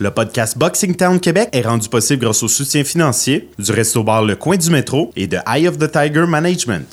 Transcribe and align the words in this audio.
Le 0.00 0.10
podcast 0.10 0.58
Boxing 0.58 0.96
Town 0.96 1.20
Québec 1.20 1.50
est 1.52 1.60
rendu 1.62 1.88
possible 1.88 2.24
grâce 2.24 2.42
au 2.42 2.48
soutien 2.48 2.82
financier 2.82 3.48
du 3.60 3.70
Resto 3.70 4.02
Bar 4.02 4.24
Le 4.24 4.34
Coin 4.34 4.56
du 4.56 4.68
Métro 4.68 5.12
et 5.14 5.28
de 5.28 5.38
Eye 5.46 5.68
of 5.68 5.78
the 5.78 5.88
Tiger 5.88 6.26
Management. 6.26 6.92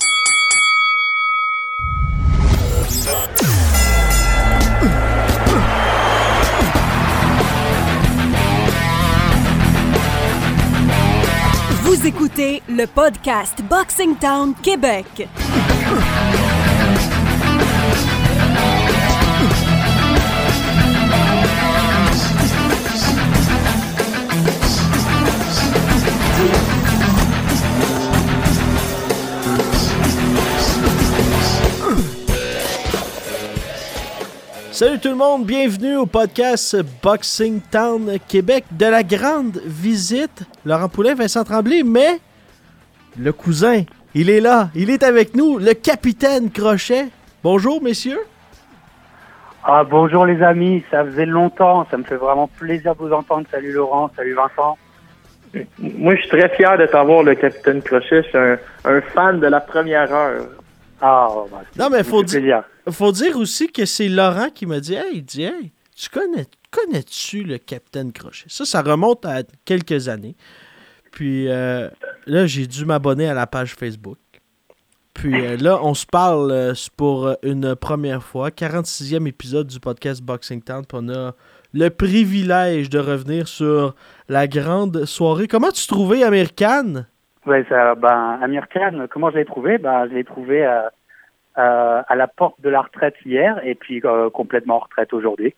Vous 11.82 12.06
écoutez 12.06 12.62
le 12.68 12.86
podcast 12.86 13.64
Boxing 13.68 14.14
Town 14.14 14.54
Québec. 14.62 15.26
Salut 34.82 34.98
tout 34.98 35.10
le 35.10 35.14
monde, 35.14 35.46
bienvenue 35.46 35.96
au 35.96 36.06
podcast 36.06 36.76
Boxing 37.04 37.60
Town 37.70 38.18
Québec 38.26 38.64
de 38.72 38.86
la 38.86 39.04
grande 39.04 39.60
visite. 39.64 40.42
Laurent 40.64 40.88
Poulin, 40.88 41.14
Vincent 41.14 41.44
Tremblay, 41.44 41.84
mais 41.84 42.18
le 43.16 43.32
cousin, 43.32 43.82
il 44.12 44.28
est 44.28 44.40
là, 44.40 44.70
il 44.74 44.90
est 44.90 45.04
avec 45.04 45.36
nous, 45.36 45.58
le 45.58 45.74
capitaine 45.74 46.50
Crochet. 46.50 47.10
Bonjour 47.44 47.80
messieurs. 47.80 48.18
Ah 49.62 49.84
bonjour 49.88 50.26
les 50.26 50.42
amis, 50.42 50.82
ça 50.90 51.04
faisait 51.04 51.26
longtemps, 51.26 51.86
ça 51.88 51.96
me 51.96 52.02
fait 52.02 52.16
vraiment 52.16 52.48
plaisir 52.48 52.96
de 52.96 53.02
vous 53.02 53.12
entendre. 53.12 53.46
Salut 53.52 53.70
Laurent, 53.70 54.10
salut 54.16 54.34
Vincent. 54.34 54.76
Moi, 55.78 56.16
je 56.16 56.22
suis 56.22 56.30
très 56.30 56.48
fier 56.56 56.76
de 56.76 56.86
t'avoir, 56.86 57.22
le 57.22 57.36
capitaine 57.36 57.82
Crochet. 57.82 58.24
Je 58.24 58.28
suis 58.30 58.36
un, 58.36 58.58
un 58.84 59.00
fan 59.00 59.38
de 59.38 59.46
la 59.46 59.60
première 59.60 60.12
heure. 60.12 60.42
Ah, 61.04 61.28
bah, 61.50 61.62
Non 61.76 61.90
mais 61.90 62.04
faut 62.04 62.22
dire, 62.22 62.62
faut 62.90 63.10
dire 63.10 63.36
aussi 63.36 63.66
que 63.66 63.84
c'est 63.84 64.08
Laurent 64.08 64.50
qui 64.54 64.66
m'a 64.66 64.78
dit, 64.78 64.94
hey, 64.94 65.20
dit, 65.20 65.42
hey, 65.42 65.72
tu 65.96 66.08
connais, 66.08 66.46
connais-tu 66.70 67.42
le 67.42 67.58
capitaine 67.58 68.12
Crochet? 68.12 68.46
Ça, 68.46 68.64
ça 68.64 68.82
remonte 68.82 69.26
à 69.26 69.42
quelques 69.64 70.08
années. 70.08 70.36
Puis 71.10 71.48
euh, 71.48 71.88
là, 72.26 72.46
j'ai 72.46 72.68
dû 72.68 72.84
m'abonner 72.84 73.28
à 73.28 73.34
la 73.34 73.48
page 73.48 73.74
Facebook. 73.74 74.18
Puis 75.12 75.44
euh, 75.44 75.56
là, 75.56 75.80
on 75.82 75.92
se 75.92 76.06
parle 76.06 76.50
euh, 76.52 76.74
pour 76.96 77.34
une 77.42 77.74
première 77.74 78.22
fois, 78.22 78.50
46e 78.50 79.26
épisode 79.26 79.66
du 79.66 79.80
podcast 79.80 80.22
Boxing 80.22 80.62
Town. 80.62 80.86
Puis 80.86 80.98
on 81.00 81.08
a 81.10 81.34
le 81.72 81.90
privilège 81.90 82.88
de 82.90 82.98
revenir 82.98 83.48
sur 83.48 83.94
la 84.28 84.46
grande 84.46 85.04
soirée. 85.04 85.48
Comment 85.48 85.70
tu 85.72 85.86
trouvais 85.86 86.22
American? 86.22 87.04
Ouais, 87.44 87.64
ça, 87.68 87.96
ben, 87.96 88.38
Amir 88.40 88.68
Khan, 88.68 89.06
comment 89.10 89.30
je 89.30 89.36
l'ai 89.36 89.44
trouvé? 89.44 89.78
Ben, 89.78 90.08
je 90.08 90.14
l'ai 90.14 90.24
trouvé 90.24 90.64
euh, 90.64 90.82
euh, 91.58 92.02
à 92.06 92.14
la 92.14 92.28
porte 92.28 92.60
de 92.60 92.68
la 92.68 92.82
retraite 92.82 93.16
hier 93.24 93.60
et 93.64 93.74
puis 93.74 94.00
euh, 94.04 94.30
complètement 94.30 94.76
en 94.76 94.80
retraite 94.80 95.12
aujourd'hui. 95.12 95.54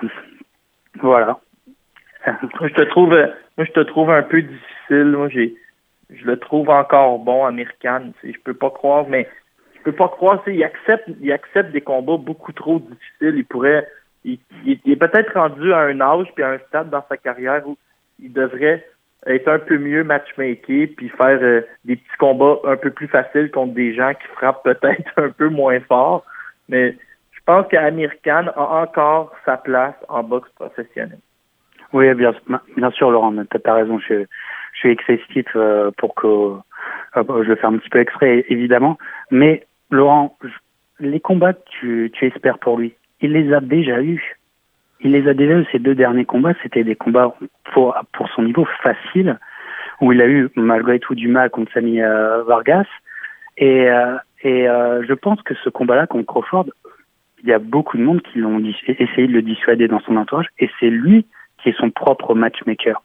voilà. 1.00 1.40
Moi, 2.26 2.68
je 2.68 2.74
te 2.74 2.82
trouve, 2.82 3.10
moi, 3.10 3.66
je 3.66 3.72
te 3.72 3.80
trouve 3.80 4.10
un 4.10 4.22
peu 4.22 4.42
difficile. 4.42 5.16
Moi, 5.16 5.28
j'ai, 5.30 5.56
je 6.10 6.24
le 6.24 6.38
trouve 6.38 6.70
encore 6.70 7.18
bon, 7.18 7.44
American. 7.44 8.12
Je 8.22 8.38
peux 8.44 8.54
pas 8.54 8.70
croire, 8.70 9.06
mais 9.08 9.28
je 9.74 9.82
peux 9.82 9.92
pas 9.92 10.08
croire. 10.08 10.42
Il 10.46 10.62
accepte, 10.62 11.10
il 11.20 11.32
accepte 11.32 11.72
des 11.72 11.80
combats 11.80 12.18
beaucoup 12.18 12.52
trop 12.52 12.78
difficiles. 12.78 13.34
Il 13.36 13.44
pourrait, 13.44 13.86
il 14.24 14.38
est 14.64 14.96
peut-être 14.96 15.34
rendu 15.34 15.72
à 15.72 15.80
un 15.80 16.00
âge 16.00 16.28
puis 16.34 16.44
à 16.44 16.50
un 16.50 16.58
stade 16.68 16.88
dans 16.88 17.04
sa 17.08 17.16
carrière 17.16 17.68
où 17.68 17.76
il 18.22 18.32
devrait 18.32 18.86
être 19.26 19.48
un 19.48 19.58
peu 19.58 19.78
mieux 19.78 20.04
matchmaké 20.04 20.86
puis 20.86 21.08
faire 21.08 21.38
euh, 21.42 21.62
des 21.84 21.96
petits 21.96 22.16
combats 22.18 22.58
un 22.64 22.76
peu 22.76 22.90
plus 22.90 23.08
faciles 23.08 23.50
contre 23.50 23.74
des 23.74 23.94
gens 23.94 24.12
qui 24.12 24.26
frappent 24.34 24.62
peut-être 24.64 25.10
un 25.16 25.30
peu 25.30 25.48
moins 25.48 25.80
fort. 25.80 26.24
Mais 26.68 26.92
je 27.32 27.40
pense 27.46 27.66
qu'Amir 27.68 28.10
Khan 28.24 28.46
a 28.54 28.82
encore 28.82 29.32
sa 29.44 29.56
place 29.56 29.94
en 30.08 30.22
boxe 30.22 30.50
professionnelle. 30.56 31.18
Oui, 31.92 32.12
bien, 32.14 32.32
bien 32.76 32.90
sûr, 32.90 33.10
Laurent, 33.10 33.32
tu 33.32 33.60
as 33.64 33.74
raison. 33.74 33.98
Je, 34.00 34.24
je 34.72 34.78
suis 34.78 34.90
excessif 34.90 35.46
euh, 35.54 35.90
pour 35.96 36.14
que 36.14 36.56
je 37.16 37.48
le 37.48 37.56
fais 37.56 37.66
un 37.66 37.78
petit 37.78 37.88
peu 37.88 38.00
exprès, 38.00 38.44
évidemment. 38.48 38.98
Mais 39.30 39.66
Laurent, 39.90 40.36
les 40.98 41.20
combats 41.20 41.52
que 41.52 41.62
tu, 41.70 42.10
tu 42.12 42.26
espères 42.26 42.58
pour 42.58 42.78
lui, 42.78 42.94
il 43.20 43.32
les 43.32 43.52
a 43.52 43.60
déjà 43.60 44.02
eus. 44.02 44.36
Il 45.00 45.12
les 45.12 45.28
a 45.28 45.34
déjà 45.34 45.54
eus. 45.54 45.66
Ces 45.72 45.78
deux 45.78 45.94
derniers 45.94 46.24
combats, 46.24 46.54
c'était 46.62 46.84
des 46.84 46.96
combats 46.96 47.34
pour, 47.72 47.94
pour 48.12 48.28
son 48.30 48.42
niveau 48.42 48.66
facile, 48.82 49.38
où 50.00 50.12
il 50.12 50.20
a 50.20 50.26
eu 50.26 50.48
malgré 50.54 50.98
tout 50.98 51.14
du 51.14 51.28
mal 51.28 51.50
contre 51.50 51.72
Sami 51.72 52.00
euh, 52.00 52.42
Vargas. 52.44 52.86
Et, 53.56 53.88
euh, 53.90 54.16
et 54.42 54.68
euh, 54.68 55.04
je 55.06 55.14
pense 55.14 55.40
que 55.42 55.54
ce 55.62 55.68
combat-là 55.70 56.06
contre 56.06 56.26
Crawford, 56.26 56.66
il 57.42 57.48
y 57.48 57.52
a 57.52 57.58
beaucoup 57.58 57.98
de 57.98 58.02
monde 58.02 58.22
qui 58.22 58.38
l'ont 58.38 58.62
essayé 58.88 59.26
de 59.26 59.32
le 59.32 59.42
dissuader 59.42 59.86
dans 59.86 60.00
son 60.00 60.16
entourage, 60.16 60.48
et 60.58 60.70
c'est 60.80 60.90
lui 60.90 61.26
qui 61.58 61.68
est 61.68 61.78
son 61.78 61.90
propre 61.90 62.34
matchmaker. 62.34 63.02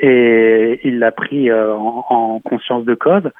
Et 0.00 0.80
il 0.82 0.98
l'a 0.98 1.12
pris 1.12 1.50
euh, 1.50 1.72
en, 1.74 2.04
en 2.08 2.40
conscience 2.40 2.84
de 2.84 2.94
cause. 2.94 3.30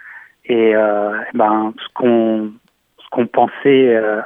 Et 0.46 0.76
euh, 0.76 1.18
ben, 1.34 1.74
ce 1.78 1.92
qu'on 1.94 2.52
qu'on 3.14 3.26
pensait 3.26 3.96
euh, 3.96 4.20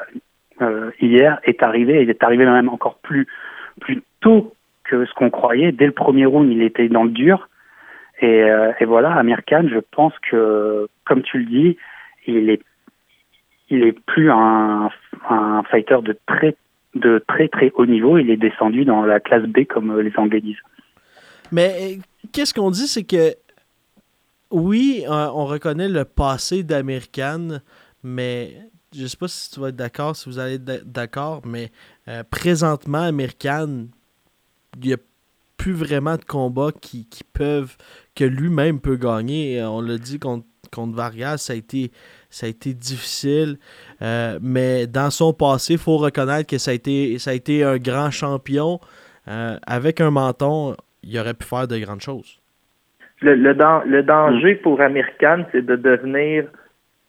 euh, 0.61 0.91
hier 1.01 1.41
est 1.45 1.63
arrivé. 1.63 2.03
Il 2.03 2.11
est 2.11 2.23
arrivé 2.23 2.45
même 2.45 2.69
encore 2.69 2.99
plus 2.99 3.27
plus 3.81 4.03
tôt 4.21 4.55
que 4.85 5.07
ce 5.07 5.15
qu'on 5.15 5.31
croyait. 5.31 5.73
Dès 5.73 5.87
le 5.87 5.93
premier 5.93 6.27
round, 6.27 6.51
il 6.51 6.63
était 6.63 6.89
dans 6.89 7.05
le 7.05 7.11
dur. 7.11 7.49
Et, 8.21 8.43
euh, 8.43 8.73
voilà, 8.87 9.13
Amir 9.13 9.45
Khan, 9.47 9.67
je 9.71 9.79
pense 9.79 10.13
que, 10.29 10.89
comme 11.05 11.23
tu 11.23 11.39
le 11.39 11.45
dis, 11.45 11.77
il 12.27 12.51
est 12.51 12.63
il 13.71 13.85
est 13.85 13.93
plus 13.93 14.31
un, 14.31 14.91
fighter 15.71 15.99
de 16.03 16.19
très 16.27 16.57
de 16.95 17.23
très 17.29 17.49
très 17.49 17.71
haut 17.75 17.87
niveau. 17.87 18.19
Il 18.19 18.31
est 18.31 18.37
descendu 18.37 18.85
dans 18.85 19.05
la 19.05 19.21
classe 19.21 19.45
B, 19.45 19.65
comme 19.65 19.91
euh, 19.91 20.03
les 20.03 20.13
Anglais 20.17 20.41
disent. 20.41 20.57
Mais 21.53 21.99
qu'est-ce 22.33 22.55
qu'on 22.55 22.71
dit, 22.71 22.89
c'est 22.89 23.05
que 23.05 23.35
oui, 24.51 25.05
on 25.09 25.45
reconnaît 25.45 25.91
le 25.91 26.07
passé 26.07 26.63
d'American, 26.63 27.61
mais 28.03 28.55
je 28.95 29.07
sais 29.07 29.17
pas 29.17 29.29
si 29.29 29.51
tu 29.51 29.61
vas 29.61 29.69
être 29.69 29.77
d'accord, 29.77 30.17
si 30.17 30.29
vous 30.29 30.39
allez 30.39 30.55
être 30.55 30.91
d'accord, 30.91 31.43
mais 31.45 31.71
euh, 32.09 32.23
présentement, 32.29 33.03
American, 33.03 33.87
il 34.81 34.89
n'y 34.89 34.95
a 34.95 34.99
plus 35.57 35.73
vraiment 35.73 36.17
de 36.17 36.25
combats 36.25 36.73
qui, 36.73 37.07
qui 37.07 37.25
peuvent, 37.25 37.77
que 38.15 38.25
lui-même 38.25 38.81
peut 38.81 38.97
gagner. 38.97 39.57
Et 39.57 39.63
On 39.63 39.81
l'a 39.81 39.99
dit 39.99 40.19
contre, 40.19 40.47
contre 40.73 40.97
Vargas, 40.97 41.39
ça 41.39 41.53
a 41.53 41.57
été, 41.57 41.91
ça 42.31 42.47
a 42.47 42.49
été 42.49 42.75
difficile, 42.75 43.59
euh, 44.01 44.39
mais 44.41 44.87
dans 44.87 45.11
son 45.11 45.33
passé, 45.33 45.75
il 45.75 45.79
faut 45.79 45.99
reconnaître 45.99 46.49
que 46.49 46.59
ça 46.59 46.71
a 46.71 46.75
été, 46.75 47.19
ça 47.19 47.31
a 47.31 47.35
été 47.35 47.65
un 47.65 47.77
grand 47.77 48.11
champion. 48.11 48.81
Euh, 49.27 49.59
avec 49.67 50.01
un 50.01 50.11
menton, 50.11 50.75
il 51.03 51.19
aurait 51.19 51.35
pu 51.35 51.47
faire 51.47 51.69
de 51.69 51.79
grandes 51.79 52.01
choses. 52.01 52.41
Le, 53.21 53.35
le, 53.35 53.53
le 53.85 54.03
danger 54.03 54.55
pour 54.55 54.81
Amir 54.81 55.05
Khan, 55.21 55.45
c'est 55.53 55.67
de 55.67 55.77
devenir 55.77 56.49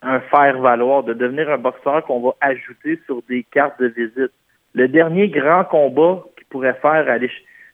un 0.01 0.19
faire-valoir, 0.21 1.03
de 1.03 1.13
devenir 1.13 1.49
un 1.49 1.57
boxeur 1.57 2.05
qu'on 2.05 2.21
va 2.21 2.35
ajouter 2.41 2.99
sur 3.05 3.21
des 3.27 3.43
cartes 3.43 3.79
de 3.79 3.87
visite. 3.87 4.31
Le 4.73 4.87
dernier 4.87 5.27
grand 5.29 5.65
combat 5.65 6.23
qu'il 6.37 6.47
pourrait 6.47 6.77
faire, 6.81 7.09
aller, 7.09 7.29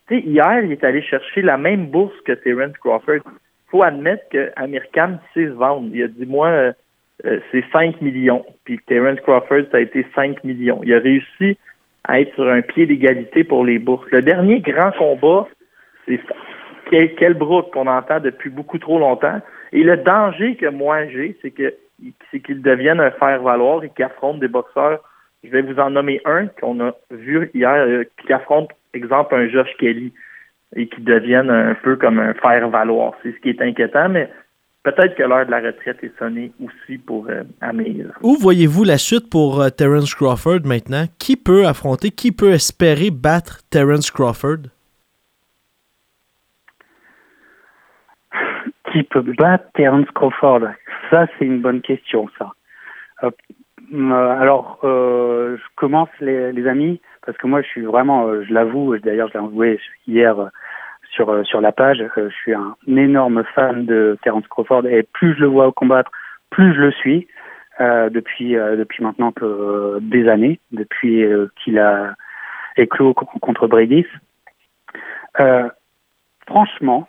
tu 0.07 0.15
sais, 0.15 0.21
hier, 0.21 0.63
il 0.63 0.71
est 0.71 0.83
allé 0.83 1.01
chercher 1.01 1.41
la 1.41 1.57
même 1.57 1.87
bourse 1.87 2.19
que 2.25 2.31
Terence 2.31 2.77
Crawford. 2.77 3.21
faut 3.69 3.83
admettre 3.83 4.27
que 4.29 4.51
Khan 4.93 5.19
sait 5.33 5.47
se 5.47 5.51
vendre. 5.51 5.89
Il 5.93 6.03
a 6.03 6.07
dit, 6.07 6.25
moi, 6.25 6.47
euh, 6.47 6.73
euh, 7.25 7.39
c'est 7.51 7.63
5 7.71 8.01
millions. 8.01 8.45
Puis 8.63 8.79
Terence 8.87 9.19
Crawford, 9.21 9.63
ça 9.71 9.77
a 9.77 9.81
été 9.81 10.05
5 10.15 10.43
millions. 10.43 10.81
Il 10.83 10.93
a 10.93 10.99
réussi 10.99 11.57
à 12.03 12.19
être 12.19 12.33
sur 12.35 12.47
un 12.47 12.61
pied 12.61 12.85
d'égalité 12.85 13.43
pour 13.43 13.65
les 13.65 13.79
bourses. 13.79 14.09
Le 14.11 14.21
dernier 14.21 14.59
grand 14.59 14.91
combat, 14.91 15.47
c'est 16.07 16.19
quel, 16.89 17.15
quel 17.15 17.37
qu'on 17.37 17.87
entend 17.87 18.19
depuis 18.19 18.49
beaucoup 18.49 18.77
trop 18.77 18.99
longtemps. 18.99 19.41
Et 19.71 19.83
le 19.83 19.97
danger 19.97 20.55
que 20.55 20.67
moi 20.67 21.07
j'ai, 21.07 21.37
c'est 21.41 21.51
que 21.51 21.73
c'est 22.31 22.39
qu'il 22.39 22.61
devienne 22.61 22.99
un 22.99 23.11
faire-valoir 23.11 23.83
et 23.83 23.89
qu'il 23.89 24.05
affronte 24.05 24.39
des 24.39 24.47
boxeurs. 24.47 24.99
Je 25.43 25.49
vais 25.49 25.61
vous 25.61 25.79
en 25.79 25.91
nommer 25.91 26.21
un 26.25 26.47
qu'on 26.47 26.79
a 26.81 26.93
vu 27.11 27.49
hier, 27.53 27.73
euh, 27.73 28.03
qui 28.25 28.33
affronte, 28.33 28.71
exemple, 28.93 29.35
un 29.35 29.47
Josh 29.47 29.69
Kelly 29.79 30.11
et 30.75 30.87
qui 30.87 31.01
devienne 31.01 31.49
un 31.49 31.75
peu 31.75 31.95
comme 31.95 32.19
un 32.19 32.33
faire-valoir. 32.33 33.13
C'est 33.21 33.31
ce 33.31 33.39
qui 33.39 33.49
est 33.49 33.61
inquiétant, 33.61 34.09
mais 34.09 34.29
peut-être 34.83 35.15
que 35.15 35.23
l'heure 35.23 35.45
de 35.45 35.51
la 35.51 35.61
retraite 35.61 36.03
est 36.03 36.17
sonnée 36.17 36.51
aussi 36.63 36.97
pour 36.97 37.27
euh, 37.29 37.43
Amir. 37.61 38.07
Où 38.21 38.35
voyez-vous 38.35 38.83
la 38.83 38.97
suite 38.97 39.29
pour 39.29 39.61
euh, 39.61 39.69
Terence 39.69 40.15
Crawford 40.15 40.61
maintenant? 40.65 41.05
Qui 41.19 41.37
peut 41.37 41.65
affronter, 41.65 42.09
qui 42.09 42.31
peut 42.31 42.51
espérer 42.51 43.11
battre 43.11 43.59
Terence 43.69 44.11
Crawford? 44.11 44.69
Qui 48.95 49.03
peut 49.03 49.25
battre 49.37 49.65
Terence 49.73 50.09
Crawford? 50.15 50.69
Ça, 51.09 51.27
c'est 51.37 51.43
une 51.43 51.59
bonne 51.59 51.81
question, 51.81 52.29
ça. 52.39 52.53
Euh, 53.23 53.31
euh, 53.93 54.39
alors, 54.39 54.79
euh, 54.85 55.57
je 55.57 55.63
commence, 55.75 56.07
les, 56.21 56.53
les 56.53 56.65
amis, 56.65 57.01
parce 57.25 57.37
que 57.37 57.45
moi, 57.45 57.61
je 57.61 57.67
suis 57.67 57.81
vraiment, 57.81 58.27
euh, 58.27 58.45
je 58.47 58.53
l'avoue, 58.53 58.97
d'ailleurs, 58.99 59.27
je 59.27 59.33
l'ai 59.33 59.43
avoué 59.43 59.79
hier 60.07 60.49
sur 61.11 61.45
sur 61.45 61.59
la 61.59 61.73
page, 61.73 62.01
je 62.15 62.29
suis 62.29 62.53
un 62.53 62.77
énorme 62.87 63.43
fan 63.53 63.85
de 63.85 64.17
Terence 64.23 64.47
Crawford 64.47 64.87
et 64.87 65.03
plus 65.03 65.35
je 65.35 65.41
le 65.41 65.47
vois 65.47 65.73
combattre, 65.73 66.09
plus 66.49 66.73
je 66.73 66.79
le 66.79 66.91
suis 66.93 67.27
depuis 67.79 68.53
depuis 68.53 69.03
maintenant 69.03 69.33
que 69.33 69.99
des 69.99 70.29
années, 70.29 70.59
depuis 70.71 71.25
qu'il 71.57 71.79
a 71.79 72.15
éclos 72.77 73.13
contre 73.13 73.67
Bradis. 73.67 74.05
franchement, 76.47 77.07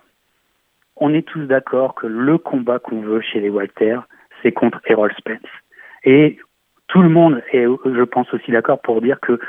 on 0.99 1.13
est 1.13 1.27
tous 1.27 1.45
d'accord 1.45 1.95
que 1.95 2.07
le 2.07 2.37
combat 2.37 2.79
qu'on 2.79 3.01
veut 3.01 3.21
chez 3.21 3.39
les 3.39 3.49
Walter, 3.49 3.99
c'est 4.41 4.51
contre 4.51 4.81
Errol 4.85 5.11
Spence. 5.17 5.49
Et 6.03 6.37
tout 6.87 7.01
le 7.01 7.09
monde 7.09 7.41
est, 7.51 7.65
je 7.65 8.03
pense, 8.03 8.33
aussi 8.33 8.51
d'accord 8.51 8.81
pour 8.81 9.01
dire 9.01 9.19
que 9.19 9.39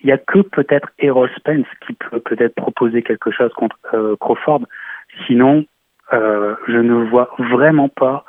il 0.00 0.06
n'y 0.06 0.12
a 0.12 0.18
que 0.18 0.40
peut-être 0.40 0.88
Errol 0.98 1.30
Spence 1.36 1.66
qui 1.86 1.92
peut 1.92 2.18
peut-être 2.18 2.56
proposer 2.56 3.02
quelque 3.02 3.30
chose 3.30 3.52
contre 3.52 3.78
euh, 3.94 4.16
Crawford. 4.16 4.62
Sinon, 5.26 5.64
euh, 6.12 6.56
je 6.66 6.76
ne 6.76 7.08
vois 7.08 7.30
vraiment 7.38 7.88
pas 7.88 8.24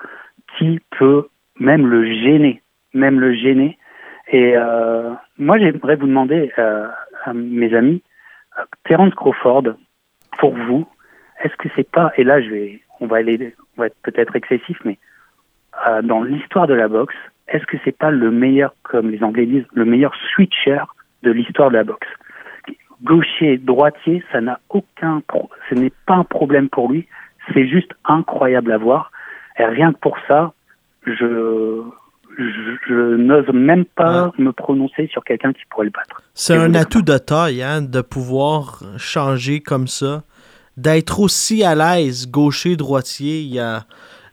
qui 0.58 0.80
peut 1.00 1.28
même 1.60 1.88
le 1.88 2.06
gêner, 2.06 2.62
même 2.94 3.20
le 3.20 3.34
gêner. 3.34 3.80
Et 4.28 4.54
euh, 4.56 5.10
moi, 5.40 5.58
j'aimerais 5.58 5.96
vous 5.96 6.06
demander, 6.06 6.52
à 6.58 7.34
mes 7.34 7.74
amis, 7.74 8.04
Terence 8.86 9.14
Crawford, 9.16 9.74
pour 10.38 10.56
vous, 10.56 10.88
est-ce 11.44 11.56
que 11.58 11.70
c'est 11.76 11.90
pas, 11.90 12.12
et 12.18 12.24
là, 12.24 12.42
je 12.42 12.50
vais, 12.50 12.82
on 13.00 13.08
va 13.08 13.18
aller, 13.18 13.54
on 13.78 13.82
va 13.82 13.88
être 13.88 13.98
peut-être 14.04 14.36
excessif, 14.36 14.78
mais 14.86 14.98
dans 16.04 16.24
l'histoire 16.24 16.68
de 16.68 16.74
la 16.74 16.88
boxe, 16.88 17.16
est-ce 17.48 17.66
que 17.66 17.78
c'est 17.84 17.98
pas 17.98 18.12
le 18.12 18.32
meilleur, 18.32 18.74
comme 18.84 19.10
les 19.10 19.24
Anglais 19.24 19.46
disent, 19.46 19.66
le 19.74 19.86
meilleur 19.86 20.14
switcher 20.34 20.82
de 21.24 21.32
l'histoire 21.32 21.70
de 21.70 21.76
la 21.76 21.84
boxe? 21.84 22.08
Gaucher, 23.04 23.58
droitier, 23.58 24.24
ça 24.32 24.40
n'a 24.40 24.60
aucun, 24.70 25.22
ce 25.70 25.76
n'est 25.76 25.92
pas 26.06 26.16
un 26.16 26.24
problème 26.24 26.70
pour 26.70 26.90
lui. 26.90 27.08
C'est 27.54 27.68
juste 27.68 27.92
incroyable 28.06 28.72
à 28.72 28.78
voir. 28.78 29.12
Et 29.60 29.66
rien 29.66 29.92
que 29.92 30.00
pour 30.00 30.18
ça, 30.28 30.54
je, 31.06 31.84
je, 32.38 33.16
n'ose 33.18 33.48
même 33.54 33.84
pas 33.84 34.32
me 34.38 34.52
prononcer 34.52 35.08
sur 35.08 35.24
quelqu'un 35.26 35.52
qui 35.52 35.62
pourrait 35.70 35.86
le 35.86 35.92
battre. 35.92 36.22
C'est 36.34 36.56
un 36.56 36.74
atout 36.76 37.02
de 37.02 37.18
taille, 37.18 37.62
hein, 37.62 37.82
de 37.82 38.02
pouvoir 38.02 38.84
changer 38.98 39.60
comme 39.60 39.88
ça, 39.88 40.24
d'être 40.78 41.20
aussi 41.20 41.64
à 41.64 41.76
l'aise, 41.76 42.30
gaucher, 42.30 42.76
droitier. 42.76 43.42
Il 43.42 43.54
y 43.54 43.60
a, 43.60 43.84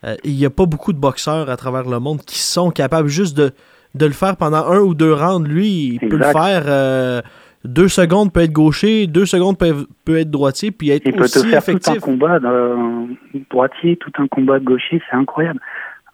euh, 0.04 0.16
il 0.24 0.34
n'y 0.34 0.46
a 0.46 0.50
pas 0.50 0.66
beaucoup 0.66 0.92
de 0.92 0.98
boxeurs 0.98 1.50
à 1.50 1.56
travers 1.56 1.88
le 1.88 2.00
monde 2.00 2.20
qui 2.20 2.38
sont 2.38 2.70
capables 2.70 3.08
juste 3.08 3.36
de, 3.36 3.50
de 3.94 4.06
le 4.06 4.12
faire 4.12 4.36
pendant 4.36 4.64
un 4.66 4.80
ou 4.80 4.94
deux 4.94 5.12
rounds. 5.12 5.48
Lui, 5.48 5.98
il 6.00 6.08
peut 6.08 6.16
le 6.16 6.24
faire. 6.24 6.64
Euh, 6.66 7.20
deux 7.64 7.88
secondes 7.88 8.32
peut 8.32 8.40
être 8.40 8.52
gaucher, 8.52 9.06
deux 9.06 9.26
secondes 9.26 9.58
peut, 9.58 9.86
peut 10.06 10.18
être 10.18 10.30
droitier, 10.30 10.70
puis 10.70 10.90
être 10.90 11.02
il 11.04 11.12
peut 11.12 11.24
aussi 11.24 11.42
te 11.42 11.46
faire 11.46 11.58
effectif. 11.58 11.92
tout 11.92 11.98
un 11.98 12.00
combat 12.00 12.38
de 12.38 13.42
droitier, 13.50 13.96
tout 13.96 14.12
un 14.16 14.26
combat 14.28 14.58
de 14.58 14.64
gaucher, 14.64 15.02
c'est 15.10 15.16
incroyable, 15.16 15.60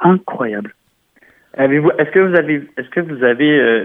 incroyable. 0.00 0.74
Avez-vous, 1.56 1.90
est-ce 1.98 2.10
que 2.10 2.18
vous 2.18 2.34
avez, 2.34 2.68
est-ce 2.76 2.88
que 2.90 3.00
vous 3.00 3.22
avez 3.22 3.60
euh, 3.60 3.84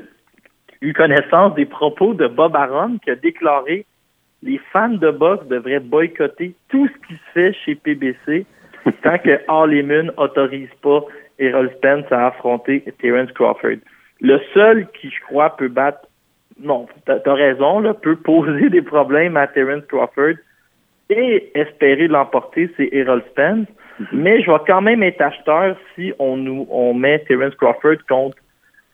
eu 0.81 0.93
connaissance 0.93 1.53
des 1.53 1.65
propos 1.65 2.15
de 2.15 2.27
Bob 2.27 2.55
Aron 2.55 2.97
qui 3.03 3.11
a 3.11 3.15
déclaré 3.15 3.85
les 4.43 4.59
fans 4.71 4.89
de 4.89 5.11
boxe 5.11 5.45
devraient 5.47 5.79
boycotter 5.79 6.53
tout 6.69 6.87
ce 6.87 7.07
qui 7.07 7.13
se 7.13 7.31
fait 7.33 7.53
chez 7.53 7.75
PBC 7.75 8.45
tant 9.03 9.17
que 9.17 9.39
Harley 9.47 9.85
autorise 10.17 10.69
pas 10.81 11.01
Errol 11.39 11.71
Spence 11.77 12.11
à 12.11 12.27
affronter 12.27 12.83
Terence 12.99 13.31
Crawford. 13.33 13.77
Le 14.21 14.39
seul 14.53 14.87
qui, 14.91 15.09
je 15.09 15.21
crois, 15.21 15.55
peut 15.55 15.67
battre, 15.67 16.07
non, 16.59 16.87
t'as 17.05 17.17
as 17.25 17.33
raison, 17.33 17.79
là, 17.79 17.93
peut 17.93 18.15
poser 18.15 18.69
des 18.69 18.81
problèmes 18.81 19.37
à 19.37 19.47
Terence 19.47 19.85
Crawford 19.87 20.35
et 21.09 21.51
espérer 21.55 22.07
l'emporter, 22.07 22.69
c'est 22.77 22.89
Errol 22.91 23.23
Spence. 23.31 23.67
Mhm. 23.99 24.07
Mais 24.13 24.41
je 24.41 24.51
vais 24.51 24.57
quand 24.67 24.81
même 24.81 25.03
être 25.03 25.21
acheteur 25.21 25.75
si 25.95 26.13
on 26.19 26.37
nous 26.37 26.67
on 26.69 26.93
met 26.93 27.19
Terence 27.19 27.55
Crawford 27.55 27.97
contre, 28.07 28.37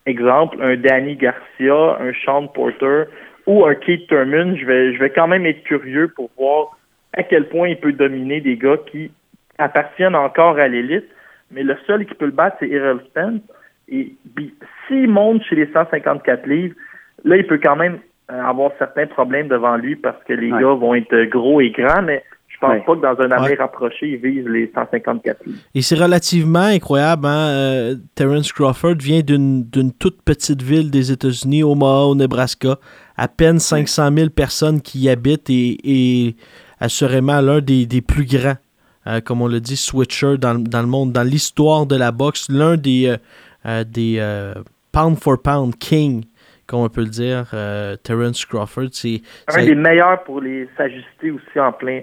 exemple, 0.05 0.57
un 0.61 0.77
Danny 0.77 1.15
Garcia, 1.15 1.97
un 1.99 2.13
Sean 2.23 2.47
Porter 2.47 3.03
ou 3.47 3.65
un 3.65 3.73
Keith 3.73 4.07
Thurman. 4.07 4.55
Je 4.55 4.65
vais, 4.65 4.93
je 4.93 4.99
vais 4.99 5.09
quand 5.09 5.27
même 5.27 5.45
être 5.45 5.63
curieux 5.63 6.09
pour 6.09 6.29
voir 6.37 6.77
à 7.13 7.23
quel 7.23 7.47
point 7.47 7.69
il 7.69 7.79
peut 7.79 7.93
dominer 7.93 8.41
des 8.41 8.57
gars 8.57 8.77
qui 8.91 9.11
appartiennent 9.57 10.15
encore 10.15 10.59
à 10.59 10.67
l'élite, 10.67 11.07
mais 11.51 11.63
le 11.63 11.75
seul 11.87 12.05
qui 12.05 12.13
peut 12.13 12.25
le 12.25 12.31
battre, 12.31 12.57
c'est 12.59 12.69
Errol 12.69 13.01
Spence. 13.09 13.41
Et 13.89 14.13
s'il 14.87 15.07
monte 15.07 15.43
chez 15.43 15.55
les 15.55 15.71
154 15.71 16.45
livres, 16.45 16.75
là, 17.23 17.37
il 17.37 17.47
peut 17.47 17.59
quand 17.61 17.77
même 17.77 17.99
euh, 18.29 18.43
avoir 18.43 18.71
certains 18.77 19.07
problèmes 19.07 19.47
devant 19.47 19.77
lui 19.77 19.95
parce 19.95 20.21
que 20.25 20.33
les 20.33 20.49
gars 20.49 20.73
vont 20.73 20.93
être 20.93 21.23
gros 21.25 21.61
et 21.61 21.71
grands, 21.71 22.01
mais 22.01 22.23
je 22.61 22.65
pense 22.65 22.85
pas 22.85 22.95
que 22.95 23.01
dans 23.01 23.23
un 23.23 23.31
avenir 23.31 23.59
rapproché, 23.59 24.07
il 24.07 24.17
vise 24.17 24.45
les 24.47 24.71
154 24.73 25.45
livres. 25.45 25.59
Et 25.75 25.81
c'est 25.81 25.95
relativement 25.95 26.59
incroyable. 26.59 27.27
Hein? 27.27 27.49
Euh, 27.49 27.95
Terence 28.15 28.51
Crawford 28.51 28.95
vient 28.99 29.21
d'une 29.21 29.91
toute 29.99 30.21
petite 30.23 30.61
ville 30.61 30.89
des 30.89 31.11
États-Unis, 31.11 31.63
Omaha, 31.63 32.05
au 32.05 32.15
Nebraska. 32.15 32.77
À 33.15 33.27
peine 33.27 33.59
500 33.59 34.09
000 34.15 34.29
personnes 34.29 34.81
qui 34.81 34.99
y 34.99 35.09
habitent 35.09 35.49
et, 35.49 36.35
assurément 36.79 37.41
l'un 37.41 37.61
des, 37.61 37.85
des, 37.85 38.01
plus 38.01 38.25
grands 38.25 38.57
euh, 39.07 39.21
comme 39.21 39.41
on 39.41 39.47
le 39.47 39.61
dit, 39.61 39.77
switcher 39.77 40.37
dans, 40.37 40.55
dans 40.55 40.81
le 40.81 40.87
monde, 40.87 41.13
dans 41.13 41.23
l'histoire 41.23 41.85
de 41.85 41.95
la 41.95 42.11
boxe, 42.11 42.47
l'un 42.49 42.75
des, 42.75 43.07
euh, 43.07 43.17
euh, 43.65 43.83
des 43.83 44.21
pound 44.91 45.17
for 45.17 45.41
pound 45.41 45.77
king, 45.77 46.25
comme 46.65 46.81
on 46.81 46.89
peut 46.89 47.01
le 47.01 47.09
dire, 47.09 47.45
Terence 48.03 48.45
Crawford. 48.45 48.89
C'est 48.91 49.21
un 49.47 49.63
des 49.63 49.75
meilleurs 49.75 50.23
pour 50.23 50.41
les 50.41 50.67
s'ajuster 50.75 51.31
aussi 51.31 51.59
en 51.59 51.71
plein 51.71 52.01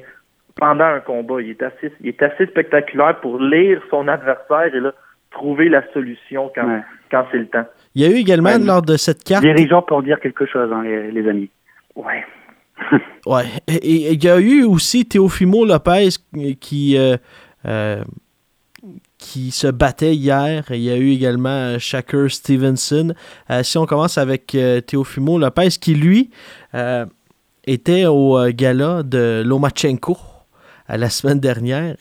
pendant 0.56 0.84
un 0.84 1.00
combat. 1.00 1.40
Il 1.40 1.50
est 1.50 1.62
assez, 1.62 1.92
il 2.00 2.08
est 2.08 2.22
assez 2.22 2.46
spectaculaire 2.46 3.20
pour 3.20 3.38
lire 3.38 3.80
son 3.90 4.08
adversaire 4.08 4.74
et 4.74 4.80
là, 4.80 4.92
trouver 5.30 5.68
la 5.68 5.82
solution 5.92 6.50
quand, 6.54 6.82
quand 7.10 7.26
c'est 7.30 7.38
le 7.38 7.48
temps. 7.48 7.66
Il 7.94 8.02
y 8.02 8.04
a 8.04 8.08
eu 8.08 8.20
également 8.20 8.56
lors 8.58 8.82
de 8.82 8.96
cette 8.96 9.24
carte. 9.24 9.42
Dirigeant 9.42 9.82
pour 9.82 10.02
dire 10.02 10.20
quelque 10.20 10.46
chose, 10.46 10.72
hein, 10.72 10.82
les, 10.84 11.10
les 11.10 11.28
amis. 11.28 11.50
Ouais. 11.94 12.24
ouais. 13.26 13.44
Et 13.68 14.12
il 14.12 14.24
y 14.24 14.28
a 14.28 14.38
eu 14.40 14.64
aussi 14.64 15.06
Teofimo 15.06 15.64
Lopez 15.64 16.08
qui, 16.60 16.96
euh, 16.96 17.16
euh, 17.66 18.02
qui 19.18 19.50
se 19.50 19.66
battait 19.66 20.14
hier. 20.14 20.64
Il 20.70 20.82
y 20.82 20.90
a 20.90 20.96
eu 20.96 21.10
également 21.10 21.78
Shaker 21.78 22.30
Stevenson. 22.30 23.14
Euh, 23.50 23.62
si 23.62 23.78
on 23.78 23.86
commence 23.86 24.18
avec 24.18 24.56
Teofimo 24.86 25.38
Lopez, 25.38 25.70
qui 25.80 25.94
lui 25.94 26.30
était 27.66 28.06
au 28.06 28.38
gala 28.50 29.02
de 29.02 29.42
Lomachenko 29.44 30.16
la 30.88 31.08
semaine 31.08 31.40
dernière. 31.40 31.94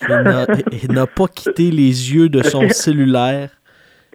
Il 0.81 0.91
n'a 0.91 1.07
pas 1.07 1.27
quitté 1.27 1.71
les 1.71 2.13
yeux 2.13 2.29
de 2.29 2.43
son 2.43 2.67
cellulaire. 2.69 3.49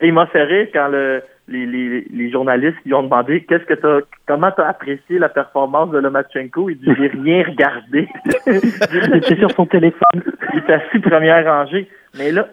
il 0.02 0.12
m'a 0.12 0.26
fait 0.26 0.44
rire 0.44 0.68
quand 0.72 0.88
le 0.88 1.22
les, 1.48 1.66
les, 1.66 2.06
les, 2.12 2.30
journalistes 2.30 2.76
lui 2.84 2.94
ont 2.94 3.02
demandé 3.02 3.42
qu'est-ce 3.44 3.64
que 3.64 3.74
t'as, 3.74 4.00
comment 4.26 4.50
t'as 4.50 4.68
apprécié 4.68 5.18
la 5.18 5.28
performance 5.28 5.90
de 5.90 5.98
Lomachenko? 5.98 6.70
Il 6.70 6.78
dit 6.78 6.90
j'ai 6.98 7.08
rien 7.08 7.44
regardé. 7.44 8.08
C'est 8.44 9.38
sur 9.38 9.50
son 9.52 9.66
téléphone. 9.66 10.22
Il 10.52 10.58
est 10.58 10.70
assis 10.70 10.98
première 10.98 11.44
rangée. 11.44 11.88
Mais 12.18 12.32
là, 12.32 12.48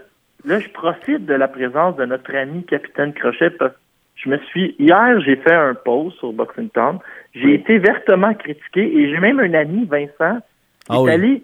là, 0.46 0.60
je 0.60 0.70
profite 0.70 1.26
de 1.26 1.34
la 1.34 1.48
présence 1.48 1.96
de 1.98 2.06
notre 2.06 2.34
ami 2.36 2.64
capitaine 2.64 3.14
Crochet 3.14 3.50
parce 3.52 3.74
que 3.74 3.78
je 4.16 4.30
me 4.30 4.38
suis 4.50 4.76
hier 4.80 5.20
j'ai 5.22 5.36
fait 5.36 5.54
un 5.54 5.74
post 5.74 6.18
sur 6.18 6.32
Boxing 6.32 6.70
Town. 6.70 7.00
J'ai 7.34 7.54
été 7.54 7.78
vertement 7.80 8.34
critiqué 8.34 8.82
et 8.82 9.10
j'ai 9.10 9.20
même 9.20 9.40
un 9.40 9.54
ami 9.54 9.86
Vincent 9.86 10.40
qui 10.86 10.96
ah 10.96 11.00
est 11.06 11.12
allé 11.12 11.44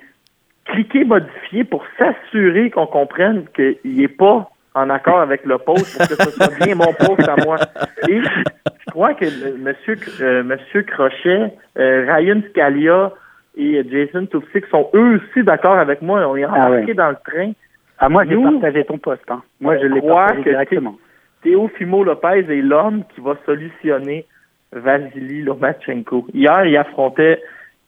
cliquer 0.71 1.03
modifier 1.05 1.63
pour 1.63 1.83
s'assurer 1.97 2.69
qu'on 2.71 2.87
comprenne 2.87 3.45
qu'il 3.55 3.77
n'est 3.83 4.07
pas 4.07 4.49
en 4.73 4.89
accord 4.89 5.19
avec 5.19 5.45
le 5.45 5.57
poste 5.57 5.97
pour 5.97 6.07
que 6.07 6.23
ce 6.23 6.31
soit 6.31 6.65
bien 6.65 6.75
mon 6.75 6.93
poste 6.93 7.27
à 7.27 7.35
moi. 7.43 7.57
Et 8.07 8.21
je 8.21 8.91
crois 8.91 9.13
que 9.13 9.25
monsieur, 9.57 9.97
euh, 10.21 10.43
monsieur 10.43 10.83
Crochet, 10.83 11.53
euh, 11.77 12.05
Ryan 12.07 12.41
Scalia 12.49 13.11
et 13.57 13.83
Jason 13.89 14.25
Tufsik 14.25 14.65
sont 14.67 14.89
eux 14.93 15.19
aussi 15.19 15.43
d'accord 15.43 15.77
avec 15.77 16.01
moi. 16.01 16.25
On 16.27 16.35
est 16.37 16.43
ah 16.43 16.67
embarqués 16.67 16.93
dans 16.93 17.09
le 17.09 17.17
train. 17.25 17.51
Ah, 17.99 18.09
moi, 18.09 18.23
j'ai 18.25 18.35
partagé 18.35 18.85
ton 18.85 18.97
poste. 18.97 19.29
Hein. 19.29 19.43
Moi, 19.59 19.77
je 19.77 19.85
l'ai 19.85 20.01
partagé 20.01 20.43
directement. 20.43 20.95
Théo 21.43 21.69
Fimo 21.77 22.03
Lopez 22.03 22.45
est 22.49 22.61
l'homme 22.61 23.03
qui 23.13 23.21
va 23.21 23.35
solutionner 23.45 24.25
Vasily 24.71 25.41
Lomachenko. 25.41 26.27
Hier, 26.33 26.65
il 26.65 26.77
affrontait 26.77 27.41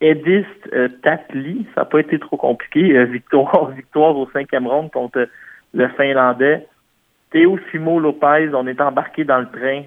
Edith 0.04 0.46
euh, 0.74 0.90
Tatli. 1.02 1.66
Ça 1.74 1.82
n'a 1.82 1.86
pas 1.86 2.02
été 2.02 2.20
trop 2.20 2.36
compliqué. 2.36 2.98
Euh, 2.98 3.06
victoire, 3.06 3.72
victoire 3.76 4.16
au 4.18 4.30
cinquième 4.32 4.68
round 4.68 4.92
contre 4.92 5.30
le 5.74 5.88
Finlandais. 5.90 6.68
Théo 7.32 7.58
Fimo 7.72 8.00
Lopez, 8.00 8.50
on 8.54 8.68
est 8.68 8.82
embarqué 8.82 9.24
dans 9.24 9.40
le 9.40 9.48
train. 9.48 9.84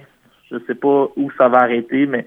Je 0.50 0.56
sais 0.66 0.75
pas 0.75 1.08
où 1.16 1.30
ça 1.37 1.49
va 1.49 1.58
arrêter, 1.58 2.06
mais 2.06 2.26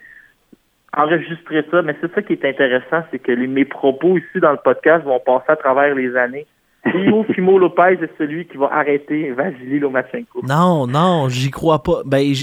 enregistrer 0.96 1.66
ça. 1.72 1.82
Mais 1.82 1.96
c'est 2.00 2.14
ça 2.14 2.22
qui 2.22 2.34
est 2.34 2.46
intéressant, 2.46 3.04
c'est 3.10 3.20
que 3.20 3.32
mes 3.32 3.66
propos 3.66 4.18
ici 4.18 4.40
dans 4.40 4.52
le 4.52 4.60
podcast 4.64 5.04
vont 5.04 5.20
passer 5.20 5.50
à 5.50 5.56
travers 5.56 5.96
les 5.96 6.16
années. 6.16 6.46
Théo 6.84 7.24
Fimo 7.34 7.58
Lopez 7.58 7.98
est 8.02 8.18
celui 8.18 8.46
qui 8.46 8.58
va 8.58 8.70
arrêter 8.72 9.32
Vasily 9.32 9.80
Lomachenko. 9.80 10.42
Non, 10.48 10.86
non, 10.86 11.28
j'y 11.28 11.50
crois 11.50 11.82
pas. 11.82 12.04
Ben, 12.06 12.34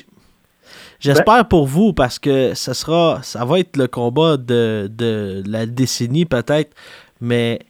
j'espère 1.01 1.47
pour 1.49 1.67
vous 1.67 1.93
parce 1.93 2.19
que 2.19 2.55
ça 2.55 2.75
sera, 2.75 3.21
ça 3.23 3.45
va 3.45 3.61
être 3.61 3.77
le 3.77 3.87
combat 3.87 4.37
de, 4.37 4.91
de 4.93 5.43
la 5.47 5.67
décennie 5.67 6.25
peut-être, 6.25 6.75
mais 7.21 7.61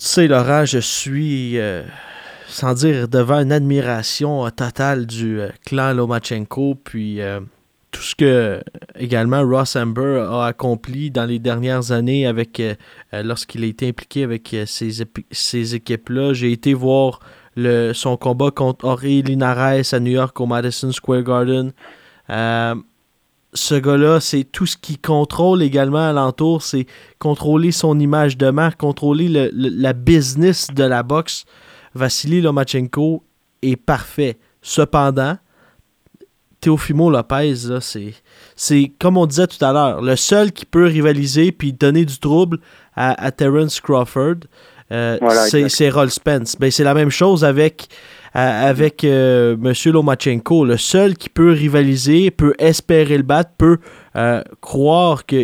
tu 0.00 0.06
sais, 0.06 0.28
Laurent, 0.28 0.64
je 0.64 0.78
suis, 0.78 1.58
euh, 1.58 1.82
sans 2.48 2.72
dire, 2.72 3.06
devant 3.06 3.38
une 3.40 3.52
admiration 3.52 4.46
euh, 4.46 4.48
totale 4.48 5.04
du 5.04 5.38
euh, 5.38 5.50
clan 5.66 5.92
Lomachenko, 5.92 6.74
puis 6.82 7.20
tout 7.90 8.00
ce 8.00 8.14
que 8.14 8.62
également 8.98 9.42
Ross 9.42 9.76
Amber 9.76 10.24
a 10.26 10.46
accompli 10.46 11.10
dans 11.10 11.26
les 11.26 11.38
dernières 11.38 11.92
années 11.92 12.26
avec 12.26 12.62
lorsqu'il 13.12 13.64
a 13.64 13.66
été 13.66 13.88
impliqué 13.88 14.22
avec 14.22 14.56
ces, 14.64 15.04
ces 15.32 15.74
équipes-là. 15.74 16.32
J'ai 16.32 16.52
été 16.52 16.72
voir 16.72 17.18
le, 17.56 17.92
son 17.92 18.16
combat 18.16 18.52
contre 18.52 18.86
Ori 18.86 19.22
Linares 19.22 19.92
à 19.92 20.00
New 20.00 20.12
York 20.12 20.40
au 20.40 20.46
Madison 20.46 20.92
Square 20.92 21.24
Garden 21.24 21.72
ce 23.52 23.74
gars-là, 23.74 24.20
c'est 24.20 24.44
tout 24.44 24.66
ce 24.66 24.76
qu'il 24.76 25.00
contrôle 25.00 25.62
également 25.62 26.08
alentour, 26.08 26.62
c'est 26.62 26.86
contrôler 27.18 27.72
son 27.72 27.98
image 27.98 28.36
de 28.36 28.50
marque, 28.50 28.78
contrôler 28.78 29.28
le, 29.28 29.50
la 29.52 29.92
business 29.92 30.68
de 30.68 30.84
la 30.84 31.02
boxe. 31.02 31.44
Vassili 31.94 32.40
Lomachenko 32.40 33.24
est 33.62 33.76
parfait. 33.76 34.38
Cependant, 34.62 35.36
Teofimo 36.60 37.10
Lopez, 37.10 37.80
c'est, 37.80 38.14
c'est 38.54 38.92
comme 38.98 39.16
on 39.16 39.26
disait 39.26 39.46
tout 39.46 39.64
à 39.64 39.72
l'heure, 39.72 40.02
le 40.02 40.14
seul 40.16 40.52
qui 40.52 40.66
peut 40.66 40.86
rivaliser 40.86 41.52
puis 41.52 41.72
donner 41.72 42.04
du 42.04 42.18
trouble 42.18 42.58
à, 42.94 43.32
Terence 43.32 43.80
Crawford, 43.80 44.36
euh, 44.92 45.18
c'est, 45.48 45.68
c'est 45.70 45.88
Roll 45.88 46.10
Spence. 46.10 46.56
Ben, 46.58 46.70
c'est 46.70 46.84
la 46.84 46.92
même 46.92 47.10
chose 47.10 47.44
avec 47.44 47.88
avec 48.34 49.04
euh, 49.04 49.54
M. 49.54 49.72
Lomachenko. 49.92 50.64
Le 50.64 50.76
seul 50.76 51.14
qui 51.14 51.28
peut 51.28 51.50
rivaliser, 51.50 52.30
peut 52.30 52.54
espérer 52.58 53.16
le 53.16 53.22
battre, 53.22 53.50
peut 53.58 53.78
euh, 54.16 54.42
croire 54.60 55.26
que 55.26 55.36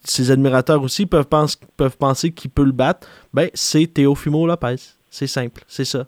ses 0.00 0.30
admirateurs 0.30 0.82
aussi 0.82 1.06
peuvent, 1.06 1.28
penser 1.28 2.32
qu'il 2.32 2.50
peut 2.50 2.64
le 2.64 2.72
battre, 2.72 3.06
ben, 3.32 3.48
c'est 3.54 3.92
Teofimo 3.92 4.46
Lopez. 4.46 4.76
C'est 5.10 5.26
simple, 5.26 5.62
c'est 5.66 5.84
ça. 5.84 6.04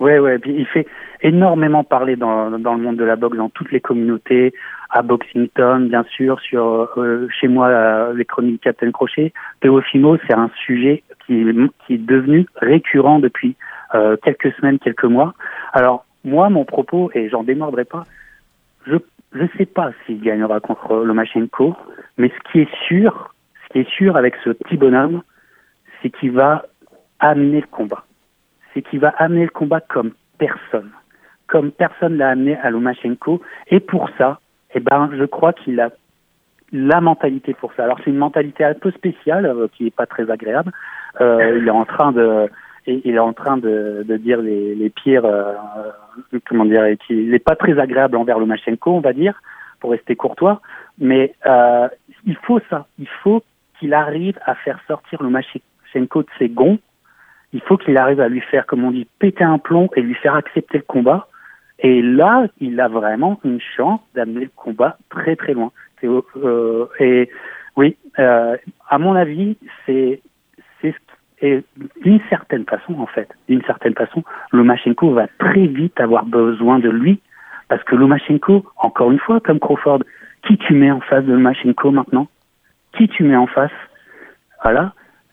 Oui, 0.00 0.18
oui, 0.18 0.32
il 0.46 0.66
fait 0.66 0.86
énormément 1.20 1.84
parler 1.84 2.16
dans, 2.16 2.48
le 2.50 2.58
monde 2.58 2.96
de 2.96 3.04
la 3.04 3.14
boxe, 3.14 3.36
dans 3.36 3.50
toutes 3.50 3.70
les 3.70 3.80
communautés, 3.80 4.52
à 4.90 5.02
Boxington, 5.02 5.86
bien 5.88 6.04
sûr, 6.16 6.40
euh, 6.52 7.28
chez 7.40 7.46
moi, 7.46 8.12
les 8.12 8.24
chroniques 8.24 8.62
Captain 8.62 8.90
Crochet. 8.90 9.32
Teofimo, 9.60 10.16
c'est 10.26 10.34
un 10.34 10.50
sujet 10.66 11.04
qui 11.26 11.40
est 11.90 11.98
devenu 11.98 12.46
récurrent 12.56 13.20
depuis 13.20 13.54
euh, 13.94 14.16
quelques 14.22 14.52
semaines, 14.54 14.78
quelques 14.78 15.04
mois. 15.04 15.34
Alors, 15.72 16.04
moi, 16.24 16.48
mon 16.50 16.64
propos, 16.64 17.10
et 17.14 17.28
j'en 17.28 17.42
démordrai 17.42 17.84
pas, 17.84 18.04
je 18.86 18.96
ne 19.34 19.46
sais 19.58 19.66
pas 19.66 19.90
s'il 20.04 20.20
gagnera 20.20 20.60
contre 20.60 20.96
Lomachenko, 20.96 21.76
mais 22.18 22.28
ce 22.30 22.50
qui 22.50 22.60
est 22.60 22.74
sûr, 22.86 23.34
ce 23.64 23.72
qui 23.72 23.78
est 23.80 23.90
sûr 23.90 24.16
avec 24.16 24.34
ce 24.44 24.50
petit 24.50 24.76
bonhomme, 24.76 25.22
c'est 26.00 26.10
qu'il 26.10 26.32
va 26.32 26.66
amener 27.20 27.60
le 27.60 27.66
combat. 27.66 28.04
C'est 28.74 28.82
qu'il 28.82 29.00
va 29.00 29.10
amener 29.18 29.44
le 29.44 29.50
combat 29.50 29.80
comme 29.80 30.12
personne. 30.38 30.90
Comme 31.46 31.70
personne 31.70 32.16
l'a 32.16 32.30
amené 32.30 32.56
à 32.56 32.70
Lomachenko. 32.70 33.40
Et 33.68 33.80
pour 33.80 34.08
ça, 34.18 34.40
eh 34.74 34.80
ben, 34.80 35.10
je 35.16 35.24
crois 35.24 35.52
qu'il 35.52 35.80
a 35.80 35.90
la 36.72 37.00
mentalité 37.00 37.54
pour 37.54 37.72
ça. 37.74 37.84
Alors 37.84 37.98
c'est 38.02 38.10
une 38.10 38.16
mentalité 38.16 38.64
un 38.64 38.74
peu 38.74 38.90
spéciale, 38.92 39.46
euh, 39.46 39.68
qui 39.68 39.84
n'est 39.84 39.90
pas 39.90 40.06
très 40.06 40.30
agréable. 40.30 40.72
Euh, 41.20 41.58
il 41.60 41.68
est 41.68 41.70
en 41.70 41.84
train 41.84 42.12
de, 42.12 42.48
et 42.86 43.00
il 43.04 43.14
est 43.14 43.20
en 43.20 43.32
train 43.32 43.56
de, 43.56 44.04
de 44.06 44.16
dire 44.16 44.40
les, 44.40 44.74
les 44.74 44.90
pires, 44.90 45.24
euh, 45.24 45.52
comment 46.46 46.64
dire, 46.64 46.84
et 46.84 46.96
qui 46.96 47.14
n'est 47.14 47.38
pas 47.38 47.56
très 47.56 47.78
agréable 47.78 48.16
envers 48.16 48.38
Lomachenko, 48.38 48.90
on 48.92 49.00
va 49.00 49.12
dire, 49.12 49.40
pour 49.80 49.90
rester 49.90 50.16
courtois. 50.16 50.60
Mais 50.98 51.34
euh, 51.46 51.88
il 52.26 52.36
faut 52.36 52.60
ça, 52.70 52.86
il 52.98 53.08
faut 53.22 53.42
qu'il 53.78 53.94
arrive 53.94 54.38
à 54.44 54.54
faire 54.54 54.78
sortir 54.86 55.22
Lomachenko 55.22 56.22
de 56.22 56.28
ses 56.38 56.48
gonds. 56.48 56.78
Il 57.52 57.60
faut 57.60 57.76
qu'il 57.76 57.98
arrive 57.98 58.20
à 58.20 58.28
lui 58.28 58.40
faire, 58.40 58.66
comme 58.66 58.84
on 58.84 58.90
dit, 58.90 59.06
péter 59.18 59.44
un 59.44 59.58
plomb 59.58 59.88
et 59.94 60.00
lui 60.00 60.14
faire 60.14 60.34
accepter 60.34 60.78
le 60.78 60.84
combat. 60.84 61.28
Et 61.78 62.00
là, 62.00 62.46
il 62.60 62.80
a 62.80 62.88
vraiment 62.88 63.40
une 63.44 63.60
chance 63.60 64.00
d'amener 64.14 64.44
le 64.44 64.50
combat 64.54 64.96
très 65.10 65.36
très 65.36 65.52
loin. 65.52 65.72
Euh, 66.04 66.86
et 66.98 67.28
oui, 67.76 67.96
euh, 68.18 68.56
à 68.88 68.98
mon 68.98 69.14
avis, 69.14 69.56
c'est 69.86 70.20
et 71.42 71.64
d'une 72.02 72.20
certaine 72.30 72.64
façon, 72.64 72.94
en 73.00 73.06
fait, 73.06 73.28
d'une 73.48 73.62
certaine 73.62 73.94
façon, 73.94 74.22
Lomachenko 74.52 75.12
va 75.12 75.26
très 75.38 75.66
vite 75.66 76.00
avoir 76.00 76.24
besoin 76.24 76.78
de 76.78 76.88
lui, 76.88 77.20
parce 77.68 77.82
que 77.84 77.96
Lomachenko, 77.96 78.64
encore 78.76 79.10
une 79.10 79.18
fois, 79.18 79.40
comme 79.40 79.58
Crawford, 79.58 80.00
qui 80.46 80.56
tu 80.56 80.74
mets 80.74 80.90
en 80.90 81.00
face 81.00 81.24
de 81.24 81.32
Lomachenko 81.32 81.90
maintenant? 81.90 82.28
Qui 82.96 83.08
tu 83.08 83.24
mets 83.24 83.36
en 83.36 83.46
face? 83.46 83.72
Voilà. 84.62 84.92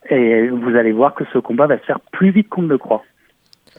Et 0.10 0.48
vous 0.48 0.76
allez 0.76 0.92
voir 0.92 1.14
que 1.14 1.24
ce 1.32 1.38
combat 1.38 1.68
va 1.68 1.78
se 1.78 1.84
faire 1.84 2.00
plus 2.12 2.32
vite 2.32 2.50
qu'on 2.50 2.64
ne 2.64 2.70
le 2.70 2.78
croit. 2.78 3.04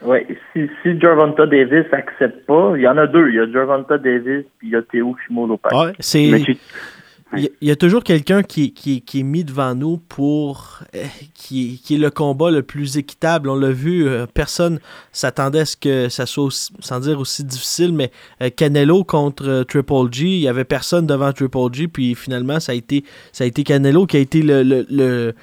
Oui, 0.02 0.18
si, 0.52 0.70
si 0.82 1.00
Gervonta 1.00 1.46
Davis 1.46 1.86
accepte 1.92 2.46
pas, 2.46 2.72
il 2.76 2.82
y 2.82 2.88
en 2.88 2.96
a 2.96 3.06
deux. 3.06 3.28
Il 3.28 3.34
y 3.34 3.40
a 3.40 3.50
Gervonta 3.50 3.98
Davis 3.98 4.44
puis 4.58 4.68
il 4.68 4.70
y 4.70 4.76
a 4.76 4.82
Théo 4.82 5.16
Lopez. 5.30 5.74
Ouais, 5.74 5.92
c'est... 5.98 6.30
Il 7.36 7.48
y, 7.62 7.70
a 7.70 7.76
toujours 7.76 8.02
quelqu'un 8.02 8.42
qui, 8.42 8.72
qui, 8.72 9.02
qui, 9.02 9.20
est 9.20 9.22
mis 9.22 9.44
devant 9.44 9.76
nous 9.76 9.98
pour 9.98 10.80
euh, 10.96 11.04
qui, 11.34 11.80
qui, 11.84 11.94
est 11.94 11.98
le 11.98 12.10
combat 12.10 12.50
le 12.50 12.62
plus 12.62 12.96
équitable. 12.96 13.48
On 13.48 13.54
l'a 13.54 13.70
vu, 13.70 14.08
euh, 14.08 14.26
personne 14.26 14.80
s'attendait 15.12 15.60
à 15.60 15.64
ce 15.64 15.76
que 15.76 16.08
ça 16.08 16.26
soit, 16.26 16.72
sans 16.80 16.98
dire 16.98 17.20
aussi 17.20 17.44
difficile, 17.44 17.92
mais 17.92 18.10
euh, 18.42 18.50
Canelo 18.50 19.04
contre 19.04 19.64
Triple 19.68 20.12
G, 20.12 20.26
il 20.26 20.40
y 20.40 20.48
avait 20.48 20.64
personne 20.64 21.06
devant 21.06 21.32
Triple 21.32 21.72
G, 21.72 21.86
puis 21.86 22.16
finalement 22.16 22.58
ça 22.58 22.72
a 22.72 22.74
été 22.74 23.04
ça 23.30 23.44
a 23.44 23.46
été 23.46 23.62
Canelo 23.62 24.06
qui 24.06 24.16
a 24.16 24.20
été 24.20 24.42
le, 24.42 24.64
le, 24.64 24.84
le 24.90 25.34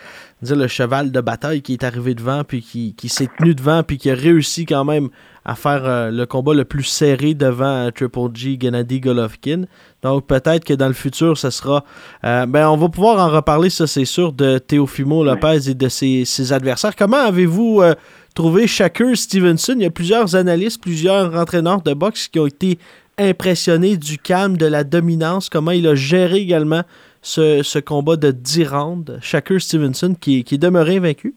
dire 0.42 0.56
le 0.56 0.68
cheval 0.68 1.12
de 1.12 1.22
bataille 1.22 1.62
qui 1.62 1.74
est 1.74 1.84
arrivé 1.84 2.14
devant, 2.14 2.44
puis 2.44 2.62
qui, 2.62 2.94
qui 2.96 3.10
s'est 3.10 3.30
tenu 3.38 3.56
devant, 3.56 3.84
puis 3.84 3.98
qui 3.98 4.12
a 4.12 4.16
réussi 4.16 4.66
quand 4.66 4.86
même 4.86 5.10
à 5.46 5.56
faire 5.56 5.86
euh, 5.86 6.12
le 6.12 6.26
combat 6.26 6.54
le 6.54 6.66
plus 6.66 6.84
serré 6.84 7.34
devant 7.34 7.90
Triple 7.92 8.36
G, 8.36 8.58
Gennady 8.60 9.00
Golovkin. 9.00 9.64
Donc 10.04 10.28
peut-être 10.28 10.66
que 10.66 10.74
dans 10.74 10.88
le 10.88 10.94
futur, 10.94 11.38
ce 11.38 11.50
sera... 11.50 11.84
Euh, 12.26 12.46
ben, 12.46 12.68
on 12.70 12.78
va 12.78 12.90
pouvoir 12.90 13.26
en 13.26 13.34
reparler, 13.34 13.70
ça 13.70 13.88
c'est 13.88 14.06
sûr, 14.06 14.34
de 14.34 14.58
Teofimo 14.60 15.24
Lopez 15.24 15.70
et 15.70 15.74
de 15.74 15.90
ses, 15.90 16.54
adversaires. 16.54 16.96
Comment 16.96 17.18
avez-vous 17.18 17.82
euh, 17.82 17.96
trouvé 18.36 18.68
Shakur 18.68 19.16
Stevenson? 19.16 19.76
Il 19.78 19.84
y 19.84 19.86
a 19.86 19.90
plusieurs 19.90 20.36
analystes, 20.36 20.82
plusieurs 20.82 21.34
entraîneurs 21.34 21.82
de 21.82 21.94
boxe 21.94 22.28
qui 22.28 22.40
ont 22.40 22.48
été 22.48 22.78
impressionnés 23.20 23.98
du 23.98 24.18
calme, 24.18 24.58
de 24.58 24.66
la 24.66 24.84
dominance, 24.84 25.50
comment 25.50 25.72
il 25.72 25.88
a 25.88 25.96
géré 25.96 26.38
également 26.38 26.82
ce, 27.22 27.80
combat 27.80 28.16
de 28.16 28.32
10 28.32 28.68
rounds. 28.68 29.20
Shakur 29.22 29.60
Stevenson 29.60 30.16
qui, 30.20 30.44
qui 30.44 30.56
est 30.56 30.62
demeuré 30.62 31.00
vaincu. 31.00 31.34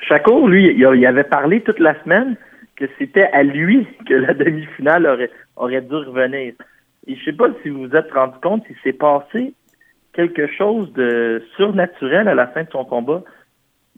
Shakur, 0.00 0.48
lui, 0.48 0.74
il 0.76 1.06
avait 1.06 1.24
parlé 1.24 1.60
toute 1.62 1.78
la 1.78 2.00
semaine 2.02 2.36
que 2.76 2.84
c'était 2.98 3.28
à 3.32 3.42
lui 3.42 3.86
que 4.08 4.14
la 4.14 4.34
demi-finale 4.34 5.06
aurait, 5.06 5.30
aurait 5.56 5.80
dû 5.80 5.94
revenir. 5.94 6.54
Et 7.06 7.16
je 7.16 7.24
sais 7.24 7.32
pas 7.32 7.48
si 7.62 7.68
vous 7.68 7.86
vous 7.86 7.96
êtes 7.96 8.10
rendu 8.12 8.38
compte, 8.42 8.64
il 8.68 8.76
s'est 8.82 8.96
passé 8.96 9.54
quelque 10.14 10.46
chose 10.46 10.92
de 10.92 11.42
surnaturel 11.56 12.28
à 12.28 12.34
la 12.34 12.46
fin 12.48 12.62
de 12.62 12.70
son 12.70 12.84
combat. 12.84 13.22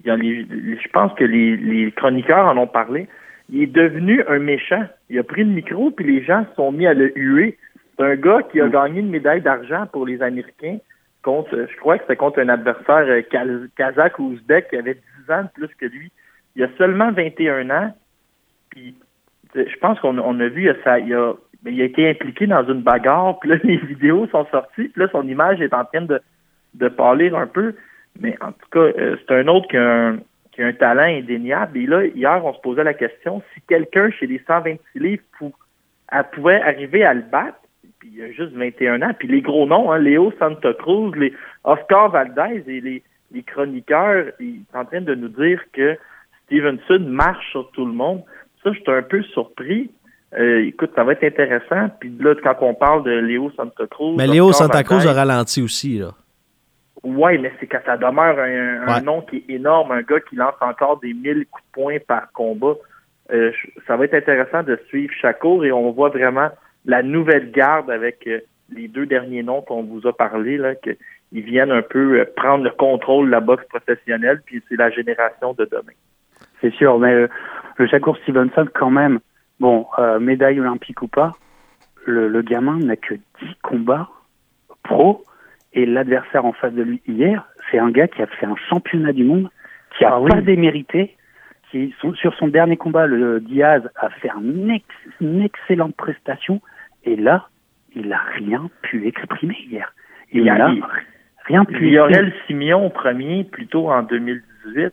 Je 0.04 0.88
pense 0.92 1.12
que 1.14 1.24
les, 1.24 1.92
chroniqueurs 1.92 2.46
en 2.46 2.56
ont 2.56 2.66
parlé. 2.66 3.08
Il 3.50 3.62
est 3.62 3.66
devenu 3.66 4.22
un 4.28 4.38
méchant. 4.38 4.84
Il 5.08 5.18
a 5.18 5.22
pris 5.22 5.44
le 5.44 5.50
micro, 5.50 5.90
puis 5.90 6.06
les 6.06 6.24
gens 6.24 6.44
se 6.50 6.54
sont 6.56 6.72
mis 6.72 6.86
à 6.86 6.94
le 6.94 7.16
huer. 7.16 7.56
C'est 7.96 8.04
un 8.04 8.16
gars 8.16 8.42
qui 8.50 8.60
a 8.60 8.66
mm. 8.66 8.70
gagné 8.70 9.00
une 9.00 9.10
médaille 9.10 9.42
d'argent 9.42 9.86
pour 9.92 10.06
les 10.06 10.22
Américains 10.22 10.78
contre, 11.22 11.66
je 11.68 11.76
crois 11.78 11.98
que 11.98 12.04
c'était 12.04 12.16
contre 12.16 12.40
un 12.40 12.48
adversaire 12.48 13.04
euh, 13.08 13.66
kazakh 13.76 14.18
ou 14.20 14.26
ouzbek 14.26 14.70
qui 14.70 14.76
avait 14.76 14.94
10 14.94 15.32
ans 15.32 15.42
de 15.42 15.48
plus 15.54 15.74
que 15.74 15.86
lui. 15.86 16.12
Il 16.54 16.62
a 16.62 16.68
seulement 16.78 17.10
21 17.10 17.68
ans 17.70 17.92
je 19.54 19.76
pense 19.80 19.98
qu'on 20.00 20.40
a 20.40 20.48
vu, 20.48 20.70
ça, 20.84 20.98
il 20.98 21.14
a, 21.14 21.34
il 21.64 21.80
a 21.80 21.84
été 21.84 22.08
impliqué 22.08 22.46
dans 22.46 22.64
une 22.66 22.82
bagarre, 22.82 23.38
puis 23.40 23.50
là, 23.50 23.56
les 23.62 23.76
vidéos 23.76 24.26
sont 24.28 24.46
sorties, 24.50 24.88
puis 24.88 25.02
là, 25.02 25.08
son 25.10 25.26
image 25.26 25.60
est 25.60 25.74
en 25.74 25.84
train 25.84 26.02
de, 26.02 26.20
de 26.74 26.88
pâlir 26.88 27.36
un 27.36 27.46
peu. 27.46 27.74
Mais 28.20 28.36
en 28.40 28.52
tout 28.52 28.68
cas, 28.70 28.80
euh, 28.80 29.16
c'est 29.20 29.34
un 29.34 29.46
autre 29.48 29.68
qui 29.68 29.76
a 29.76 30.08
un, 30.08 30.18
qui 30.56 30.62
a 30.62 30.66
un 30.66 30.72
talent 30.72 31.02
indéniable. 31.02 31.78
Et 31.78 31.86
là, 31.86 32.04
hier, 32.06 32.44
on 32.44 32.54
se 32.54 32.60
posait 32.60 32.82
la 32.82 32.94
question 32.94 33.42
si 33.54 33.60
quelqu'un 33.68 34.10
chez 34.10 34.26
les 34.26 34.42
126 34.46 34.98
livres 34.98 35.22
pouvait 36.32 36.60
arriver 36.62 37.04
à 37.04 37.12
le 37.12 37.22
battre, 37.22 37.58
puis 37.98 38.10
il 38.16 38.22
a 38.22 38.32
juste 38.32 38.52
21 38.54 39.02
ans, 39.02 39.12
puis 39.16 39.28
les 39.28 39.42
gros 39.42 39.66
noms, 39.66 39.92
hein, 39.92 39.98
Léo 39.98 40.32
Santa 40.38 40.72
Cruz, 40.72 41.12
les 41.16 41.32
Oscar 41.62 42.10
Valdez 42.10 42.64
et 42.66 42.80
les, 42.80 43.02
les 43.32 43.42
chroniqueurs, 43.42 44.32
ils 44.40 44.62
sont 44.72 44.78
en 44.78 44.84
train 44.86 45.02
de 45.02 45.14
nous 45.14 45.28
dire 45.28 45.60
que 45.72 45.98
Stevenson 46.46 47.04
marche 47.06 47.50
sur 47.50 47.70
tout 47.72 47.84
le 47.84 47.92
monde. 47.92 48.22
Ça, 48.64 48.72
je 48.72 48.80
suis 48.80 48.90
un 48.90 49.02
peu 49.02 49.22
surpris. 49.22 49.90
Euh, 50.38 50.66
écoute, 50.66 50.90
ça 50.96 51.04
va 51.04 51.12
être 51.12 51.24
intéressant. 51.24 51.90
Puis 52.00 52.12
là, 52.18 52.34
quand 52.42 52.56
on 52.62 52.74
parle 52.74 53.04
de 53.04 53.10
Léo 53.10 53.52
Santa 53.56 53.86
Cruz. 53.90 54.14
Mais 54.16 54.26
Léo 54.26 54.52
Santa 54.52 54.82
Cruz 54.82 55.06
a 55.06 55.12
ralenti 55.12 55.60
aussi, 55.60 55.98
là. 55.98 56.12
Oui, 57.08 57.38
mais 57.38 57.52
c'est 57.60 57.68
que 57.68 57.76
ça 57.86 57.96
demeure 57.96 58.36
un, 58.36 59.00
nom 59.00 59.22
qui 59.22 59.36
est 59.36 59.54
énorme, 59.54 59.92
un 59.92 60.02
gars 60.02 60.18
qui 60.18 60.34
lance 60.34 60.56
encore 60.60 60.98
des 60.98 61.14
1000 61.14 61.46
coups 61.46 61.64
de 61.64 61.72
poing 61.72 61.96
par 62.04 62.32
combat. 62.32 62.74
Euh, 63.32 63.52
ça 63.86 63.96
va 63.96 64.06
être 64.06 64.14
intéressant 64.14 64.64
de 64.64 64.76
suivre 64.88 65.14
chaque 65.20 65.38
cours 65.38 65.64
et 65.64 65.70
on 65.70 65.92
voit 65.92 66.08
vraiment 66.08 66.48
la 66.84 67.04
nouvelle 67.04 67.52
garde 67.52 67.92
avec 67.92 68.26
euh, 68.26 68.40
les 68.70 68.88
deux 68.88 69.06
derniers 69.06 69.44
noms 69.44 69.62
qu'on 69.62 69.84
vous 69.84 70.04
a 70.08 70.12
parlé, 70.12 70.56
là, 70.56 70.74
qu'ils 70.74 70.96
viennent 71.30 71.70
un 71.70 71.82
peu 71.82 72.18
euh, 72.18 72.24
prendre 72.36 72.64
le 72.64 72.70
contrôle 72.70 73.26
de 73.26 73.30
la 73.30 73.40
boxe 73.40 73.66
professionnelle, 73.68 74.42
puis 74.44 74.60
c'est 74.68 74.76
la 74.76 74.90
génération 74.90 75.52
de 75.52 75.64
demain. 75.64 75.94
C'est 76.60 76.74
sûr, 76.74 76.98
mais 76.98 77.12
euh, 77.12 77.28
le 77.76 77.86
Shakur 77.86 78.16
Stevenson, 78.18 78.66
quand 78.74 78.90
même, 78.90 79.20
bon, 79.60 79.86
médaille 80.18 80.58
olympique 80.58 81.02
ou 81.02 81.08
pas, 81.08 81.34
le, 82.04 82.26
le 82.26 82.42
gamin 82.42 82.78
n'a 82.78 82.96
que 82.96 83.14
10 83.14 83.20
combats 83.62 84.08
pro, 84.82 85.24
et 85.76 85.86
l'adversaire 85.86 86.44
en 86.44 86.52
face 86.52 86.72
de 86.72 86.82
lui 86.82 87.00
hier, 87.06 87.44
c'est 87.70 87.78
un 87.78 87.90
gars 87.90 88.08
qui 88.08 88.22
a 88.22 88.26
fait 88.26 88.46
un 88.46 88.56
championnat 88.68 89.12
du 89.12 89.22
monde, 89.24 89.48
qui 89.96 90.04
a 90.04 90.08
Ah 90.08 90.10
pas 90.28 90.36
oui. 90.38 90.42
démérité, 90.42 91.14
qui 91.70 91.94
sur 92.00 92.34
son 92.34 92.48
dernier 92.48 92.76
combat, 92.76 93.06
le 93.06 93.40
Diaz 93.40 93.82
a 93.96 94.08
fait 94.10 94.30
un 94.30 94.68
ex- 94.70 94.86
une 95.20 95.42
excellente 95.42 95.94
prestation, 95.94 96.60
et 97.04 97.14
là, 97.16 97.46
il 97.94 98.12
a 98.12 98.18
rien 98.34 98.68
pu 98.82 99.06
exprimer 99.06 99.56
hier. 99.68 99.92
Il 100.32 100.42
Il 100.42 100.48
a- 100.50 100.58
n'a 100.58 100.70
il- 100.70 100.82
rien 101.44 101.64
pu. 101.64 101.98
Aurel 101.98 102.32
Simion, 102.46 102.90
premier, 102.90 103.44
plutôt 103.44 103.90
en 103.90 104.02
2018. 104.02 104.92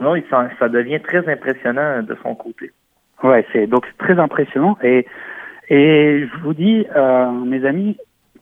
Non, 0.00 0.16
il 0.16 0.24
s'en- 0.30 0.48
ça 0.58 0.68
devient 0.68 1.00
très 1.00 1.28
impressionnant 1.28 2.02
de 2.02 2.16
son 2.22 2.34
côté. 2.34 2.70
Ouais, 3.22 3.44
c'est 3.52 3.66
donc 3.66 3.86
c'est 3.86 3.98
très 3.98 4.18
impressionnant 4.18 4.78
et 4.82 5.06
et 5.68 6.26
je 6.30 6.38
vous 6.42 6.54
dis, 6.54 6.86
euh, 6.96 7.30
mes 7.30 7.64
amis, 7.64 7.96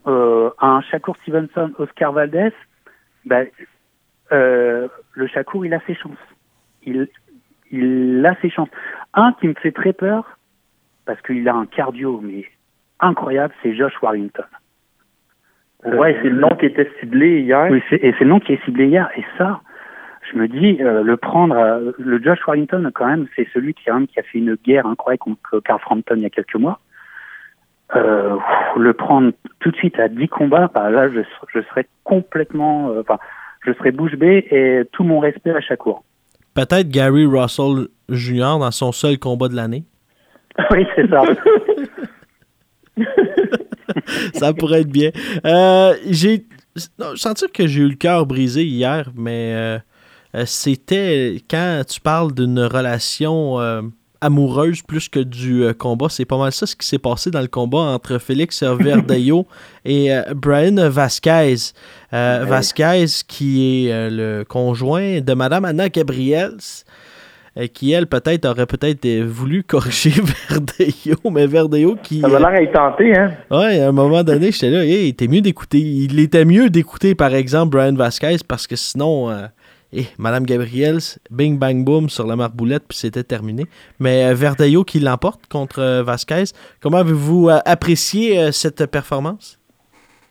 euh, 0.06 0.50
un 0.60 0.80
Shakur 0.82 1.16
Stevenson, 1.22 1.72
Oscar 1.78 2.12
Valdez, 2.12 2.52
ben, 3.24 3.46
euh, 4.32 4.88
le 5.14 5.26
Shakur, 5.26 5.66
il 5.66 5.74
a 5.74 5.80
ses 5.86 5.94
chances. 5.94 6.16
Il 6.84 7.08
il 7.70 8.24
a 8.26 8.34
ses 8.42 8.50
chances. 8.50 8.68
Un 9.14 9.32
qui 9.34 9.48
me 9.48 9.54
fait 9.54 9.72
très 9.72 9.92
peur 9.92 10.38
parce 11.06 11.20
qu'il 11.22 11.48
a 11.48 11.54
un 11.54 11.66
cardio 11.66 12.20
mais 12.22 12.44
incroyable, 13.00 13.54
c'est 13.62 13.74
Josh 13.74 13.94
Warrington. 14.02 14.44
Euh, 15.86 15.96
Ouais, 15.96 16.16
c'est 16.22 16.28
le 16.28 16.40
nom 16.40 16.50
qui 16.58 16.66
était 16.66 16.90
ciblé 17.00 17.40
hier. 17.40 17.68
oui, 17.70 17.82
et 17.92 18.12
c'est 18.18 18.24
le 18.24 18.30
nom 18.30 18.40
qui 18.40 18.52
est 18.52 18.64
ciblé 18.64 18.86
hier. 18.86 19.08
Et 19.16 19.24
ça, 19.38 19.60
je 20.30 20.38
me 20.38 20.46
dis, 20.48 20.78
euh, 20.80 21.02
le 21.02 21.16
prendre, 21.16 21.56
euh, 21.56 21.92
le 21.98 22.22
Josh 22.22 22.38
Warrington, 22.46 22.90
quand 22.94 23.06
même, 23.06 23.26
c'est 23.34 23.48
celui 23.52 23.74
qui 23.74 23.88
a 23.88 24.22
fait 24.22 24.38
une 24.38 24.56
guerre 24.56 24.86
incroyable 24.86 25.20
contre 25.20 25.60
Carl 25.60 25.80
Frampton 25.80 26.14
il 26.16 26.22
y 26.22 26.26
a 26.26 26.30
quelques 26.30 26.56
mois. 26.56 26.80
Euh, 27.96 28.36
le 28.76 28.92
prendre 28.92 29.32
tout 29.58 29.70
de 29.70 29.76
suite 29.76 29.98
à 29.98 30.08
10 30.08 30.28
combats, 30.28 30.70
bah, 30.72 30.90
là, 30.90 31.08
je, 31.08 31.22
ser- 31.22 31.46
je 31.52 31.60
serais 31.70 31.86
complètement, 32.04 32.90
euh, 32.90 33.00
enfin, 33.00 33.18
je 33.66 33.72
serais 33.72 33.90
bouche 33.90 34.14
bée 34.14 34.46
et 34.50 34.82
tout 34.92 35.02
mon 35.02 35.18
respect 35.18 35.50
à 35.50 35.60
chaque 35.60 35.80
cours. 35.80 36.04
Peut-être 36.54 36.88
Gary 36.88 37.26
Russell 37.26 37.88
Jr. 38.08 38.58
dans 38.60 38.70
son 38.70 38.92
seul 38.92 39.18
combat 39.18 39.48
de 39.48 39.56
l'année. 39.56 39.84
oui, 40.70 40.86
c'est 40.94 41.08
ça. 41.08 41.22
ça 44.34 44.52
pourrait 44.52 44.82
être 44.82 44.92
bien. 44.92 45.10
Euh, 45.44 45.94
j'ai 46.08 46.46
sentais 47.16 47.48
que 47.48 47.66
j'ai 47.66 47.80
eu 47.82 47.88
le 47.88 47.96
cœur 47.96 48.26
brisé 48.26 48.64
hier, 48.64 49.10
mais 49.16 49.52
euh, 49.54 50.44
c'était 50.44 51.42
quand 51.50 51.82
tu 51.88 52.00
parles 52.00 52.32
d'une 52.32 52.60
relation 52.60 53.58
amoureuse 54.20 54.82
plus 54.82 55.08
que 55.08 55.20
du 55.20 55.64
euh, 55.64 55.72
combat, 55.72 56.08
c'est 56.08 56.24
pas 56.24 56.36
mal 56.38 56.52
ça 56.52 56.66
ce 56.66 56.76
qui 56.76 56.86
s'est 56.86 56.98
passé 56.98 57.30
dans 57.30 57.40
le 57.40 57.48
combat 57.48 57.78
entre 57.78 58.18
Félix 58.18 58.62
Verdejo 58.62 59.46
et 59.84 60.12
euh, 60.12 60.22
Brian 60.34 60.88
Vasquez. 60.88 61.56
Euh, 62.12 62.40
Ouais. 62.40 62.46
Vasquez 62.46 63.06
qui 63.28 63.86
est 63.86 64.10
le 64.10 64.44
conjoint 64.44 65.20
de 65.20 65.32
Madame 65.34 65.64
Anna 65.64 65.88
Gabriels. 65.88 66.56
qui, 67.74 67.92
elle, 67.92 68.06
peut-être, 68.06 68.46
aurait 68.46 68.66
peut-être 68.66 69.06
voulu 69.24 69.62
corriger 69.66 70.12
Verdejo, 70.48 71.30
mais 71.30 71.46
Verdejo 71.46 71.96
qui... 72.02 72.20
Ça 72.20 72.28
va 72.28 72.38
l'air 72.38 72.48
à 72.48 72.62
être 72.62 72.72
tenté, 72.72 73.16
hein? 73.16 73.32
Ouais, 73.50 73.80
à 73.80 73.88
un 73.88 73.92
moment 73.92 74.22
donné, 74.22 74.52
j'étais 74.52 74.70
là, 74.70 74.84
hey, 74.84 75.08
était 75.08 75.28
mieux 75.28 75.40
d'écouter. 75.40 75.78
Il 75.78 76.18
était 76.20 76.44
mieux 76.44 76.68
d'écouter, 76.70 77.14
par 77.14 77.34
exemple, 77.34 77.76
Brian 77.76 77.94
Vasquez, 77.94 78.36
parce 78.46 78.66
que 78.66 78.76
sinon, 78.76 79.30
eh, 79.92 80.04
Madame 80.18 80.44
Gabriels, 80.44 81.18
bing 81.30 81.58
bang 81.58 81.84
boom 81.84 82.08
sur 82.08 82.26
la 82.26 82.36
marboulette, 82.36 82.84
puis 82.88 82.98
c'était 82.98 83.22
terminé. 83.24 83.64
Mais 83.98 84.24
euh, 84.24 84.34
Verdejo 84.34 84.84
qui 84.84 85.00
l'emporte 85.00 85.46
contre 85.48 85.80
euh, 85.80 86.02
Vasquez. 86.02 86.44
Comment 86.80 86.98
avez-vous 86.98 87.48
euh, 87.48 87.58
apprécié 87.66 88.52
cette 88.52 88.86
performance? 88.90 89.58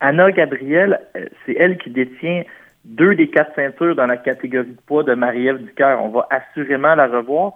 Anna 0.00 0.30
Gabriel, 0.32 0.98
c'est 1.44 1.54
elle 1.58 1.76
qui 1.76 1.90
détient 1.90 2.42
deux 2.86 3.14
des 3.14 3.28
quatre 3.28 3.54
ceintures 3.54 3.94
dans 3.94 4.06
la 4.06 4.16
catégorie 4.16 4.68
de 4.68 4.80
poids 4.86 5.02
de 5.04 5.12
Marie-Ève 5.14 5.58
Ducaire. 5.62 6.02
On 6.02 6.08
va 6.08 6.26
assurément 6.30 6.94
la 6.94 7.06
revoir. 7.06 7.52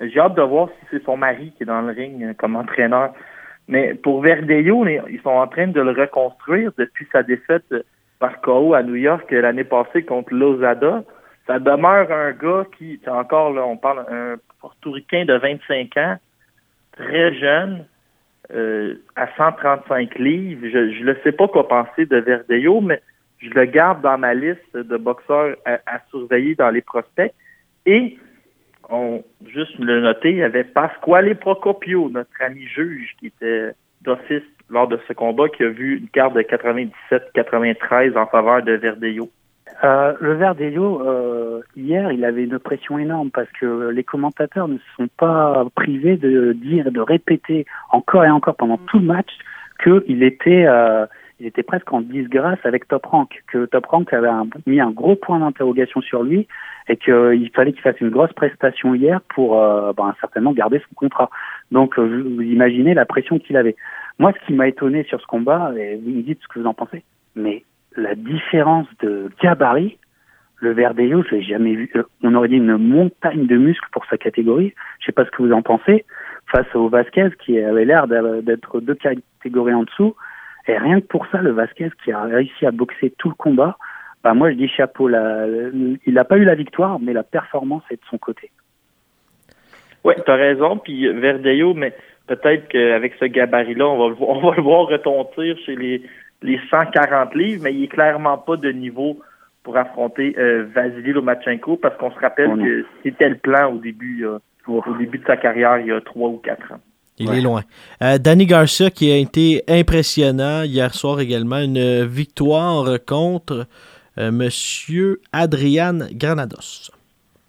J'ai 0.00 0.18
hâte 0.18 0.34
de 0.34 0.42
voir 0.42 0.68
si 0.70 0.86
c'est 0.90 1.04
son 1.04 1.16
mari 1.16 1.52
qui 1.56 1.62
est 1.62 1.66
dans 1.66 1.82
le 1.82 1.92
ring 1.92 2.34
comme 2.36 2.56
entraîneur. 2.56 3.12
Mais 3.68 3.94
pour 3.94 4.20
Verdejo, 4.22 4.82
les- 4.82 5.00
ils 5.08 5.20
sont 5.20 5.30
en 5.30 5.46
train 5.46 5.68
de 5.68 5.80
le 5.80 5.92
reconstruire 5.92 6.72
depuis 6.76 7.06
sa 7.12 7.22
défaite 7.22 7.72
par 8.18 8.40
KO 8.40 8.74
à 8.74 8.82
New 8.82 8.96
York 8.96 9.30
l'année 9.30 9.62
passée 9.64 10.02
contre 10.02 10.34
Lozada. 10.34 11.04
Ça 11.46 11.58
demeure 11.58 12.10
un 12.10 12.32
gars 12.32 12.66
qui, 12.78 12.98
encore 13.06 13.52
là, 13.52 13.64
on 13.66 13.76
parle 13.76 14.06
un 14.10 14.36
portoricain 14.60 15.24
de 15.24 15.34
25 15.34 15.96
ans, 15.98 16.16
très 16.92 17.34
jeune, 17.34 17.86
euh, 18.52 18.94
à 19.16 19.28
135 19.36 20.18
livres. 20.18 20.66
Je 20.70 21.04
ne 21.04 21.14
sais 21.22 21.32
pas 21.32 21.48
quoi 21.48 21.68
penser 21.68 22.06
de 22.06 22.16
Verdejo, 22.16 22.80
mais 22.80 23.02
je 23.38 23.50
le 23.50 23.64
garde 23.66 24.00
dans 24.00 24.16
ma 24.16 24.32
liste 24.32 24.74
de 24.74 24.96
boxeurs 24.96 25.56
à, 25.66 25.78
à 25.86 26.00
surveiller 26.10 26.54
dans 26.54 26.70
les 26.70 26.82
prospects. 26.82 27.32
Et, 27.84 28.18
on 28.88 29.22
juste 29.46 29.78
le 29.78 30.00
noter, 30.00 30.30
il 30.30 30.36
y 30.38 30.42
avait 30.42 30.64
Pasquale 30.64 31.34
Procopio, 31.36 32.10
notre 32.10 32.30
ami 32.40 32.66
juge, 32.66 33.14
qui 33.18 33.26
était 33.26 33.72
d'office 34.02 34.42
lors 34.70 34.88
de 34.88 34.98
ce 35.06 35.12
combat, 35.12 35.48
qui 35.48 35.62
a 35.62 35.68
vu 35.68 35.98
une 35.98 36.08
carte 36.08 36.34
de 36.34 36.42
97-93 36.42 38.16
en 38.16 38.26
faveur 38.26 38.62
de 38.62 38.72
Verdejo. 38.72 39.30
Euh, 39.84 40.14
le 40.20 40.34
Verdejo, 40.34 41.02
euh, 41.02 41.60
hier, 41.76 42.10
il 42.10 42.24
avait 42.24 42.44
une 42.44 42.58
pression 42.58 42.98
énorme 42.98 43.30
parce 43.30 43.50
que 43.60 43.90
les 43.90 44.04
commentateurs 44.04 44.66
ne 44.66 44.78
se 44.78 44.84
sont 44.96 45.08
pas 45.18 45.66
privés 45.74 46.16
de 46.16 46.52
dire, 46.52 46.90
de 46.90 47.00
répéter 47.00 47.66
encore 47.90 48.24
et 48.24 48.30
encore 48.30 48.56
pendant 48.56 48.78
tout 48.78 48.98
le 48.98 49.04
match 49.04 49.30
qu'il 49.82 50.22
était, 50.22 50.64
euh, 50.66 51.04
il 51.38 51.46
était 51.46 51.62
presque 51.62 51.92
en 51.92 52.00
disgrâce 52.00 52.58
avec 52.64 52.88
Top 52.88 53.04
Rank, 53.06 53.42
que 53.48 53.66
Top 53.66 53.84
Rank 53.86 54.12
avait 54.12 54.30
mis 54.66 54.80
un 54.80 54.90
gros 54.90 55.16
point 55.16 55.40
d'interrogation 55.40 56.00
sur 56.00 56.22
lui 56.22 56.46
et 56.88 56.96
qu'il 56.96 57.50
fallait 57.54 57.72
qu'il 57.72 57.82
fasse 57.82 58.00
une 58.00 58.10
grosse 58.10 58.32
prestation 58.32 58.94
hier 58.94 59.20
pour 59.34 59.60
euh, 59.60 59.92
ben, 59.92 60.14
certainement 60.20 60.52
garder 60.52 60.80
son 60.88 60.94
contrat. 60.94 61.28
Donc, 61.72 61.98
euh, 61.98 62.24
vous 62.36 62.42
imaginez 62.42 62.94
la 62.94 63.04
pression 63.04 63.38
qu'il 63.38 63.56
avait. 63.56 63.76
Moi, 64.18 64.32
ce 64.32 64.46
qui 64.46 64.54
m'a 64.54 64.68
étonné 64.68 65.04
sur 65.04 65.20
ce 65.20 65.26
combat, 65.26 65.72
et 65.76 65.96
vous 65.96 66.10
me 66.10 66.22
dites 66.22 66.40
ce 66.42 66.48
que 66.48 66.60
vous 66.60 66.66
en 66.66 66.74
pensez, 66.74 67.02
mais 67.34 67.64
la 67.96 68.14
différence 68.14 68.86
de 69.02 69.30
gabarit, 69.42 69.98
le 70.56 70.72
Verdejo, 70.72 71.22
je 71.24 71.36
l'ai 71.36 71.42
jamais 71.42 71.74
vu. 71.74 71.90
Euh, 71.96 72.04
On 72.22 72.34
aurait 72.34 72.48
dit 72.48 72.56
une 72.56 72.76
montagne 72.76 73.46
de 73.46 73.56
muscles 73.56 73.88
pour 73.92 74.06
sa 74.06 74.16
catégorie. 74.16 74.72
Je 75.00 75.06
sais 75.06 75.12
pas 75.12 75.24
ce 75.24 75.30
que 75.30 75.42
vous 75.42 75.52
en 75.52 75.62
pensez. 75.62 76.04
Face 76.50 76.72
au 76.74 76.88
Vasquez, 76.88 77.30
qui 77.44 77.58
avait 77.58 77.84
l'air 77.84 78.06
d'être 78.06 78.80
deux 78.80 78.94
catégories 78.94 79.74
en 79.74 79.82
dessous. 79.84 80.14
Et 80.66 80.76
rien 80.78 81.00
que 81.00 81.06
pour 81.06 81.26
ça, 81.26 81.42
le 81.42 81.50
Vasquez, 81.50 81.90
qui 82.02 82.12
a 82.12 82.22
réussi 82.22 82.64
à 82.66 82.70
boxer 82.70 83.12
tout 83.18 83.28
le 83.28 83.34
combat, 83.34 83.76
bah 84.22 84.32
moi 84.34 84.50
je 84.50 84.56
dis 84.56 84.68
chapeau. 84.68 85.08
Il 85.10 86.14
n'a 86.14 86.24
pas 86.24 86.38
eu 86.38 86.44
la 86.44 86.54
victoire, 86.54 86.98
mais 87.00 87.12
la 87.12 87.22
performance 87.22 87.82
est 87.90 87.96
de 87.96 88.06
son 88.08 88.18
côté. 88.18 88.50
Oui, 90.04 90.14
tu 90.24 90.30
as 90.30 90.36
raison. 90.36 90.78
Puis 90.78 91.08
Verdejo, 91.08 91.74
mais 91.74 91.94
peut-être 92.26 92.68
qu'avec 92.68 93.14
ce 93.20 93.26
gabarit-là, 93.26 93.86
on 93.86 93.98
va, 93.98 94.08
le, 94.08 94.14
vo- 94.14 94.26
on 94.30 94.48
va 94.50 94.56
le 94.56 94.62
voir 94.62 94.86
retontir 94.86 95.56
chez 95.66 95.76
les, 95.76 96.02
les 96.42 96.60
140 96.70 97.34
livres, 97.34 97.62
mais 97.64 97.74
il 97.74 97.84
est 97.84 97.88
clairement 97.88 98.38
pas 98.38 98.56
de 98.56 98.70
niveau 98.70 99.18
pour 99.62 99.76
affronter 99.76 100.34
euh, 100.38 100.66
Vasily 100.74 101.12
Lomachenko 101.12 101.76
parce 101.76 101.96
qu'on 101.96 102.10
se 102.12 102.18
rappelle 102.18 102.50
Oh 102.52 102.56
que 102.56 102.84
c'était 103.02 103.28
le 103.30 103.36
plan 103.36 103.72
au 103.72 103.78
début, 103.78 104.26
euh, 104.26 104.38
au 104.68 104.82
début 104.98 105.18
de 105.18 105.24
sa 105.26 105.36
carrière 105.36 105.78
il 105.78 105.86
y 105.86 105.92
a 105.92 106.00
trois 106.00 106.28
ou 106.28 106.36
quatre 106.38 106.72
ans. 106.72 106.80
Il 107.18 107.28
Ouais. 107.30 107.38
est 107.38 107.42
loin. 107.42 107.62
Euh, 108.02 108.18
Danny 108.18 108.44
Garcia 108.44 108.90
qui 108.90 109.10
a 109.12 109.16
été 109.16 109.62
impressionnant 109.68 110.62
hier 110.64 110.92
soir 110.92 111.20
également. 111.20 111.58
Une 111.60 112.04
victoire 112.04 112.86
contre 113.06 113.66
euh, 114.18 114.30
Monsieur 114.32 115.20
Adrian 115.32 115.98
Granados. 116.12 116.90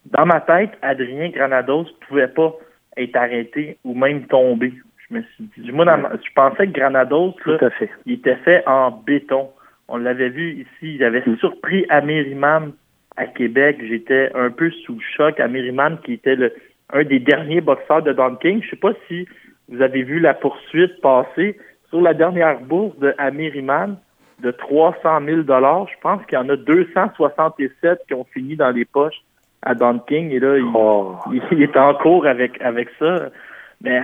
Dans 0.05 0.25
ma 0.25 0.39
tête, 0.41 0.71
Adrien 0.83 1.29
Granados 1.29 1.87
pouvait 2.07 2.27
pas 2.27 2.53
être 2.95 3.15
arrêté 3.15 3.77
ou 3.83 3.95
même 3.95 4.25
tomber. 4.27 4.71
Je 5.15 5.43
me 5.43 5.47
suis 5.53 5.61
dit, 5.63 5.71
moi, 5.71 5.85
dans 5.85 5.97
ma- 5.97 6.11
je 6.15 6.29
pensais 6.35 6.67
que 6.67 6.71
Granados, 6.73 7.35
là, 7.45 7.57
Tout 7.57 7.65
à 7.65 7.69
fait. 7.71 7.89
il 8.05 8.13
était 8.13 8.35
fait 8.37 8.63
en 8.67 8.91
béton. 8.91 9.49
On 9.87 9.97
l'avait 9.97 10.29
vu 10.29 10.51
ici, 10.53 10.95
il 10.95 11.03
avait 11.03 11.23
Mm. 11.25 11.37
surpris 11.37 11.85
Amir 11.89 12.27
Imam 12.27 12.73
à 13.17 13.25
Québec. 13.27 13.77
J'étais 13.87 14.31
un 14.35 14.49
peu 14.49 14.69
sous 14.71 14.93
le 14.95 15.01
choc. 15.15 15.39
Amir 15.39 15.65
Imam, 15.65 15.97
qui 16.03 16.13
était 16.13 16.35
le, 16.35 16.53
un 16.93 17.03
des 17.03 17.19
derniers 17.19 17.61
boxeurs 17.61 18.01
de 18.01 18.11
Don 18.13 18.35
King. 18.35 18.61
Je 18.63 18.69
sais 18.71 18.75
pas 18.75 18.93
si 19.07 19.27
vous 19.69 19.81
avez 19.81 20.03
vu 20.03 20.19
la 20.19 20.33
poursuite 20.33 20.99
passer 21.01 21.57
sur 21.89 22.01
la 22.01 22.13
dernière 22.13 22.59
bourse 22.59 22.97
de 22.99 23.13
Amir 23.17 23.55
Imam 23.55 23.97
de 24.41 24.51
300 24.51 25.21
000 25.25 25.41
Je 25.43 25.99
pense 26.01 26.25
qu'il 26.25 26.37
y 26.37 26.41
en 26.41 26.49
a 26.49 26.55
267 26.57 27.99
qui 28.07 28.13
ont 28.13 28.25
fini 28.33 28.55
dans 28.55 28.71
les 28.71 28.85
poches 28.85 29.21
à 29.61 29.73
Don 29.75 29.99
King. 29.99 30.31
Et 30.31 30.39
là, 30.39 30.57
il, 30.57 30.65
Oh. 30.73 31.15
il, 31.31 31.41
il 31.51 31.61
est 31.63 31.77
en 31.77 31.93
cours 31.95 32.25
avec, 32.27 32.61
avec 32.61 32.89
ça. 32.99 33.29
Mais 33.81 33.99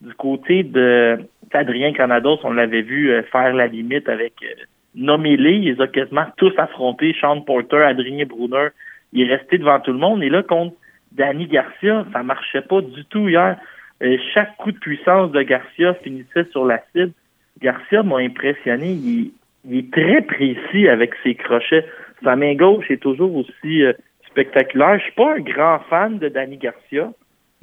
du 0.00 0.12
côté 0.14 0.62
de 0.62 1.18
Adrien 1.52 1.92
Granados, 1.92 2.38
on 2.44 2.52
l'avait 2.52 2.82
vu 2.82 3.10
euh, 3.10 3.22
faire 3.24 3.54
la 3.54 3.66
limite 3.66 4.08
avec 4.08 4.34
euh, 4.42 4.62
nommez-les, 4.94 5.56
ils 5.56 5.82
a 5.82 5.86
quasiment 5.86 6.26
tous 6.36 6.52
affrontés. 6.58 7.14
Sean 7.20 7.40
Porter, 7.42 7.82
Adrien 7.82 8.24
Brunner, 8.26 8.68
il 9.12 9.30
est 9.30 9.36
resté 9.36 9.58
devant 9.58 9.78
tout 9.80 9.92
le 9.92 9.98
monde. 9.98 10.22
Et 10.22 10.28
là, 10.28 10.42
contre 10.42 10.74
Danny 11.12 11.46
Garcia, 11.46 12.04
ça 12.12 12.22
marchait 12.22 12.62
pas 12.62 12.80
du 12.80 13.04
tout 13.04 13.28
hier. 13.28 13.56
Euh, 14.02 14.16
chaque 14.34 14.56
coup 14.56 14.72
de 14.72 14.78
puissance 14.78 15.30
de 15.32 15.42
Garcia 15.42 15.94
finissait 15.94 16.44
sur 16.50 16.66
la 16.66 16.82
cible. 16.92 17.12
Garcia 17.60 18.02
m'a 18.02 18.18
impressionné. 18.18 18.92
Il, 18.92 19.32
est 19.70 19.90
très 19.90 20.22
précis 20.22 20.88
avec 20.88 21.14
ses 21.22 21.34
crochets. 21.34 21.86
Sa 22.22 22.36
main 22.36 22.54
gauche 22.54 22.90
est 22.90 23.02
toujours 23.02 23.34
aussi 23.34 23.82
euh, 23.82 23.92
spectaculaire. 24.26 24.98
Je 24.98 25.04
suis 25.04 25.12
pas 25.12 25.34
un 25.34 25.40
grand 25.40 25.78
fan 25.90 26.18
de 26.18 26.28
Danny 26.28 26.56
Garcia, 26.56 27.10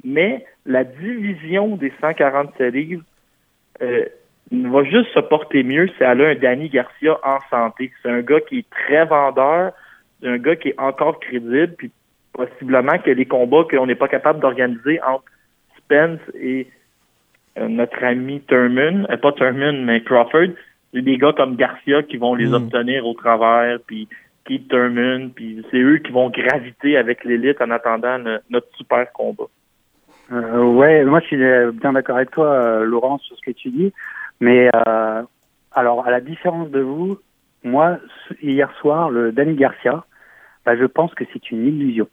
mais 0.02 0.44
la 0.66 0.84
division 0.84 1.76
des 1.76 1.92
147 2.00 2.74
livres 2.74 3.02
euh, 3.82 4.04
va 4.50 4.84
juste 4.84 5.12
se 5.12 5.20
porter 5.20 5.62
mieux 5.62 5.88
si 5.88 6.02
elle 6.02 6.20
a 6.22 6.28
un 6.28 6.34
Danny 6.34 6.68
Garcia 6.68 7.18
en 7.24 7.38
santé. 7.50 7.92
C'est 8.02 8.10
un 8.10 8.22
gars 8.22 8.40
qui 8.40 8.58
est 8.58 8.70
très 8.70 9.04
vendeur, 9.04 9.72
c'est 10.20 10.28
un 10.28 10.38
gars 10.38 10.56
qui 10.56 10.68
est 10.68 10.80
encore 10.80 11.20
crédible, 11.20 11.74
puis 11.76 11.90
possiblement 12.32 12.98
que 12.98 13.10
les 13.10 13.26
combats 13.26 13.64
qu'on 13.70 13.86
n'est 13.86 13.94
pas 13.94 14.08
capable 14.08 14.40
d'organiser 14.40 15.00
entre 15.02 15.24
Spence 15.78 16.20
et 16.34 16.66
euh, 17.58 17.68
notre 17.68 18.02
ami 18.02 18.40
Thurman, 18.42 19.06
euh, 19.10 19.16
pas 19.16 19.32
Thurman, 19.32 19.84
mais 19.84 20.02
Crawford, 20.02 20.54
c'est 20.92 21.02
des 21.02 21.18
gars 21.18 21.32
comme 21.32 21.56
Garcia 21.56 22.02
qui 22.02 22.16
vont 22.16 22.34
les 22.34 22.48
hmm. 22.48 22.54
obtenir 22.54 23.06
au 23.06 23.14
travers, 23.14 23.78
puis 23.86 24.08
Keith 24.44 24.68
Thurman, 24.68 25.30
puis 25.30 25.64
c'est 25.70 25.78
eux 25.78 25.98
qui 25.98 26.12
vont 26.12 26.30
graviter 26.30 26.96
avec 26.96 27.24
l'élite 27.24 27.60
en 27.60 27.70
attendant 27.70 28.18
notre 28.50 28.68
super 28.76 29.10
combat. 29.12 29.48
Euh, 30.32 30.62
ouais, 30.62 31.04
moi 31.04 31.20
je 31.20 31.26
suis 31.26 31.36
bien 31.72 31.92
d'accord 31.92 32.16
avec 32.16 32.30
toi, 32.30 32.46
euh, 32.46 32.84
Laurent, 32.84 33.18
sur 33.18 33.36
ce 33.36 33.42
que 33.42 33.50
tu 33.50 33.70
dis. 33.70 33.92
Mais 34.40 34.70
euh, 34.74 35.22
alors, 35.72 36.06
à 36.06 36.10
la 36.10 36.20
différence 36.20 36.70
de 36.70 36.80
vous, 36.80 37.18
moi, 37.62 37.98
hier 38.42 38.70
soir, 38.80 39.10
le 39.10 39.32
Danny 39.32 39.54
Garcia, 39.54 40.04
bah, 40.64 40.76
je 40.76 40.84
pense 40.84 41.14
que 41.14 41.24
c'est 41.32 41.50
une 41.50 41.66
illusion. 41.66 42.08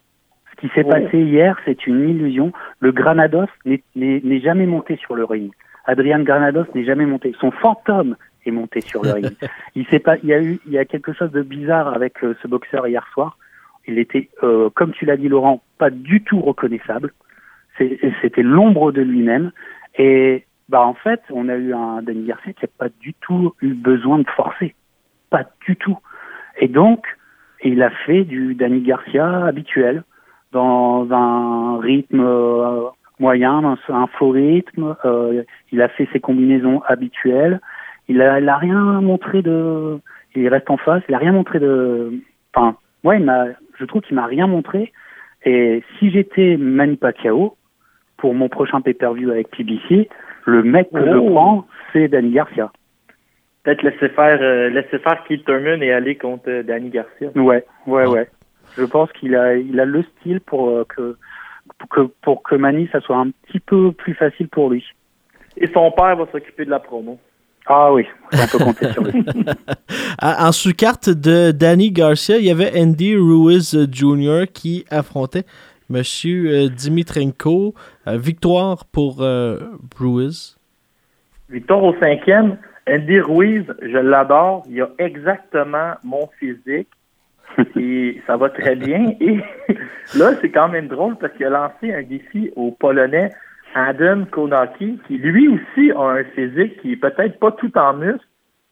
Ce 0.51 0.67
qui 0.67 0.73
s'est 0.73 0.83
passé 0.83 1.19
hier, 1.19 1.57
c'est 1.65 1.87
une 1.87 2.09
illusion. 2.09 2.51
Le 2.79 2.91
Granados 2.91 3.47
n'est 3.65 4.39
jamais 4.41 4.65
monté 4.65 4.97
sur 4.97 5.15
le 5.15 5.23
ring. 5.23 5.51
Adrian 5.85 6.19
Granados 6.19 6.65
n'est 6.75 6.83
jamais 6.83 7.05
monté. 7.05 7.33
Son 7.39 7.51
fantôme 7.51 8.15
est 8.45 8.51
monté 8.51 8.81
sur 8.81 9.03
le 9.03 9.11
ring. 9.11 9.31
Il, 9.75 9.85
pas, 10.01 10.17
il 10.17 10.29
y 10.29 10.33
a 10.33 10.41
eu, 10.41 10.59
il 10.65 10.73
y 10.73 10.77
a 10.77 10.85
quelque 10.85 11.13
chose 11.13 11.31
de 11.31 11.41
bizarre 11.41 11.93
avec 11.93 12.23
euh, 12.23 12.35
ce 12.41 12.47
boxeur 12.47 12.87
hier 12.87 13.05
soir. 13.13 13.37
Il 13.87 13.97
était, 13.97 14.29
euh, 14.43 14.69
comme 14.69 14.91
tu 14.91 15.05
l'as 15.05 15.17
dit 15.17 15.27
Laurent, 15.27 15.61
pas 15.77 15.89
du 15.89 16.21
tout 16.23 16.39
reconnaissable. 16.39 17.13
C'était 17.77 18.43
l'ombre 18.43 18.91
de 18.91 19.01
lui-même. 19.01 19.51
Et 19.97 20.45
bah 20.69 20.81
en 20.81 20.93
fait, 20.93 21.21
on 21.31 21.49
a 21.49 21.55
eu 21.55 21.73
un 21.73 22.01
Danny 22.01 22.25
Garcia 22.25 22.53
qui 22.53 22.63
n'a 22.63 22.69
pas 22.77 22.89
du 22.99 23.13
tout 23.15 23.53
eu 23.61 23.73
besoin 23.73 24.19
de 24.19 24.29
forcer, 24.29 24.73
pas 25.29 25.43
du 25.67 25.75
tout. 25.75 25.97
Et 26.59 26.67
donc, 26.67 27.05
il 27.63 27.81
a 27.83 27.89
fait 27.89 28.23
du 28.23 28.55
Danny 28.55 28.81
Garcia 28.81 29.45
habituel 29.45 30.03
dans 30.51 31.07
un 31.11 31.79
rythme 31.79 32.21
euh, 32.21 32.83
moyen, 33.19 33.61
dans 33.61 33.77
un 33.89 34.07
faux 34.07 34.29
rythme. 34.29 34.95
Euh, 35.05 35.43
il 35.71 35.81
a 35.81 35.89
fait 35.89 36.07
ses 36.11 36.19
combinaisons 36.19 36.81
habituelles. 36.87 37.59
Il 38.07 38.21
a, 38.21 38.39
il 38.39 38.49
a 38.49 38.57
rien 38.57 39.01
montré 39.01 39.41
de. 39.41 39.99
Il 40.35 40.47
reste 40.47 40.69
en 40.69 40.77
face. 40.77 41.03
Il 41.07 41.15
a 41.15 41.19
rien 41.19 41.31
montré 41.31 41.59
de. 41.59 42.13
Enfin, 42.53 42.77
ouais, 43.03 43.19
il. 43.19 43.55
Je 43.79 43.85
trouve 43.85 44.01
qu'il 44.01 44.15
m'a 44.15 44.25
rien 44.25 44.47
montré. 44.47 44.91
Et 45.43 45.83
si 45.97 46.11
j'étais 46.11 46.57
Manny 46.57 46.97
Pacquiao 46.97 47.55
pour 48.21 48.35
mon 48.35 48.49
prochain 48.49 48.81
pay-per-view 48.81 49.31
avec 49.31 49.49
PBC, 49.49 50.07
le 50.45 50.63
mec 50.63 50.89
que 50.91 51.03
je 51.03 51.17
oh. 51.17 51.31
prends, 51.31 51.67
c'est 51.91 52.07
Danny 52.07 52.31
Garcia. 52.31 52.71
Peut-être 53.63 53.81
laisser 53.81 54.09
faire, 54.09 54.39
euh, 54.41 54.69
laisser 54.69 54.99
faire 54.99 55.23
Keith 55.27 55.43
Thurman 55.43 55.81
et 55.81 55.91
aller 55.91 56.15
contre 56.15 56.49
euh, 56.49 56.63
Danny 56.63 56.89
Garcia. 56.89 57.29
Ouais, 57.35 57.65
ouais, 57.87 58.05
ouais. 58.05 58.29
Je 58.77 58.83
pense 58.83 59.11
qu'il 59.13 59.35
a, 59.35 59.55
il 59.55 59.79
a 59.79 59.85
le 59.85 60.03
style 60.03 60.39
pour 60.39 60.69
euh, 60.69 60.85
que, 60.87 61.17
pour 61.79 61.89
que, 61.89 62.01
pour 62.21 62.43
que 62.43 62.55
Manny, 62.55 62.87
ça 62.91 63.01
soit 63.01 63.17
un 63.17 63.31
petit 63.47 63.59
peu 63.59 63.91
plus 63.91 64.13
facile 64.13 64.47
pour 64.47 64.69
lui. 64.69 64.85
Et 65.57 65.67
son 65.67 65.91
père 65.91 66.15
va 66.15 66.25
s'occuper 66.31 66.65
de 66.65 66.69
la 66.69 66.79
promo. 66.79 67.19
Ah 67.67 67.93
oui, 67.93 68.05
on 68.33 68.47
peut 68.47 68.63
compter 68.63 68.91
sur 68.91 69.03
lui. 69.03 69.23
en 70.21 70.51
sous-carte 70.51 71.09
de 71.09 71.51
Danny 71.51 71.91
Garcia, 71.91 72.37
il 72.37 72.45
y 72.45 72.51
avait 72.51 72.71
Andy 72.75 73.15
Ruiz 73.15 73.87
Jr. 73.91 74.45
qui 74.51 74.85
affrontait 74.89 75.43
Monsieur 75.91 76.69
Dimitrenko. 76.69 77.73
victoire 78.07 78.85
pour 78.85 79.21
Ruiz. 79.99 80.57
Victoire 81.49 81.83
au 81.83 81.93
cinquième. 81.99 82.57
Andy 82.89 83.19
Ruiz, 83.19 83.65
je 83.81 83.97
l'adore. 83.97 84.63
Il 84.69 84.81
a 84.81 84.89
exactement 84.99 85.95
mon 86.03 86.27
physique. 86.39 86.87
Et 87.75 88.21
ça 88.25 88.37
va 88.37 88.49
très 88.49 88.75
bien. 88.75 89.13
Et 89.19 89.37
là, 90.17 90.31
c'est 90.39 90.49
quand 90.49 90.69
même 90.69 90.87
drôle 90.87 91.17
parce 91.17 91.33
qu'il 91.33 91.45
a 91.45 91.49
lancé 91.49 91.93
un 91.93 92.03
défi 92.03 92.51
au 92.55 92.71
Polonais 92.71 93.29
Adam 93.75 94.25
Konaki, 94.31 94.99
qui 95.07 95.17
lui 95.17 95.47
aussi 95.47 95.91
a 95.91 96.01
un 96.01 96.23
physique 96.23 96.81
qui 96.81 96.93
est 96.93 96.97
peut-être 96.97 97.39
pas 97.39 97.51
tout 97.51 97.77
en 97.77 97.93
muscle. 97.93 98.25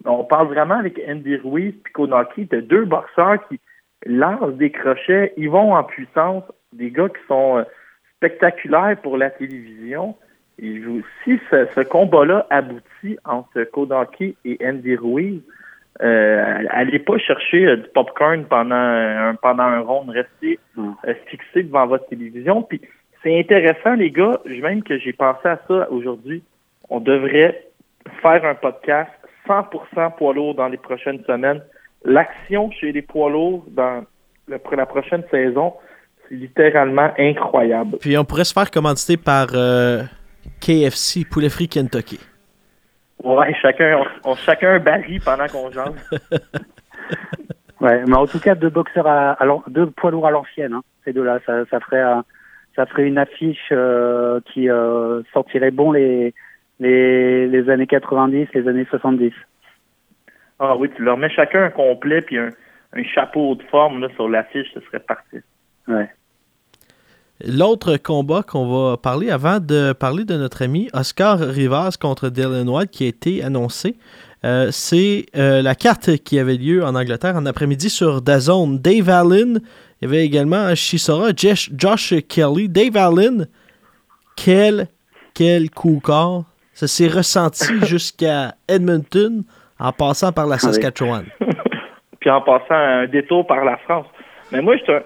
On 0.05 0.23
parle 0.23 0.47
vraiment 0.47 0.75
avec 0.75 0.99
Andy 1.07 1.35
Ruiz 1.37 1.73
et 1.73 1.91
Konaki 1.91 2.45
de 2.45 2.61
deux 2.61 2.85
boxeurs 2.85 3.45
qui 3.49 3.59
lancent 4.05 4.55
des 4.55 4.71
crochets, 4.71 5.33
ils 5.35 5.49
vont 5.49 5.73
en 5.73 5.83
puissance, 5.83 6.43
des 6.73 6.91
gars 6.91 7.09
qui 7.09 7.25
sont 7.27 7.57
euh, 7.57 7.63
spectaculaires 8.17 8.97
pour 9.01 9.17
la 9.17 9.29
télévision. 9.29 10.15
Et 10.61 10.81
si 11.23 11.39
ce, 11.49 11.83
combat-là 11.83 12.45
aboutit 12.49 13.17
entre 13.23 13.63
Kodaki 13.63 14.35
et 14.43 14.57
Andy 14.61 14.95
Ruiz, 14.95 15.41
euh, 16.01 16.63
allez 16.69 16.99
pas 16.99 17.17
chercher 17.17 17.65
euh, 17.65 17.77
du 17.77 17.89
popcorn 17.89 18.45
pendant 18.45 18.75
un, 18.75 19.35
pendant 19.35 19.63
un 19.63 19.81
round, 19.81 20.09
restez 20.09 20.57
mm. 20.75 20.91
euh, 21.05 21.13
fixé 21.25 21.63
devant 21.63 21.87
votre 21.87 22.07
télévision. 22.07 22.61
Puis 22.61 22.79
c'est 23.21 23.37
intéressant, 23.37 23.95
les 23.95 24.11
gars, 24.11 24.39
même 24.45 24.81
que 24.81 24.97
j'ai 24.97 25.11
pensé 25.11 25.47
à 25.47 25.59
ça 25.67 25.91
aujourd'hui. 25.91 26.41
On 26.89 27.01
devrait 27.01 27.65
faire 28.21 28.45
un 28.45 28.55
podcast 28.55 29.11
100% 29.47 30.15
poids 30.15 30.33
lourd 30.33 30.55
dans 30.55 30.69
les 30.69 30.77
prochaines 30.77 31.23
semaines. 31.25 31.61
L'action 32.05 32.71
chez 32.71 32.93
les 32.93 33.01
poids 33.01 33.29
lourds 33.29 33.65
dans 33.67 34.05
la 34.47 34.85
prochaine 34.85 35.23
saison, 35.29 35.73
littéralement 36.29 37.11
incroyable. 37.17 37.97
Puis 37.99 38.17
on 38.17 38.25
pourrait 38.25 38.43
se 38.43 38.53
faire 38.53 38.69
commanditer 38.71 39.17
par 39.17 39.47
euh, 39.53 40.03
KFC, 40.61 41.25
Poulet 41.29 41.49
Free 41.49 41.67
Kentucky. 41.67 42.19
Ouais, 43.23 43.53
chacun, 43.61 44.01
on, 44.23 44.35
chacun 44.35 44.79
barille 44.79 45.19
pendant 45.19 45.47
qu'on 45.47 45.71
jante. 45.71 45.95
ouais, 47.81 48.03
mais 48.05 48.15
en 48.15 48.27
tout 48.27 48.39
cas, 48.39 48.55
deux 48.55 48.69
boxeurs 48.69 49.07
à, 49.07 49.37
deux 49.67 49.87
poids 49.87 50.11
lourds 50.11 50.27
à 50.27 50.31
l'ancienne, 50.31 50.73
hein, 50.73 50.83
ces 51.03 51.11
deux-là, 51.11 51.39
ça, 51.45 51.65
ça 51.69 51.79
ferait, 51.81 52.03
ça 52.75 52.85
ferait 52.85 53.07
une 53.07 53.17
affiche 53.17 53.69
euh, 53.71 54.39
qui 54.53 54.69
euh, 54.69 55.21
sortirait 55.33 55.71
bon 55.71 55.91
les, 55.91 56.33
les, 56.79 57.47
les 57.47 57.69
années 57.69 57.87
90, 57.87 58.47
les 58.53 58.67
années 58.67 58.87
70. 58.89 59.33
Ah 60.59 60.75
oui, 60.77 60.89
tu 60.95 61.03
leur 61.03 61.17
mets 61.17 61.29
chacun 61.29 61.63
un 61.63 61.69
complet 61.69 62.21
puis 62.21 62.37
un, 62.37 62.49
un 62.93 63.03
chapeau 63.03 63.55
de 63.55 63.63
forme 63.63 64.01
là, 64.01 64.07
sur 64.15 64.29
l'affiche, 64.29 64.67
ce 64.73 64.79
serait 64.81 64.99
parfait. 64.99 65.43
Ouais. 65.87 66.09
L'autre 67.45 67.95
combat 67.95 68.43
qu'on 68.43 68.67
va 68.67 68.97
parler 68.97 69.31
avant 69.31 69.59
de 69.59 69.93
parler 69.93 70.25
de 70.25 70.35
notre 70.35 70.61
ami 70.61 70.89
Oscar 70.93 71.39
Rivas 71.39 71.95
contre 71.99 72.27
Dylan 72.27 72.67
White 72.67 72.91
qui 72.91 73.05
a 73.05 73.07
été 73.07 73.41
annoncé, 73.41 73.95
euh, 74.43 74.67
c'est 74.71 75.25
euh, 75.37 75.61
la 75.61 75.73
carte 75.73 76.17
qui 76.17 76.37
avait 76.37 76.57
lieu 76.57 76.83
en 76.83 76.95
Angleterre 76.95 77.37
en 77.37 77.45
après-midi 77.45 77.89
sur 77.89 78.21
Dazone. 78.21 78.79
Dave 78.79 79.09
Allen, 79.09 79.61
il 80.01 80.05
y 80.05 80.05
avait 80.05 80.25
également 80.25 80.75
Shisora, 80.75 81.29
Josh, 81.33 81.69
Josh 81.77 82.13
Kelly. 82.27 82.67
Dave 82.67 82.97
Allen, 82.97 83.47
quel, 84.35 84.87
quel 85.33 85.69
coup 85.69 86.01
corps. 86.03 86.43
Ça 86.73 86.87
s'est 86.87 87.07
ressenti 87.07 87.65
jusqu'à 87.85 88.53
Edmonton 88.67 89.43
en 89.79 89.93
passant 89.93 90.33
par 90.33 90.45
la 90.45 90.57
Saskatchewan. 90.57 91.25
Puis 92.19 92.29
en 92.29 92.41
passant 92.41 92.75
un 92.75 93.07
détour 93.07 93.47
par 93.47 93.63
la 93.63 93.77
France. 93.77 94.07
Mais 94.51 94.61
moi, 94.61 94.75
je 94.75 94.91
un 94.91 95.01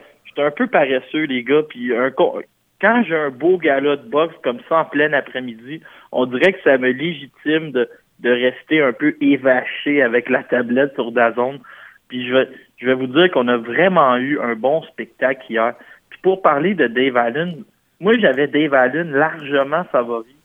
peu 0.52 0.68
paresseux, 0.68 1.24
les 1.24 1.44
gars. 1.44 1.64
Puis 1.68 1.96
un, 1.96 2.12
quand 2.12 3.04
j'ai 3.08 3.16
un 3.16 3.30
beau 3.30 3.58
gala 3.58 3.96
de 3.96 4.10
boxe 4.10 4.36
comme 4.44 4.60
ça 4.68 4.80
en 4.80 4.86
plein 4.86 5.14
après-midi, 5.14 5.82
on 6.12 6.26
dirait 6.26 6.54
que 6.54 6.62
ça 6.64 6.78
me 6.78 6.90
légitime 6.90 7.72
de, 7.72 7.90
de 8.20 8.30
rester 8.30 8.82
un 8.82 8.94
peu 8.94 9.16
évaché 9.22 10.02
avec 10.02 10.30
la 10.30 10.44
tablette 10.44 10.94
sur 10.96 11.12
Dazone. 11.12 11.60
Puis 12.08 12.28
je 12.28 12.34
vais, 12.34 12.50
je 12.78 12.86
vais 12.86 12.94
vous 12.94 13.08
dire 13.08 13.32
qu'on 13.32 13.48
a 13.48 13.58
vraiment 13.58 14.18
eu 14.18 14.40
un 14.40 14.56
bon 14.56 14.82
spectacle 14.84 15.46
hier. 15.50 15.76
Puis 16.10 16.20
pour 16.22 16.42
parler 16.42 16.74
de 16.74 16.88
Dave 16.88 17.18
Allen, 17.18 17.64
moi 18.00 18.14
j'avais 18.20 18.48
Dave 18.48 18.74
Allen 18.74 19.12
largement 19.12 19.84
favori. 19.86 20.36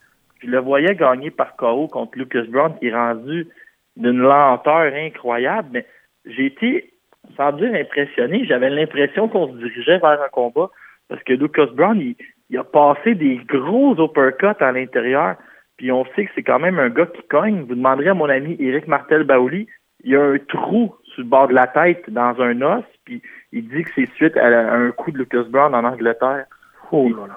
Je 0.42 0.46
le 0.46 0.58
voyais 0.58 0.94
gagner 0.94 1.30
par 1.30 1.56
KO 1.56 1.88
contre 1.88 2.16
Lucas 2.16 2.44
Brown 2.48 2.72
qui 2.78 2.86
est 2.86 2.94
rendu 2.94 3.48
d'une 3.96 4.18
lenteur 4.20 4.92
incroyable, 4.94 5.68
mais 5.72 5.86
j'ai 6.24 6.46
été 6.46 6.92
sans 7.36 7.52
dire 7.52 7.74
impressionné, 7.74 8.44
j'avais 8.44 8.70
l'impression 8.70 9.28
qu'on 9.28 9.52
se 9.52 9.58
dirigeait 9.58 9.98
vers 9.98 10.20
un 10.22 10.28
combat 10.30 10.70
parce 11.08 11.22
que 11.22 11.32
Lucas 11.32 11.66
Brown, 11.72 11.98
il, 12.00 12.58
a 12.58 12.64
passé 12.64 13.14
des 13.14 13.40
gros 13.48 13.94
uppercuts 14.02 14.62
à 14.62 14.72
l'intérieur. 14.72 15.36
Puis 15.76 15.92
on 15.92 16.04
sait 16.16 16.26
que 16.26 16.30
c'est 16.34 16.42
quand 16.42 16.58
même 16.58 16.78
un 16.78 16.90
gars 16.90 17.06
qui 17.06 17.22
cogne. 17.28 17.62
Vous 17.62 17.74
demanderez 17.74 18.08
à 18.08 18.14
mon 18.14 18.28
ami 18.28 18.56
Eric 18.58 18.88
Martel 18.88 19.24
Baouli, 19.24 19.66
il 20.04 20.10
y 20.10 20.16
a 20.16 20.22
un 20.22 20.38
trou 20.38 20.94
sur 21.04 21.22
le 21.22 21.28
bord 21.28 21.48
de 21.48 21.54
la 21.54 21.66
tête 21.66 22.08
dans 22.10 22.40
un 22.40 22.60
os, 22.62 22.84
puis 23.04 23.22
il 23.52 23.68
dit 23.68 23.82
que 23.82 23.90
c'est 23.94 24.10
suite 24.14 24.36
à 24.36 24.46
un 24.46 24.90
coup 24.92 25.10
de 25.10 25.18
Lucas 25.18 25.44
Brown 25.48 25.74
en 25.74 25.84
Angleterre. 25.84 26.46
Oh 26.90 27.08
là 27.08 27.26
là. 27.26 27.36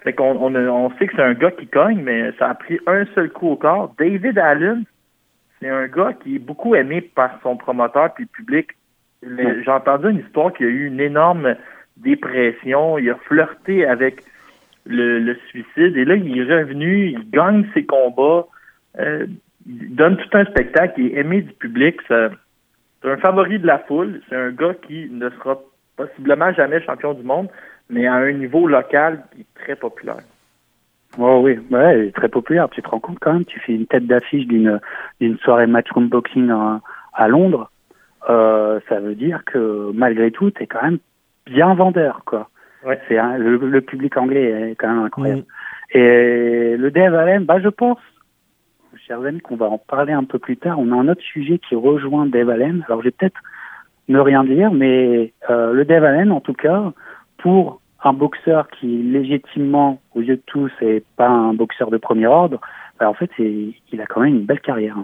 Fait 0.00 0.12
qu'on 0.12 0.36
on, 0.36 0.54
on 0.54 0.90
sait 0.96 1.06
que 1.06 1.16
c'est 1.16 1.22
un 1.22 1.34
gars 1.34 1.50
qui 1.50 1.66
cogne, 1.66 2.02
mais 2.02 2.32
ça 2.38 2.50
a 2.50 2.54
pris 2.54 2.78
un 2.86 3.04
seul 3.14 3.30
coup 3.30 3.48
au 3.48 3.56
corps. 3.56 3.92
David 3.98 4.38
Allen, 4.38 4.84
c'est 5.60 5.68
un 5.68 5.86
gars 5.88 6.12
qui 6.12 6.36
est 6.36 6.40
beaucoup 6.40 6.74
aimé 6.74 7.00
par 7.00 7.38
son 7.42 7.56
promoteur 7.56 8.14
puis 8.14 8.24
le 8.24 8.28
public. 8.28 8.68
J'ai 9.22 9.70
entendu 9.70 10.10
une 10.10 10.18
histoire 10.18 10.52
qu'il 10.52 10.66
y 10.66 10.68
a 10.68 10.72
eu 10.72 10.86
une 10.86 11.00
énorme 11.00 11.56
dépression. 11.96 12.98
Il 12.98 13.10
a 13.10 13.16
flirté 13.16 13.84
avec 13.86 14.22
le, 14.86 15.18
le 15.18 15.34
suicide 15.48 15.96
et 15.96 16.04
là, 16.04 16.14
il 16.14 16.38
est 16.38 16.58
revenu, 16.58 17.10
il 17.10 17.30
gagne 17.30 17.66
ses 17.74 17.84
combats, 17.84 18.46
euh, 18.98 19.26
il 19.66 19.94
donne 19.94 20.16
tout 20.16 20.38
un 20.38 20.44
spectacle, 20.46 21.00
il 21.00 21.06
est 21.06 21.20
aimé 21.20 21.42
du 21.42 21.52
public. 21.52 22.00
C'est 22.08 22.30
un 23.10 23.16
favori 23.18 23.58
de 23.58 23.66
la 23.66 23.78
foule. 23.78 24.20
C'est 24.28 24.36
un 24.36 24.50
gars 24.50 24.74
qui 24.86 25.08
ne 25.10 25.28
sera 25.30 25.58
possiblement 25.96 26.52
jamais 26.52 26.80
champion 26.82 27.12
du 27.12 27.22
monde, 27.22 27.48
mais 27.90 28.06
à 28.06 28.14
un 28.14 28.32
niveau 28.32 28.66
local 28.66 29.24
qui 29.34 29.42
est 29.42 29.62
très 29.62 29.76
populaire. 29.76 30.22
Oh 31.18 31.40
oui, 31.42 31.58
ouais, 31.70 31.98
il 31.98 32.04
est 32.06 32.14
très 32.14 32.28
populaire. 32.28 32.68
Tu 32.70 32.82
te 32.82 32.88
rends 32.88 33.00
compte 33.00 33.18
quand 33.20 33.32
même, 33.32 33.44
tu 33.44 33.58
fais 33.60 33.74
une 33.74 33.86
tête 33.86 34.06
d'affiche 34.06 34.46
d'une 34.46 34.78
d'une 35.20 35.38
soirée 35.38 35.66
matchroom 35.66 36.08
boxing 36.08 36.50
à, 36.50 36.80
à 37.14 37.28
Londres. 37.28 37.70
Euh, 38.28 38.80
ça 38.88 39.00
veut 39.00 39.14
dire 39.14 39.44
que 39.44 39.90
malgré 39.94 40.30
tout, 40.30 40.50
tu 40.50 40.62
es 40.62 40.66
quand 40.66 40.82
même 40.82 40.98
bien 41.46 41.74
vendeur, 41.74 42.22
quoi. 42.26 42.50
Ouais. 42.84 43.00
C'est 43.08 43.16
le, 43.38 43.56
le 43.56 43.80
public 43.80 44.16
anglais 44.16 44.70
est 44.70 44.74
quand 44.76 44.88
même 44.88 45.04
incroyable. 45.04 45.42
Mm. 45.42 45.98
Et 45.98 46.76
le 46.76 46.90
Dave 46.90 47.14
Allen, 47.14 47.44
bah 47.44 47.60
je 47.60 47.68
pense, 47.68 47.98
chers 49.06 49.22
amis, 49.24 49.40
qu'on 49.40 49.56
va 49.56 49.66
en 49.66 49.78
parler 49.78 50.12
un 50.12 50.24
peu 50.24 50.38
plus 50.38 50.56
tard. 50.56 50.78
On 50.78 50.92
a 50.92 50.96
un 50.96 51.08
autre 51.08 51.22
sujet 51.22 51.58
qui 51.58 51.74
rejoint 51.74 52.26
Dave 52.26 52.50
Allen. 52.50 52.84
Alors 52.86 53.00
je 53.00 53.06
vais 53.06 53.10
peut-être 53.10 53.40
ne 54.08 54.18
rien 54.20 54.44
dire, 54.44 54.70
mais 54.70 55.32
euh, 55.50 55.72
le 55.72 55.84
Dave 55.84 56.04
Allen, 56.04 56.30
en 56.30 56.40
tout 56.40 56.54
cas, 56.54 56.92
pour 57.38 57.80
un 58.04 58.12
boxeur 58.12 58.68
qui 58.68 58.86
légitimement, 58.86 60.00
aux 60.14 60.20
yeux 60.20 60.36
de 60.36 60.42
tous, 60.46 60.70
n'est 60.80 61.02
pas 61.16 61.28
un 61.28 61.54
boxeur 61.54 61.90
de 61.90 61.96
premier 61.96 62.26
ordre, 62.26 62.60
bah, 62.98 63.08
en 63.08 63.14
fait, 63.14 63.30
il 63.38 64.00
a 64.00 64.06
quand 64.06 64.20
même 64.20 64.34
une 64.36 64.46
belle 64.46 64.60
carrière. 64.60 64.96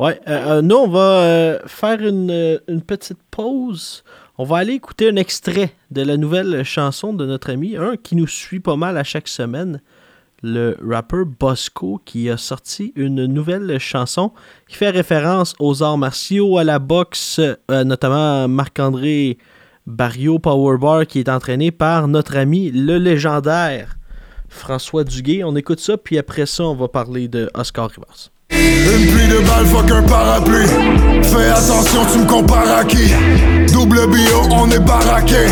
Ouais, 0.00 0.20
euh, 0.26 0.56
euh, 0.58 0.62
nous, 0.62 0.74
on 0.74 0.88
va 0.88 1.22
euh, 1.22 1.58
faire 1.66 2.00
une, 2.00 2.58
petite 2.84 3.18
pause. 3.30 4.02
On 4.38 4.44
va 4.44 4.56
aller 4.58 4.72
écouter 4.72 5.08
un 5.08 5.16
extrait 5.16 5.72
de 5.92 6.02
la 6.02 6.16
nouvelle 6.16 6.64
chanson 6.64 7.12
de 7.12 7.24
notre 7.24 7.50
ami, 7.50 7.76
un 7.76 7.96
qui 7.96 8.16
nous 8.16 8.26
suit 8.26 8.58
pas 8.58 8.74
mal 8.74 8.98
à 8.98 9.04
chaque 9.04 9.28
semaine, 9.28 9.80
le 10.42 10.76
rappeur 10.84 11.26
Bosco, 11.26 12.00
qui 12.04 12.28
a 12.28 12.36
sorti 12.36 12.92
une 12.96 13.26
nouvelle 13.26 13.78
chanson 13.78 14.32
qui 14.68 14.74
fait 14.74 14.90
référence 14.90 15.54
aux 15.60 15.84
arts 15.84 15.96
martiaux, 15.96 16.58
à 16.58 16.64
la 16.64 16.80
boxe, 16.80 17.40
notamment 17.68 18.48
Marc-André 18.48 19.38
Barrio 19.86 20.40
Powerbar, 20.40 21.06
qui 21.06 21.20
est 21.20 21.28
entraîné 21.28 21.70
par 21.70 22.08
notre 22.08 22.36
ami, 22.36 22.72
le 22.72 22.98
légendaire 22.98 23.96
François 24.48 25.04
Duguay. 25.04 25.44
On 25.44 25.54
écoute 25.54 25.78
ça, 25.78 25.96
puis 25.96 26.18
après 26.18 26.46
ça, 26.46 26.64
on 26.64 26.74
va 26.74 26.88
parler 26.88 27.28
de 27.28 27.48
Oscar 27.54 27.88
Rivas. 27.88 28.33
Une 28.54 29.06
pluie 29.06 29.28
de 29.28 29.38
balles, 29.38 29.66
fuck 29.66 29.90
un 29.90 30.02
parapluie. 30.02 30.66
Fais 31.22 31.50
attention, 31.50 32.00
tu 32.12 32.18
me 32.18 32.26
compares 32.26 32.78
à 32.80 32.84
qui? 32.84 33.12
Double 33.72 34.06
bio, 34.06 34.42
on 34.50 34.70
est 34.70 34.78
baraqué. 34.78 35.46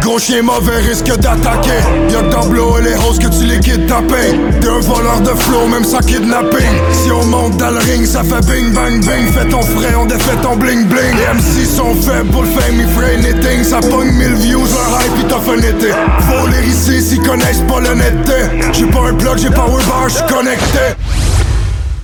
Gros 0.00 0.18
chien 0.18 0.42
mauvais 0.42 0.78
risque 0.88 1.14
d'attaquer. 1.18 1.82
Y'a 2.10 2.22
que 2.22 2.30
dans 2.30 2.78
et 2.78 2.82
les 2.82 2.94
roses 2.94 3.18
que 3.18 3.26
tu 3.26 3.44
liquides 3.44 3.86
ta 3.86 3.96
paye. 3.96 4.38
T'es 4.60 4.68
un 4.68 4.80
voleur 4.80 5.20
de 5.20 5.38
flow, 5.38 5.66
même 5.66 5.84
sans 5.84 5.98
kidnapping. 5.98 6.74
Si 6.92 7.10
on 7.10 7.24
monte 7.24 7.56
dans 7.58 7.70
le 7.70 7.78
ring, 7.78 8.06
ça 8.06 8.22
fait 8.22 8.44
bing 8.46 8.72
bang 8.72 9.00
bing. 9.00 9.32
Fais 9.32 9.48
ton 9.48 9.60
frais, 9.60 9.94
on 10.00 10.06
défait 10.06 10.36
ton 10.42 10.56
bling 10.56 10.86
bling. 10.86 11.14
Les 11.16 11.34
MC 11.34 11.66
sont 11.66 11.94
faits 11.94 12.24
pour 12.30 12.42
le 12.42 12.48
fame, 12.48 12.80
ils 12.80 12.88
feraient 12.88 13.16
anything. 13.16 13.64
Ça 13.64 13.80
pogne 13.80 14.12
1000 14.12 14.34
views, 14.34 14.62
un 14.62 15.02
hype, 15.02 15.12
ils 15.18 15.26
t'offrent 15.26 15.52
un 15.52 15.58
été. 15.58 15.90
Faut 16.20 16.46
les 16.46 16.68
ici 16.68 17.02
s'ils 17.02 17.22
connaissent 17.22 17.64
pas 17.68 17.80
l'honnêteté. 17.80 18.72
J'ai 18.72 18.86
pas 18.86 19.08
un 19.10 19.14
plug, 19.14 19.38
j'ai 19.38 19.50
power 19.50 19.82
bar, 19.86 20.08
j'suis 20.08 20.22
connecté. 20.26 20.97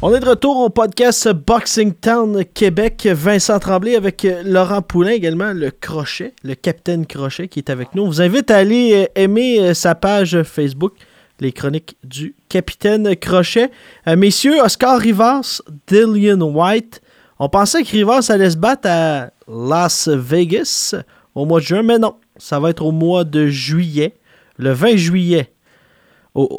On 0.06 0.14
est 0.14 0.20
de 0.20 0.28
retour 0.28 0.58
au 0.58 0.68
podcast 0.68 1.30
Boxing 1.32 1.94
Town 1.94 2.44
Québec. 2.52 3.08
Vincent 3.10 3.58
Tremblay 3.58 3.96
avec 3.96 4.26
euh, 4.26 4.42
Laurent 4.44 4.82
Poulain 4.82 5.12
également, 5.12 5.54
le 5.54 5.70
Crochet, 5.70 6.34
le 6.42 6.54
Capitaine 6.54 7.06
Crochet 7.06 7.48
qui 7.48 7.60
est 7.60 7.70
avec 7.70 7.94
nous. 7.94 8.02
On 8.02 8.08
vous 8.08 8.20
invite 8.20 8.50
à 8.50 8.58
aller 8.58 8.92
euh, 8.92 9.06
aimer 9.14 9.60
euh, 9.60 9.72
sa 9.72 9.94
page 9.94 10.42
Facebook, 10.42 10.92
les 11.40 11.52
chroniques 11.52 11.96
du 12.04 12.34
Capitaine 12.50 13.16
Crochet. 13.16 13.70
Messieurs, 14.06 14.60
Oscar 14.62 15.00
Rivas, 15.00 15.62
Dillian 15.86 16.42
White. 16.42 17.00
On 17.38 17.48
pensait 17.48 17.82
que 17.82 17.90
Rivas 17.90 18.26
allait 18.28 18.50
se 18.50 18.58
battre 18.58 18.86
à 18.90 19.30
Las 19.48 20.08
Vegas 20.08 20.94
au 21.34 21.46
mois 21.46 21.60
de 21.60 21.64
juin, 21.64 21.82
mais 21.82 21.98
non, 21.98 22.16
ça 22.36 22.60
va 22.60 22.68
être 22.68 22.84
au 22.84 22.92
mois 22.92 23.24
de 23.24 23.46
juillet, 23.46 24.12
le 24.58 24.70
20 24.72 24.96
juillet 24.96 25.53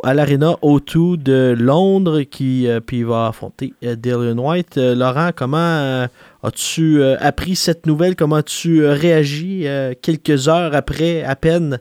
à 0.04 0.14
l'Arena 0.14 0.54
O2 0.62 1.22
de 1.22 1.54
Londres 1.60 2.22
qui 2.22 2.68
euh, 2.68 2.80
puis 2.80 3.04
va 3.04 3.28
affronter 3.28 3.74
euh, 3.84 3.96
Dillian 3.96 4.38
White. 4.38 4.78
Euh, 4.78 4.96
Laurent, 4.96 5.32
comment 5.36 6.08
as-tu 6.44 7.04
appris 7.20 7.56
cette 7.56 7.86
nouvelle? 7.86 8.16
Comment 8.16 8.38
as-tu 8.38 8.86
réagi 8.86 9.68
quelques 10.02 10.48
heures 10.48 10.76
après 10.76 11.24
à 11.24 11.36
peine 11.36 11.80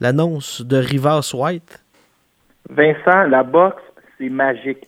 l'annonce 0.00 0.62
de 0.62 0.76
Rivas 0.76 1.32
White? 1.34 1.82
Vincent, 2.68 3.22
la 3.28 3.42
boxe, 3.42 3.82
c'est 4.18 4.28
magique. 4.28 4.86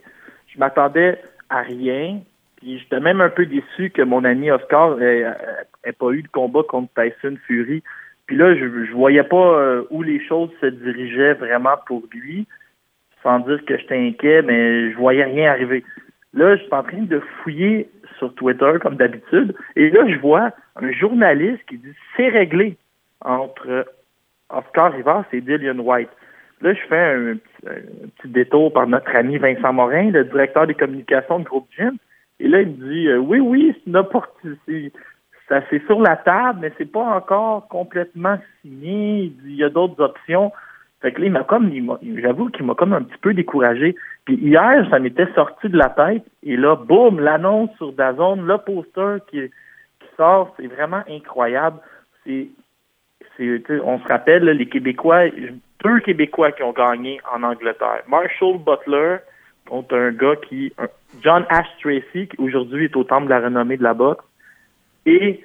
Je 0.49 0.59
m'attendais 0.59 1.19
à 1.49 1.63
rien. 1.63 2.21
Puis 2.57 2.79
j'étais 2.81 3.01
même 3.01 3.21
un 3.21 3.31
peu 3.31 3.47
déçu 3.47 3.91
que 3.91 4.03
mon 4.03 4.25
ami 4.25 4.51
Oscar 4.51 4.97
n'ait 4.97 5.93
pas 5.99 6.11
eu 6.11 6.23
de 6.23 6.29
combat 6.29 6.63
contre 6.69 6.93
Tyson 6.95 7.37
Fury. 7.47 7.83
Puis 8.27 8.37
là, 8.37 8.55
je, 8.55 8.93
voyais 8.93 9.23
pas 9.25 9.59
euh, 9.59 9.83
où 9.91 10.03
les 10.03 10.25
choses 10.25 10.51
se 10.61 10.67
dirigeaient 10.67 11.35
vraiment 11.35 11.77
pour 11.87 12.03
lui. 12.13 12.47
Sans 13.23 13.39
dire 13.41 13.65
que 13.65 13.77
j'étais 13.79 13.97
inquiet, 13.99 14.43
mais 14.43 14.91
je 14.91 14.97
voyais 14.97 15.25
rien 15.25 15.51
arriver. 15.51 15.85
Là, 16.35 16.57
je 16.57 16.63
suis 16.63 16.75
en 16.75 16.83
train 16.83 17.03
de 17.03 17.21
fouiller 17.43 17.89
sur 18.19 18.35
Twitter, 18.35 18.73
comme 18.81 18.97
d'habitude. 18.97 19.55
Et 19.77 19.91
là, 19.91 20.09
je 20.09 20.19
vois 20.19 20.51
un 20.77 20.91
journaliste 20.93 21.63
qui 21.69 21.79
dit 21.79 21.93
c'est 22.17 22.29
réglé 22.29 22.77
entre 23.21 23.87
Oscar 24.51 24.93
Rivas 24.93 25.25
et 25.33 25.41
Dillian 25.41 25.79
White. 25.79 26.09
Là, 26.63 26.75
je 26.75 26.81
fais 26.89 26.97
un, 26.97 27.35
petit- 27.37 27.69
un 27.69 28.09
petit 28.19 28.29
détour 28.29 28.73
par 28.73 28.87
notre 28.87 29.15
ami 29.15 29.37
Vincent 29.39 29.73
Morin, 29.73 30.11
le 30.11 30.25
directeur 30.25 30.67
des 30.67 30.75
communications 30.75 31.41
de 31.41 31.45
Groupe 31.45 31.69
Gym. 31.77 31.97
Et 32.41 32.49
là, 32.49 32.61
il 32.63 32.69
me 32.69 32.93
dit 32.93 33.09
euh, 33.09 33.19
Oui, 33.19 33.39
oui, 33.41 33.73
c'est 33.75 33.91
une 33.91 33.97
opportunité. 33.97 34.93
Ça, 35.49 35.61
c'est 35.71 35.85
sur 35.87 36.01
la 36.01 36.17
table, 36.17 36.61
mais 36.63 36.73
c'est 36.79 36.91
pas 36.91 37.05
encore 37.05 37.69
complètement 37.69 38.39
signé. 38.61 39.33
Il 39.45 39.57
y 39.57 39.65
a 39.65 39.69
d'autres 39.69 40.03
options. 40.03 40.53
Fait 41.01 41.13
que 41.13 41.21
là, 41.21 41.27
il 41.27 41.33
m'a 41.33 41.43
comme, 41.43 41.71
j'avoue 42.23 42.49
qu'il 42.49 42.65
m'a 42.65 42.75
comme 42.75 42.93
un 42.93 43.03
petit 43.03 43.19
peu 43.21 43.35
découragé. 43.35 43.97
Puis 44.25 44.37
hier, 44.37 44.87
ça 44.89 45.01
m'était 45.01 45.31
sorti 45.35 45.69
de 45.69 45.77
la 45.77 45.91
tête. 45.91 46.25
Et 46.45 46.57
là, 46.57 46.77
boum, 46.77 47.19
l'annonce 47.19 47.71
sur 47.77 47.93
Dazone, 47.93 48.47
le 48.47 48.59
poster 48.59 49.19
qui, 49.29 49.49
qui 49.49 50.07
sort, 50.17 50.55
c'est 50.57 50.69
vraiment 50.69 51.03
incroyable. 51.11 51.79
C'est, 52.25 52.49
c'est, 53.37 53.63
on 53.85 53.99
se 53.99 54.07
rappelle, 54.07 54.45
là, 54.45 54.53
les 54.55 54.67
Québécois, 54.67 55.25
deux 55.85 56.01
Québécois 56.01 56.53
qui 56.53 56.63
ont 56.63 56.73
gagné 56.73 57.21
en 57.35 57.43
Angleterre. 57.43 58.03
Marshall 58.07 58.59
Butler 58.59 59.17
contre 59.69 59.97
un 59.97 60.13
gars 60.13 60.37
qui, 60.37 60.73
John 61.21 61.45
Ash 61.49 61.67
Tracy, 61.81 62.29
qui 62.29 62.37
aujourd'hui 62.39 62.85
est 62.85 62.97
au 62.97 63.05
temple 63.05 63.25
de 63.25 63.31
la 63.31 63.41
renommée 63.41 63.77
de 63.77 63.83
la 63.83 63.95
boxe, 63.95 64.25
et 65.07 65.45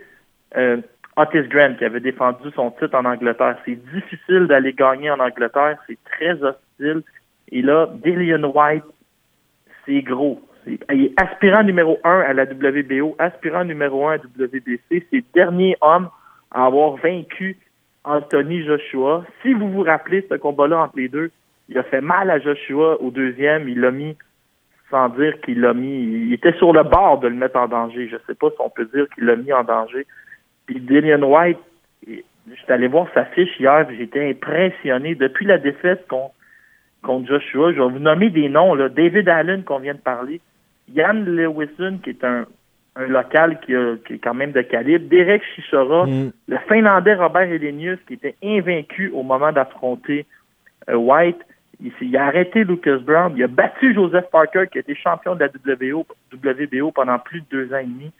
euh, 0.55 0.77
Otis 1.15 1.47
Grant 1.49 1.75
qui 1.77 1.85
avait 1.85 1.99
défendu 1.99 2.49
son 2.55 2.71
titre 2.71 2.95
en 2.95 3.05
Angleterre. 3.05 3.57
C'est 3.65 3.79
difficile 3.93 4.47
d'aller 4.47 4.73
gagner 4.73 5.09
en 5.09 5.19
Angleterre, 5.19 5.77
c'est 5.87 5.97
très 6.05 6.41
hostile. 6.43 7.03
Et 7.51 7.61
là, 7.61 7.89
Dillian 8.03 8.43
White, 8.43 8.83
c'est 9.85 10.01
gros. 10.01 10.41
Il 10.65 11.05
est 11.05 11.21
aspirant 11.21 11.63
numéro 11.63 11.97
un 12.03 12.19
à 12.19 12.33
la 12.33 12.43
WBO, 12.43 13.15
aspirant 13.19 13.63
numéro 13.63 14.07
un 14.07 14.13
à 14.13 14.17
WBC. 14.17 14.81
C'est 14.89 15.05
le 15.11 15.23
dernier 15.33 15.77
homme 15.81 16.09
à 16.51 16.65
avoir 16.65 16.97
vaincu 16.97 17.57
Anthony 18.03 18.63
Joshua. 18.63 19.25
Si 19.41 19.53
vous 19.53 19.69
vous 19.69 19.83
rappelez 19.83 20.25
ce 20.29 20.35
combat-là 20.35 20.79
entre 20.83 20.97
les 20.97 21.07
deux, 21.07 21.31
il 21.69 21.77
a 21.77 21.83
fait 21.83 22.01
mal 22.01 22.29
à 22.29 22.39
Joshua 22.39 23.01
au 23.01 23.11
deuxième. 23.11 23.67
Il 23.69 23.79
l'a 23.79 23.91
mis, 23.91 24.15
sans 24.89 25.10
dire 25.10 25.39
qu'il 25.41 25.60
l'a 25.62 25.73
mis, 25.73 26.04
il 26.28 26.34
était 26.34 26.54
sur 26.54 26.71
le 26.73 26.84
bord 26.84 27.19
de 27.19 27.28
le 27.28 27.36
mettre 27.36 27.58
en 27.58 27.67
danger. 27.67 28.08
Je 28.08 28.15
ne 28.15 28.21
sais 28.28 28.36
pas 28.36 28.50
si 28.50 28.56
on 28.60 28.69
peut 28.69 28.89
dire 28.93 29.06
qu'il 29.13 29.26
l'a 29.26 29.36
mis 29.36 29.52
en 29.52 29.63
danger. 29.63 30.06
Puis 30.65 30.80
Dillian 30.80 31.21
White, 31.23 31.58
je 32.06 32.56
suis 32.56 32.71
allé 32.71 32.88
voir 32.88 33.08
sa 33.13 33.26
fiche 33.26 33.60
hier, 33.60 33.86
j'étais 33.97 34.30
impressionné. 34.30 35.15
Depuis 35.15 35.45
la 35.45 35.58
défaite 35.58 36.08
contre, 36.08 36.34
contre 37.04 37.28
Joshua, 37.28 37.73
je 37.73 37.82
vais 37.82 37.89
vous 37.89 38.00
nommer 38.00 38.30
des 38.30 38.47
noms. 38.50 38.73
Là. 38.76 38.88
David 38.89 39.28
Allen, 39.28 39.63
qu'on 39.63 39.80
vient 39.80 39.93
de 39.95 40.00
parler. 40.00 40.39
Yann 40.93 41.26
Lewison, 41.26 41.97
qui 42.02 42.12
est 42.12 42.23
un, 42.23 42.45
un 42.95 43.08
local 43.08 43.60
qui, 43.65 43.76
a- 43.76 43.95
qui 44.06 44.13
est 44.13 44.19
quand 44.19 44.34
même 44.34 44.54
de 44.54 44.62
calibre. 44.62 45.10
Derek 45.10 45.43
Chichora. 45.56 46.06
Mm. 46.06 46.32
Le 46.47 46.58
Finlandais 46.69 47.15
Robert 47.15 47.52
Helenius, 47.52 48.00
qui 48.08 48.13
était 48.13 48.36
invaincu 48.43 49.10
au 49.13 49.23
moment 49.23 49.52
d'affronter 49.52 50.26
euh, 50.89 50.95
White. 50.95 51.39
Il, 51.81 51.91
il 52.01 52.17
a 52.17 52.25
arrêté 52.25 52.63
Lucas 52.63 52.97
Brown. 52.97 53.33
Il 53.35 53.43
a 53.43 53.47
battu 53.47 53.93
Joseph 53.93 54.25
Parker, 54.31 54.65
qui 54.71 54.77
a 54.79 54.81
été 54.81 54.95
champion 54.95 55.35
de 55.35 55.41
la 55.41 55.47
WBO, 55.47 56.05
WBO 56.33 56.91
pendant 56.91 57.19
plus 57.19 57.41
de 57.41 57.45
deux 57.51 57.73
ans 57.73 57.79
et 57.79 57.85
demi. 57.85 58.11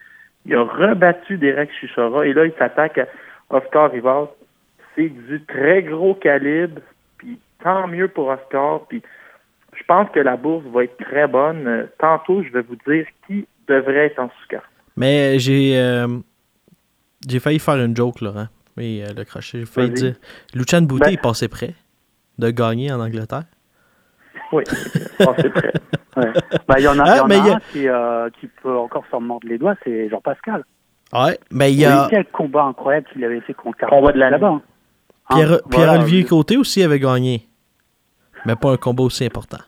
Il 0.46 0.56
a 0.56 0.64
rebattu 0.64 1.38
Derek 1.38 1.70
Chichora. 1.80 2.26
Et 2.26 2.34
là, 2.34 2.46
il 2.46 2.54
s'attaque 2.58 2.98
à 3.00 3.08
Oscar 3.50 3.92
Rivas. 3.92 4.28
C'est 4.96 5.10
du 5.10 5.44
très 5.46 5.84
gros 5.84 6.14
calibre. 6.16 6.82
Puis 7.18 7.40
tant 7.64 7.88
mieux 7.88 8.08
pour 8.08 8.28
Oscar. 8.28 8.86
Puis 8.88 9.02
je 9.76 9.84
pense 9.88 10.10
que 10.12 10.20
la 10.20 10.38
bourse 10.38 10.66
va 10.74 10.84
être 10.84 10.98
très 10.98 11.28
bonne. 11.28 11.88
Tantôt, 12.00 12.44
je 12.44 12.50
vais 12.52 12.62
vous 12.62 12.78
dire 12.88 13.06
qui 13.28 13.48
devrait 13.68 14.08
être 14.08 14.20
en 14.20 14.30
sous-carte. 14.42 14.66
Mais 14.96 15.38
j'ai 15.40 15.78
euh, 15.78 16.08
j'ai 17.28 17.40
failli 17.40 17.60
faire 17.60 17.76
une 17.76 17.96
joke, 17.96 18.22
Laurent. 18.22 18.48
Oui, 18.78 19.02
euh, 19.04 19.08
le 19.16 19.24
crochet. 19.26 19.60
J'ai 19.60 19.66
failli 19.66 19.90
dire. 19.92 20.16
Luchan 20.54 20.82
Boutet 20.84 21.06
Ben- 21.06 21.14
est 21.14 21.22
passé 21.22 21.48
près 21.48 21.74
de 22.40 22.50
gagner 22.52 22.92
en 22.92 23.00
Angleterre? 23.00 23.44
Oui, 24.52 24.64
on 25.20 25.34
c'est 25.38 25.50
prêt. 25.50 25.74
Ouais. 26.18 26.32
Bah, 26.68 26.76
il 26.80 26.84
y 26.84 26.88
en 26.88 26.98
a, 26.98 27.04
Ah, 27.04 27.14
il 27.14 27.18
y 27.18 27.22
en 27.22 27.30
a 27.30 27.36
y 27.48 27.52
un 27.52 27.60
qui, 27.72 27.88
euh, 27.88 28.28
qui 28.40 28.48
peut 28.64 28.76
encore 28.76 29.04
s'en 29.12 29.22
mordre 29.22 29.48
les 29.48 29.60
doigts, 29.60 29.76
c'est 29.84 30.10
Jean-Pascal. 30.10 30.64
Ouais, 31.14 31.38
mais 31.52 31.72
il 31.72 31.80
y 31.80 31.86
a 31.86 32.08
Quel 32.10 32.26
combat 32.26 32.64
incroyable 32.64 33.06
qu'il 33.14 33.24
avait 33.24 33.40
fait 33.42 33.54
contre 33.54 33.86
Combat 33.88 34.12
de 34.14 34.18
l'année. 34.18 34.32
là-bas. 34.32 34.48
hein. 34.48 34.62
Pierre- 35.30 35.52
Hein, 35.54 35.58
voilà, 35.66 35.92
Pierre-Olivier 35.92 36.24
euh, 36.24 36.28
Côté 36.28 36.58
aussi 36.58 36.82
avait 36.82 37.00
gagné. 37.00 37.48
Mais 38.48 38.56
pas 38.56 38.72
un 38.72 38.78
combat 38.78 39.04
aussi 39.04 39.26
important. 39.26 39.60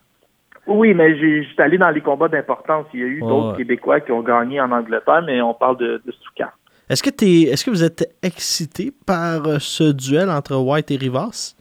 Oui, 0.65 0.95
mais 0.95 1.15
j'ai- 1.19 1.43
j'étais 1.43 1.61
allé 1.61 1.77
dans 1.77 1.89
les 1.91 2.01
combats 2.01 2.29
d'importance. 2.29 2.87
Il 2.93 2.99
y 2.99 3.03
a 3.03 3.05
eu 3.05 3.21
Ouais, 3.21 3.27
d'autres. 3.29 3.57
Québécois 3.57 3.99
qui 3.99 4.11
ont 4.11 4.23
gagné 4.23 4.59
en 4.59 4.71
Angleterre, 4.71 5.21
mais 5.25 5.39
on 5.43 5.53
parle 5.53 5.77
de, 5.77 6.01
de 6.03 6.11
sous-carte. 6.11 6.53
Est-ce 6.89 7.03
que, 7.03 7.11
t'es- 7.11 7.43
est-ce 7.51 7.63
que 7.63 7.69
vous 7.69 7.83
êtes 7.83 8.15
excité 8.23 8.91
par 9.05 9.45
euh, 9.45 9.57
ce 9.59 9.91
duel 9.91 10.31
entre 10.31 10.55
White 10.55 10.89
et 10.89 10.95
Rivas? 10.97 11.55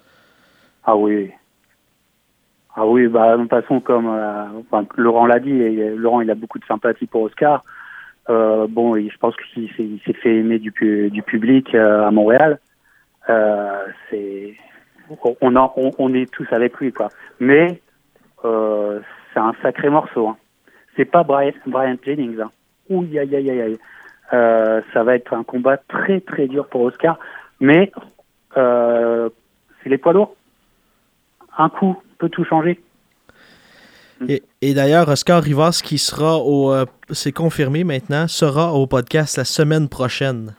Ah 0.90 0.96
oui. 0.96 1.30
Ah 2.74 2.86
oui, 2.86 3.08
bah, 3.08 3.36
de 3.36 3.42
toute 3.42 3.50
façon, 3.50 3.78
comme 3.78 4.08
euh, 4.08 4.46
Laurent 4.96 5.26
l'a 5.26 5.38
dit, 5.38 5.52
et, 5.52 5.82
euh, 5.82 5.96
Laurent 5.96 6.22
il 6.22 6.30
a 6.30 6.34
beaucoup 6.34 6.58
de 6.58 6.64
sympathie 6.64 7.06
pour 7.06 7.20
Oscar. 7.24 7.62
Euh, 8.30 8.66
bon, 8.66 8.96
je 8.96 9.16
pense 9.18 9.34
qu'il 9.36 9.68
s'est, 9.76 10.12
fait 10.14 10.36
aimer 10.36 10.58
du, 10.58 10.72
du 11.10 11.22
public 11.22 11.74
à 11.74 12.10
Montréal. 12.10 12.58
C'est, 13.26 14.54
on, 15.42 15.56
en- 15.56 15.74
on, 15.76 16.14
est 16.14 16.32
tous 16.32 16.46
avec 16.52 16.78
lui, 16.78 16.90
quoi. 16.90 17.08
Mais 17.38 17.82
c'est 18.42 19.40
un 19.40 19.52
sacré 19.60 19.90
morceau. 19.90 20.28
Hein. 20.28 20.38
C'est 20.96 21.04
pas 21.04 21.22
Brian, 21.22 21.52
Brian 21.66 21.96
Jennings. 22.02 22.40
Hein. 22.40 22.50
Ouh, 22.88 23.02
aïe, 23.02 23.36
aïe, 23.36 23.50
aïe, 23.50 23.60
aïe. 23.60 23.78
Ça 24.30 25.02
va 25.02 25.16
être 25.16 25.34
un 25.34 25.44
combat 25.44 25.76
très, 25.76 26.22
très 26.22 26.46
dur 26.48 26.66
pour 26.68 26.80
Oscar. 26.80 27.18
Mais 27.60 27.92
c'est 28.54 29.90
les 29.90 29.98
poids 29.98 30.14
lourds 30.14 30.37
un 31.58 31.68
coup 31.68 31.96
peut 32.18 32.28
tout 32.28 32.44
changer. 32.44 32.80
Et, 34.28 34.42
et 34.62 34.74
d'ailleurs, 34.74 35.08
Oscar 35.08 35.42
Rivas, 35.42 35.80
qui 35.84 35.96
sera 35.98 36.38
au. 36.38 36.72
euh, 36.72 36.86
c'est 37.10 37.30
confirmé 37.32 37.84
maintenant, 37.84 38.26
sera 38.26 38.72
au 38.74 38.86
podcast 38.88 39.36
la 39.36 39.44
semaine 39.44 39.88
prochaine. 39.88 40.54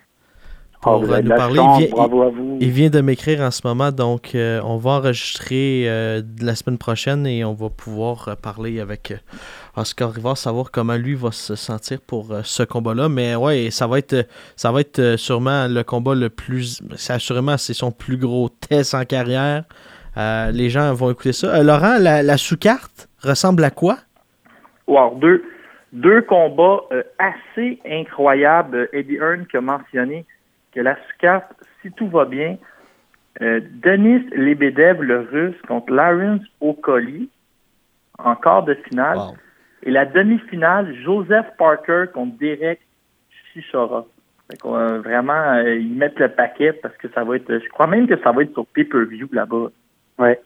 Pour 0.81 0.93
Oh, 0.93 0.99
vous 1.01 1.13
nous 1.13 1.27
parler. 1.35 1.57
chance, 1.57 1.81
Il 1.81 1.88
vient- 1.88 1.95
bravo 1.95 2.21
à 2.21 2.29
vous. 2.29 2.57
Il 2.62 2.69
vient 2.71 2.89
de 2.89 3.01
m'écrire 3.01 3.41
en 3.41 3.51
ce 3.51 3.59
moment, 3.65 3.91
donc 3.91 4.33
euh, 4.33 4.62
on 4.63 4.77
va 4.77 4.91
enregistrer 4.91 5.83
euh, 5.89 6.21
la 6.39 6.55
semaine 6.55 6.77
prochaine 6.77 7.27
et 7.27 7.43
on 7.43 7.53
va 7.53 7.69
pouvoir 7.69 8.38
parler 8.41 8.79
avec 8.79 9.13
Oscar 9.75 10.13
Rivas, 10.13 10.35
savoir 10.35 10.71
comment 10.71 10.95
lui 10.95 11.15
va 11.15 11.33
se 11.33 11.55
sentir 11.55 11.99
pour 11.99 12.33
ce 12.45 12.63
combat-là. 12.63 13.09
Mais 13.09 13.35
ouais, 13.35 13.71
ça 13.71 13.88
va 13.88 13.99
être, 13.99 14.25
ça 14.55 14.71
va 14.71 14.79
être 14.79 15.17
sûrement 15.17 15.67
le 15.67 15.83
combat 15.83 16.15
le 16.15 16.29
plus. 16.29 16.81
Assurément 17.09 17.57
c'est 17.57 17.73
son 17.73 17.91
plus 17.91 18.15
gros 18.15 18.47
test 18.47 18.93
en 18.93 19.03
carrière. 19.03 19.65
Euh, 20.17 20.52
les 20.52 20.69
gens 20.69 20.93
vont 20.93 21.12
écouter 21.12 21.34
ça. 21.34 21.56
Euh, 21.56 21.63
Laurent, 21.63 21.98
la, 22.00 22.24
la 22.24 22.38
sous-carte 22.38 23.10
ressemble 23.22 23.63
à 23.63 23.69
quoi? 23.69 23.98
Wow, 24.88 25.15
deux, 25.15 25.43
deux 25.93 26.22
combats 26.24 26.82
euh, 26.91 27.04
assez 27.19 27.80
incroyables. 27.86 28.89
Eddie 28.91 29.15
Hearn 29.15 29.45
qui 29.45 29.58
a 29.58 29.62
mentionné 29.62 30.26
que 30.74 30.82
la 30.82 30.95
sous-carte, 30.95 31.52
si 31.82 31.91
tout 31.91 32.08
va 32.08 32.26
bien, 32.26 32.58
Denis 33.39 34.26
Lebedev, 34.36 35.02
le 35.02 35.22
russe, 35.22 35.56
contre 35.67 35.93
Lawrence 35.93 36.41
Okoli 36.60 37.30
en 38.17 38.36
quart 38.36 38.63
de 38.63 38.74
finale. 38.74 39.19
Et 39.84 39.91
la 39.91 40.06
demi-finale, 40.06 40.93
Joseph 41.06 41.45
Parker 41.58 42.06
contre 42.13 42.38
Derek 42.38 42.82
Chichora. 43.54 44.06
Fait 44.52 44.58
qu'on, 44.58 45.00
vraiment, 45.00 45.58
ils 45.62 45.95
mettent 45.95 46.19
le 46.19 46.28
paquet 46.28 46.74
parce 46.74 46.98
que 46.98 47.08
ça 47.15 47.24
va 47.24 47.38
être, 47.38 47.48
je 47.48 47.69
crois 47.69 47.88
même 47.88 48.08
que 48.08 48.19
ça 48.22 48.34
va 48.34 48.41
être 48.41 48.52
sur 48.52 48.65
pay-per-view 48.65 49.30
là-bas. 49.32 49.67
Ouais. 50.19 50.39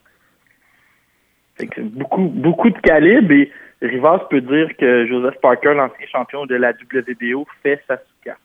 Fait 1.56 1.66
que 1.66 1.80
beaucoup, 1.82 2.22
beaucoup 2.28 2.70
de 2.70 2.78
calibre 2.78 3.32
et 3.32 3.52
Rivas 3.82 4.20
peut 4.30 4.40
dire 4.40 4.68
que 4.78 5.06
Joseph 5.06 5.38
Parker, 5.40 5.74
l'ancien 5.74 6.06
champion 6.10 6.46
de 6.46 6.54
la 6.56 6.70
WBO, 6.70 7.46
fait 7.62 7.80
sa 7.86 7.96
sous-carte. 7.98 8.38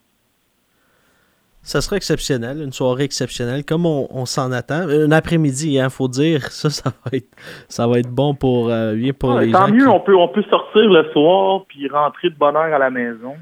Ça 1.61 1.81
sera 1.81 1.97
exceptionnel, 1.97 2.61
une 2.61 2.71
soirée 2.71 3.03
exceptionnelle, 3.03 3.65
comme 3.65 3.85
on, 3.85 4.07
on 4.11 4.25
s'en 4.25 4.51
attend. 4.51 4.87
Un 4.87 5.11
après-midi, 5.11 5.77
il 5.77 5.89
faut 5.89 6.07
dire, 6.07 6.41
ça, 6.51 6.69
ça 6.69 6.89
va 7.05 7.17
être, 7.17 7.27
ça 7.67 7.87
va 7.87 7.99
être 7.99 8.09
bon 8.09 8.33
pour, 8.33 8.69
euh, 8.69 8.93
bien 8.95 9.13
pour 9.13 9.35
Ouais, 9.35 9.45
les 9.47 9.51
tant 9.51 9.67
gens. 9.67 9.73
mieux, 9.73 9.83
qui- 9.83 9.87
on 9.87 9.99
peut, 9.99 10.15
on 10.15 10.27
peut 10.29 10.43
sortir 10.43 10.89
le 10.89 11.03
soir 11.11 11.65
puis 11.67 11.87
rentrer 11.89 12.29
de 12.29 12.35
bonne 12.35 12.55
heure 12.55 12.73
à 12.73 12.77
la 12.79 12.89
maison. 12.89 13.35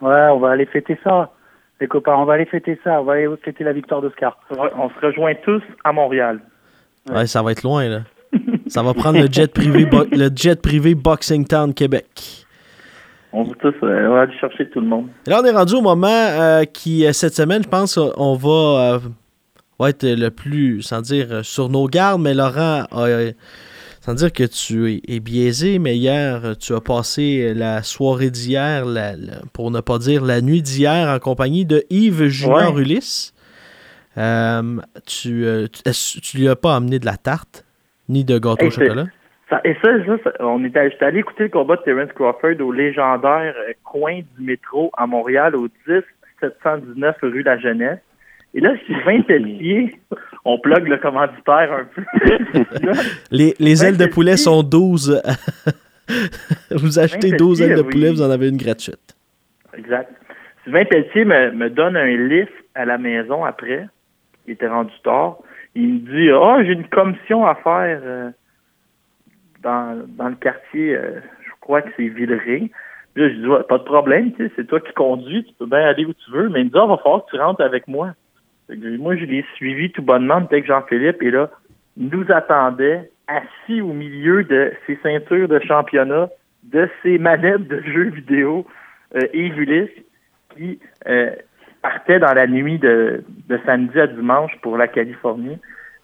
Ouais, 0.00 0.28
on 0.32 0.38
va 0.38 0.50
aller 0.50 0.66
fêter 0.66 0.98
ça. 1.04 1.30
Les 1.80 1.86
copains, 1.86 2.14
on 2.16 2.24
va 2.24 2.34
aller 2.34 2.46
fêter 2.46 2.78
ça. 2.82 3.00
On 3.00 3.04
va 3.04 3.14
aller 3.14 3.28
fêter 3.42 3.62
la 3.64 3.72
victoire 3.72 4.00
d'Oscar. 4.02 4.38
Ouais, 4.50 4.70
On 4.76 4.88
se 4.90 5.06
rejoint 5.06 5.34
tous 5.36 5.62
à 5.84 5.92
Montréal. 5.92 6.40
Ouais, 7.12 7.26
ça 7.26 7.42
va 7.42 7.52
être 7.52 7.62
loin, 7.62 7.88
là. 7.88 8.00
ça 8.66 8.82
va 8.82 8.94
prendre 8.94 9.20
le 9.20 9.28
jet 9.30 9.52
privé, 9.52 9.88
le 10.12 10.28
jet 10.34 10.60
privé 10.60 10.94
Boxing 10.94 11.46
Town 11.46 11.72
Québec. 11.72 12.06
On 13.32 13.44
va 13.44 13.54
tous 13.60 13.74
euh, 13.82 14.08
on 14.08 14.14
va 14.14 14.22
aller 14.22 14.38
chercher 14.38 14.68
tout 14.70 14.80
le 14.80 14.86
monde. 14.86 15.08
Et 15.26 15.30
là, 15.30 15.40
on 15.42 15.44
est 15.44 15.50
rendu 15.50 15.74
au 15.74 15.82
moment 15.82 16.06
euh, 16.10 16.64
qui, 16.64 17.06
euh, 17.06 17.12
cette 17.12 17.34
semaine, 17.34 17.62
je 17.62 17.68
pense, 17.68 17.98
on 18.16 18.34
va, 18.34 18.94
euh, 18.94 18.98
va 19.78 19.90
être 19.90 20.04
le 20.06 20.30
plus, 20.30 20.82
sans 20.82 21.02
dire 21.02 21.44
sur 21.44 21.68
nos 21.68 21.86
gardes, 21.86 22.22
mais 22.22 22.34
Laurent, 22.34 22.84
sans 24.00 24.14
dire 24.14 24.32
que 24.32 24.44
tu 24.44 24.90
es, 24.92 25.02
es 25.08 25.20
biaisé, 25.20 25.78
mais 25.78 25.96
hier, 25.96 26.54
tu 26.58 26.74
as 26.74 26.80
passé 26.80 27.52
la 27.54 27.82
soirée 27.82 28.30
d'hier, 28.30 28.84
pour 29.52 29.70
ne 29.70 29.80
pas 29.80 29.98
dire 29.98 30.24
la 30.24 30.40
nuit 30.40 30.62
d'hier, 30.62 31.08
en 31.08 31.18
compagnie 31.18 31.66
de 31.66 31.84
Yves 31.90 32.28
Junior 32.28 32.74
Ouais. 32.74 32.82
Ulysse. 32.82 33.34
Euh, 34.18 34.76
tu, 35.06 35.44
euh, 35.44 35.66
tu, 36.22 36.38
lui 36.38 36.48
as 36.48 36.56
pas 36.56 36.74
amené 36.76 36.98
de 36.98 37.06
la 37.06 37.16
tarte, 37.16 37.64
ni 38.08 38.24
de 38.24 38.38
gâteau 38.38 38.62
Hey, 38.62 38.68
au 38.68 38.70
chocolat? 38.70 39.06
Ça- 39.50 39.60
et 39.64 39.74
ça, 39.82 39.90
ça, 40.06 40.16
ça, 40.24 40.32
on 40.40 40.64
était, 40.64 40.90
j'étais 40.90 41.04
allé 41.04 41.20
écouter 41.20 41.44
le 41.44 41.48
combat 41.50 41.76
de 41.76 41.82
Terence 41.82 42.10
Crawford 42.14 42.60
au 42.60 42.72
légendaire 42.72 43.54
euh, 43.56 43.72
coin 43.84 44.20
du 44.36 44.44
métro 44.44 44.90
à 44.96 45.06
Montréal, 45.06 45.54
au 45.54 45.68
10 45.86 46.02
719 46.40 47.16
rue 47.22 47.42
La 47.42 47.58
Jeunesse. 47.58 47.98
Et 48.54 48.60
là, 48.60 48.72
Sylvain 48.86 49.20
Pelletier, 49.22 50.00
on 50.44 50.58
plug 50.58 50.88
le 50.88 50.96
commanditaire 50.96 51.72
un 51.72 51.84
peu. 51.94 52.02
Là, 52.86 52.92
Les, 53.30 53.54
les 53.58 53.84
ailes 53.84 53.96
de 53.98 54.06
poulet 54.06 54.36
sont 54.36 54.62
12. 54.62 55.22
vous 56.70 56.98
achetez 56.98 57.32
Ouais, 57.32 57.36
12 57.36 57.58
petit, 57.58 57.68
ailes 57.70 57.76
de 57.76 57.82
oui. 57.82 57.90
poulet, 57.90 58.10
vous 58.10 58.22
en 58.22 58.30
avez 58.30 58.48
une 58.48 58.56
gratuite. 58.56 59.14
Exact. 59.76 60.10
Sylvain 60.64 60.84
Pelletier 60.86 61.24
me, 61.24 61.52
me 61.52 61.70
donne 61.70 61.96
un 61.96 62.06
lift 62.06 62.52
à 62.74 62.84
la 62.84 62.98
maison 62.98 63.44
après. 63.44 63.86
Il 64.46 64.52
était 64.52 64.68
rendu 64.68 64.92
tard. 65.02 65.38
Il 65.74 65.94
me 65.94 65.98
dit 65.98 66.30
Ah, 66.30 66.62
j'ai 66.64 66.72
une 66.72 66.88
commission 66.88 67.46
à 67.46 67.54
faire 67.56 68.00
euh, 68.02 68.30
dans, 69.62 70.06
dans 70.16 70.28
le 70.28 70.36
quartier, 70.36 70.96
euh, 70.96 71.20
je 71.44 71.50
crois 71.60 71.82
que 71.82 71.90
c'est 71.96 72.08
Villeray. 72.08 72.70
Puis 73.14 73.22
là, 73.22 73.28
je 73.30 73.34
dis 73.34 73.64
pas 73.68 73.78
de 73.78 73.84
problème, 73.84 74.32
c'est 74.38 74.66
toi 74.66 74.80
qui 74.80 74.92
conduis, 74.92 75.44
tu 75.44 75.54
peux 75.58 75.66
bien 75.66 75.80
aller 75.80 76.04
où 76.04 76.12
tu 76.12 76.30
veux, 76.30 76.48
mais 76.48 76.60
il 76.60 76.64
me 76.66 76.70
dit 76.70 76.78
Ah, 76.78 76.86
va 76.86 76.96
falloir 76.98 77.24
que 77.24 77.30
tu 77.30 77.40
rentres 77.40 77.62
avec 77.62 77.88
moi. 77.88 78.14
Moi, 78.68 79.16
je 79.16 79.24
l'ai 79.24 79.44
suivi 79.54 79.90
tout 79.92 80.02
bonnement 80.02 80.44
que 80.44 80.64
Jean-Philippe 80.64 81.22
et 81.22 81.30
là, 81.30 81.50
il 81.96 82.08
nous 82.08 82.24
attendait 82.30 83.10
assis 83.28 83.80
au 83.80 83.92
milieu 83.92 84.44
de 84.44 84.72
ses 84.86 84.98
ceintures 85.02 85.48
de 85.48 85.60
championnat, 85.60 86.28
de 86.64 86.88
ses 87.02 87.18
manettes 87.18 87.68
de 87.68 87.80
jeux 87.82 88.10
vidéo, 88.10 88.66
euh, 89.14 89.26
Yves 89.32 89.58
Ulysse, 89.58 89.90
qui 90.54 90.80
euh, 91.06 91.30
partait 91.86 92.18
dans 92.18 92.34
la 92.34 92.48
nuit 92.48 92.78
de, 92.78 93.22
samedi 93.64 94.00
à 94.00 94.08
dimanche 94.08 94.52
pour 94.60 94.76
la 94.76 94.88
Californie. 94.88 95.58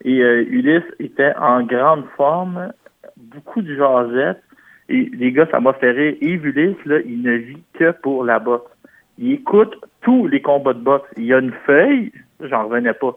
Et 0.05 0.21
euh, 0.21 0.45
Ulysse 0.47 0.89
était 0.99 1.33
en 1.37 1.63
grande 1.63 2.05
forme, 2.15 2.71
beaucoup 3.17 3.61
de 3.61 3.75
jasette. 3.75 4.41
Et 4.87 5.09
les 5.13 5.33
gars, 5.33 5.47
ça 5.51 5.59
m'a 5.59 5.73
fait 5.73 5.91
rire. 5.91 6.15
Yves 6.21 6.45
Ulysse, 6.45 6.85
là, 6.85 6.99
il 7.05 7.21
ne 7.21 7.33
vit 7.33 7.63
que 7.73 7.91
pour 7.91 8.23
la 8.23 8.39
boxe. 8.39 8.71
Il 9.17 9.33
écoute 9.33 9.75
tous 10.01 10.27
les 10.27 10.41
combats 10.41 10.73
de 10.73 10.79
boxe. 10.79 11.09
Il 11.17 11.25
y 11.25 11.33
a 11.33 11.39
une 11.39 11.53
feuille, 11.65 12.13
j'en 12.39 12.67
revenais 12.67 12.93
pas, 12.93 13.15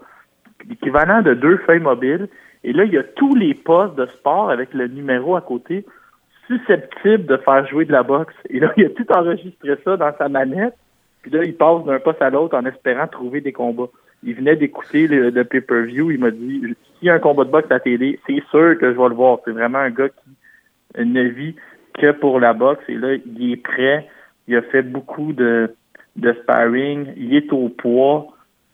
l'équivalent 0.69 1.23
de 1.23 1.35
deux 1.35 1.59
feuilles 1.59 1.81
mobiles. 1.81 2.29
Et 2.65 2.73
là, 2.73 2.85
il 2.85 2.93
y 2.93 2.99
a 2.99 3.05
tous 3.05 3.35
les 3.37 3.55
postes 3.55 3.95
de 3.95 4.07
sport 4.07 4.51
avec 4.51 4.75
le 4.75 4.89
numéro 4.89 5.37
à 5.37 5.41
côté 5.41 5.85
susceptibles 6.49 7.27
de 7.27 7.37
faire 7.37 7.67
jouer 7.69 7.85
de 7.85 7.93
la 7.93 8.03
boxe. 8.03 8.35
Et 8.51 8.59
là, 8.59 8.73
il 8.77 8.87
a 8.87 8.91
tout 8.91 9.07
enregistré 9.13 9.77
ça 9.85 9.97
dans 9.97 10.13
sa 10.19 10.29
manette. 10.29 10.75
Puis 11.27 11.37
là, 11.37 11.43
il 11.43 11.57
passe 11.57 11.85
d'un 11.85 11.99
poste 11.99 12.23
à 12.23 12.31
l'autre 12.31 12.57
en 12.57 12.65
espérant 12.67 13.09
trouver 13.09 13.41
des 13.41 13.53
combats. 13.53 13.89
il 14.23 14.35
venait 14.35 14.55
d'écouter 14.55 15.09
le, 15.09 15.31
le 15.31 15.45
pay-per-view. 15.45 16.13
Il 16.13 16.21
m'a 16.21 16.31
dit 16.31 16.61
s'il 16.61 17.09
y 17.09 17.11
a 17.11 17.15
un 17.15 17.19
combat 17.19 17.43
de 17.43 17.51
boxe 17.51 17.67
à 17.69 17.75
la 17.75 17.81
télé, 17.81 18.21
c'est 18.29 18.45
sûr 18.51 18.79
que 18.79 18.93
je 18.93 18.97
vais 18.97 19.09
le 19.09 19.15
voir. 19.17 19.39
C'est 19.45 19.51
vraiment 19.51 19.79
un 19.79 19.91
gars 19.91 20.09
qui 20.09 21.05
ne 21.05 21.23
vit 21.25 21.57
que 21.95 22.13
pour 22.13 22.39
la 22.39 22.53
boxe. 22.53 22.85
Et 22.87 22.95
là, 22.95 23.15
il 23.15 23.53
est 23.53 23.57
prêt. 23.57 24.09
Il 24.47 24.55
a 24.55 24.63
fait 24.63 24.83
beaucoup 24.83 25.33
de, 25.33 25.75
de 26.15 26.33
sparring. 26.45 27.13
Il 27.17 27.35
est 27.35 27.53
au 27.53 27.71
poids. 27.71 28.29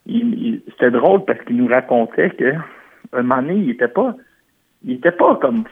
C'était 0.07 0.91
drôle 0.91 1.25
parce 1.25 1.41
qu'il 1.45 1.57
nous 1.57 1.69
racontait 1.69 2.29
que 2.31 2.53
un 3.15 3.23
moment 3.23 3.41
donné, 3.41 3.55
il 3.55 3.71
était 3.71 3.89
pas. 3.89 4.15
Il 4.85 4.97
était 4.97 5.13
pas 5.13 5.37
comme 5.37 5.65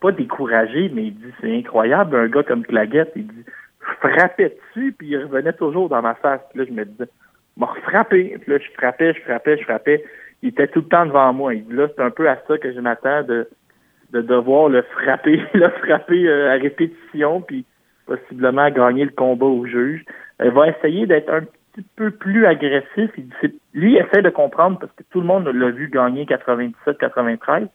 pas 0.00 0.12
découragé, 0.12 0.90
mais 0.94 1.08
il 1.08 1.14
dit 1.14 1.32
c'est 1.42 1.54
incroyable, 1.54 2.16
un 2.16 2.28
gars 2.28 2.42
comme 2.42 2.64
Claguette, 2.64 3.12
il 3.16 3.26
dit 3.26 3.44
frappais 4.00 4.56
dessus, 4.56 4.92
puis 4.96 5.08
il 5.08 5.18
revenait 5.18 5.52
toujours 5.52 5.88
dans 5.88 6.02
ma 6.02 6.14
face. 6.14 6.40
Puis 6.50 6.60
là, 6.60 6.64
je 6.68 6.72
me 6.72 6.84
disais, 6.84 7.08
m'a 7.56 7.68
frappé. 7.82 8.36
Puis 8.40 8.52
là, 8.52 8.58
je 8.58 8.70
frappais, 8.72 9.14
je 9.14 9.20
frappais, 9.20 9.58
je 9.58 9.64
frappais. 9.64 10.04
Il 10.42 10.50
était 10.50 10.68
tout 10.68 10.80
le 10.80 10.88
temps 10.88 11.06
devant 11.06 11.32
moi. 11.32 11.54
Il 11.54 11.64
dit 11.64 11.74
là, 11.74 11.88
c'est 11.94 12.02
un 12.02 12.10
peu 12.10 12.28
à 12.28 12.38
ça 12.46 12.58
que 12.58 12.72
je 12.72 12.80
m'attends 12.80 13.22
de, 13.22 13.48
de 14.12 14.20
devoir 14.22 14.68
le 14.68 14.82
frapper, 14.82 15.42
le 15.54 15.68
frapper 15.68 16.26
euh, 16.28 16.52
à 16.52 16.54
répétition, 16.54 17.40
puis 17.40 17.64
possiblement 18.06 18.70
gagner 18.70 19.04
le 19.04 19.12
combat 19.12 19.46
au 19.46 19.66
juge. 19.66 20.04
Il 20.42 20.50
va 20.50 20.68
essayer 20.68 21.06
d'être 21.06 21.32
un 21.32 21.42
petit 21.42 21.86
peu 21.96 22.10
plus 22.10 22.46
agressif. 22.46 23.10
Il 23.16 23.28
dit, 23.28 23.60
lui, 23.74 23.92
il 23.92 23.98
essaie 23.98 24.22
de 24.22 24.30
comprendre, 24.30 24.78
parce 24.78 24.92
que 24.92 25.04
tout 25.10 25.20
le 25.20 25.26
monde 25.26 25.46
l'a 25.46 25.70
vu 25.70 25.88
gagner 25.88 26.24
97-93. 26.24 27.68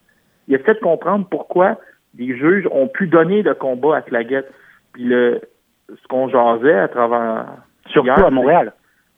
Il 0.48 0.54
essaie 0.54 0.74
de 0.74 0.80
comprendre 0.80 1.26
pourquoi 1.30 1.78
les 2.16 2.36
juges 2.36 2.66
ont 2.70 2.88
pu 2.88 3.06
donner 3.06 3.42
le 3.42 3.54
combat 3.54 3.96
à 3.96 4.02
Claguette. 4.02 4.50
Puis 4.92 5.04
le, 5.04 5.40
ce 5.88 6.08
qu'on 6.08 6.28
jasait 6.28 6.78
à 6.78 6.88
travers. 6.88 7.46
Surtout 7.90 8.24
à 8.24 8.30
Montréal. 8.30 8.72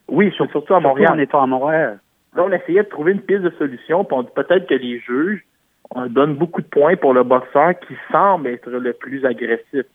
Oui, 0.09 0.33
surtout 0.37 0.75
à 0.75 0.81
Montréal. 0.81 1.12
en 1.12 1.18
étant 1.18 1.43
à 1.43 1.47
Montréal. 1.47 1.99
Là, 2.37 2.45
on 2.47 2.53
essayait 2.53 2.85
de 2.85 2.89
trouver 2.89 3.12
une 3.12 3.21
piste 3.21 3.43
de 3.43 3.51
solution, 3.59 4.05
puis 4.05 4.16
on 4.16 4.23
dit 4.23 4.31
peut-être 4.35 4.66
que 4.66 4.75
les 4.75 5.01
juges 5.01 5.45
on 5.93 6.07
donne 6.07 6.35
beaucoup 6.35 6.62
de 6.62 6.66
points 6.66 6.97
pour 6.97 7.14
le 7.14 7.25
boxeur 7.25 7.79
qui 7.81 7.95
semble 8.12 8.49
être 8.49 8.71
le 8.71 8.93
plus 8.93 9.25
agressif. 9.25 9.87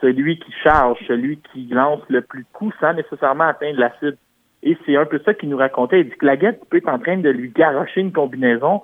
Celui 0.00 0.38
qui 0.38 0.52
charge, 0.62 0.98
celui 1.08 1.38
qui 1.52 1.66
lance 1.66 2.02
le 2.08 2.20
plus 2.20 2.42
de 2.42 2.48
coups 2.52 2.74
sans 2.78 2.92
nécessairement 2.92 3.48
atteindre 3.48 3.80
la 3.80 3.90
cible. 3.98 4.18
Et 4.62 4.76
c'est 4.86 4.96
un 4.96 5.06
peu 5.06 5.18
ça 5.24 5.34
qu'il 5.34 5.48
nous 5.48 5.56
racontait. 5.56 6.00
Il 6.00 6.10
dit 6.10 6.16
que 6.16 6.26
la 6.26 6.36
guette 6.36 6.62
peut 6.70 6.76
être 6.76 6.88
en 6.88 6.98
train 6.98 7.16
de 7.16 7.30
lui 7.30 7.48
garocher 7.48 8.02
une 8.02 8.12
combinaison. 8.12 8.82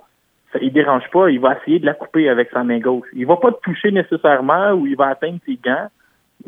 Ça 0.51 0.59
ne 0.59 0.67
dérange 0.69 1.09
pas. 1.11 1.29
Il 1.29 1.39
va 1.39 1.57
essayer 1.57 1.79
de 1.79 1.85
la 1.85 1.93
couper 1.93 2.27
avec 2.27 2.49
sa 2.49 2.63
main 2.63 2.79
gauche. 2.79 3.07
Il 3.13 3.27
va 3.27 3.37
pas 3.37 3.51
te 3.51 3.61
toucher 3.61 3.91
nécessairement 3.91 4.71
ou 4.71 4.87
il 4.87 4.97
va 4.97 5.09
atteindre 5.09 5.39
ses 5.45 5.57
gants 5.63 5.87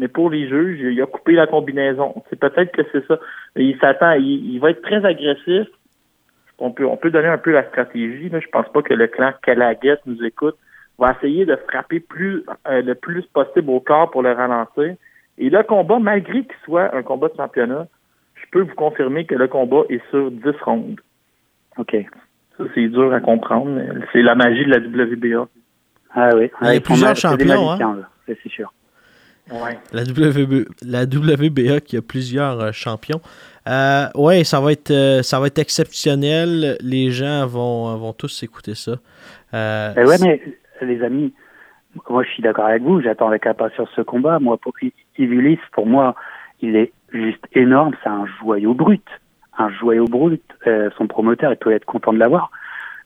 mais 0.02 0.08
pour 0.08 0.32
les 0.32 0.50
juges, 0.50 0.80
il 0.82 1.00
a 1.00 1.06
coupé 1.06 1.34
la 1.34 1.46
combinaison. 1.46 2.24
C'est 2.28 2.40
peut-être 2.40 2.72
que 2.72 2.82
c'est 2.92 3.06
ça. 3.06 3.20
Il 3.56 3.78
s'attend, 3.78 4.14
il, 4.14 4.58
va 4.60 4.72
être 4.72 4.82
très 4.82 5.06
agressif. 5.06 5.68
On 6.58 6.72
peut, 6.72 6.88
on 6.88 6.98
peut 6.98 7.12
donner 7.12 7.28
un 7.28 7.38
peu 7.38 7.52
la 7.52 7.68
stratégie. 7.68 8.28
Là. 8.30 8.40
Je 8.40 8.48
pense 8.48 8.68
pas 8.70 8.82
que 8.82 8.96
le 8.96 9.06
clan 9.06 9.32
Calaguette 9.44 10.02
nous 10.08 10.24
écoute. 10.26 10.56
Va 10.98 11.16
essayer 11.18 11.46
de 11.46 11.56
frapper 11.68 12.00
plus 12.00 12.44
euh, 12.68 12.82
le 12.82 12.96
plus 12.96 13.24
possible 13.28 13.70
au 13.70 13.80
corps 13.80 14.10
pour 14.10 14.24
le 14.24 14.32
ralentir. 14.32 14.96
Et 15.38 15.50
le 15.52 15.64
combat, 15.64 16.00
malgré 16.00 16.42
qu'il 16.42 16.56
soit 16.66 16.96
un 16.96 17.04
combat 17.04 17.28
de 17.28 17.36
championnat, 17.38 17.86
je 18.34 18.46
peux 18.52 18.62
vous 18.62 18.76
confirmer 18.76 19.26
que 19.26 19.36
le 19.36 19.48
combat 19.48 19.84
est 19.90 20.02
sur 20.10 20.32
10 20.32 20.42
rondes. 20.64 21.00
OK. 21.78 21.96
Ça, 22.58 22.64
c'est 22.74 22.88
dur 22.88 23.14
à 23.14 23.20
comprendre. 23.20 23.80
C'est 24.12 24.24
la 24.24 24.34
magie 24.34 24.66
de 24.66 24.72
la 24.72 25.06
WBA. 25.06 25.48
Ah 26.16 26.30
oui. 26.36 26.50
Il 26.64 26.74
y 26.74 26.78
a 26.78 26.82
plusieurs 26.82 27.16
champions, 27.16 27.72
hein? 27.72 28.00
c'est 28.26 28.50
sûr. 28.50 28.74
La, 29.92 30.04
la 30.82 31.04
WBA 31.04 31.82
qui 31.82 31.98
a 31.98 32.02
plusieurs 32.02 32.60
euh, 32.60 32.72
champions. 32.72 33.22
Euh, 33.68 34.06
oui, 34.16 34.44
ça 34.44 34.60
va 34.60 34.72
être 34.72 34.92
euh, 34.92 35.22
ça 35.22 35.40
va 35.40 35.48
être 35.48 35.60
exceptionnel. 35.60 36.78
Les 36.82 37.12
gens 37.12 37.46
vont, 37.46 37.96
vont 37.98 38.14
tous 38.14 38.44
écouter 38.44 38.76
ça. 38.76 38.94
Euh, 39.54 39.94
eh 39.98 40.06
ouais, 40.06 40.18
mais 40.22 40.42
les 40.82 41.04
amis, 41.04 41.34
moi 42.10 42.24
je 42.24 42.30
suis 42.30 42.44
d'accord 42.44 42.66
avec 42.66 42.82
vous. 42.82 43.02
J'attends 43.02 43.28
avec 43.28 43.46
impatience 43.46 43.90
ce 43.96 44.02
combat. 44.02 44.40
Moi, 44.40 44.58
pour 44.58 44.74
Ivulis, 45.18 45.60
pour 45.74 45.86
moi, 45.86 46.16
il 46.62 46.76
est 46.76 46.92
juste 47.12 47.46
énorme. 47.54 47.94
C'est 48.04 48.10
un 48.10 48.26
joyau 48.40 48.74
brut, 48.74 49.06
un 49.58 49.70
joyau 49.70 50.06
brut. 50.06 50.44
son 50.98 51.08
promoteur, 51.08 51.52
il 51.52 51.58
peut 51.58 51.72
être 51.72 51.86
content 51.86 52.14
de 52.14 52.20
l'avoir. 52.20 52.52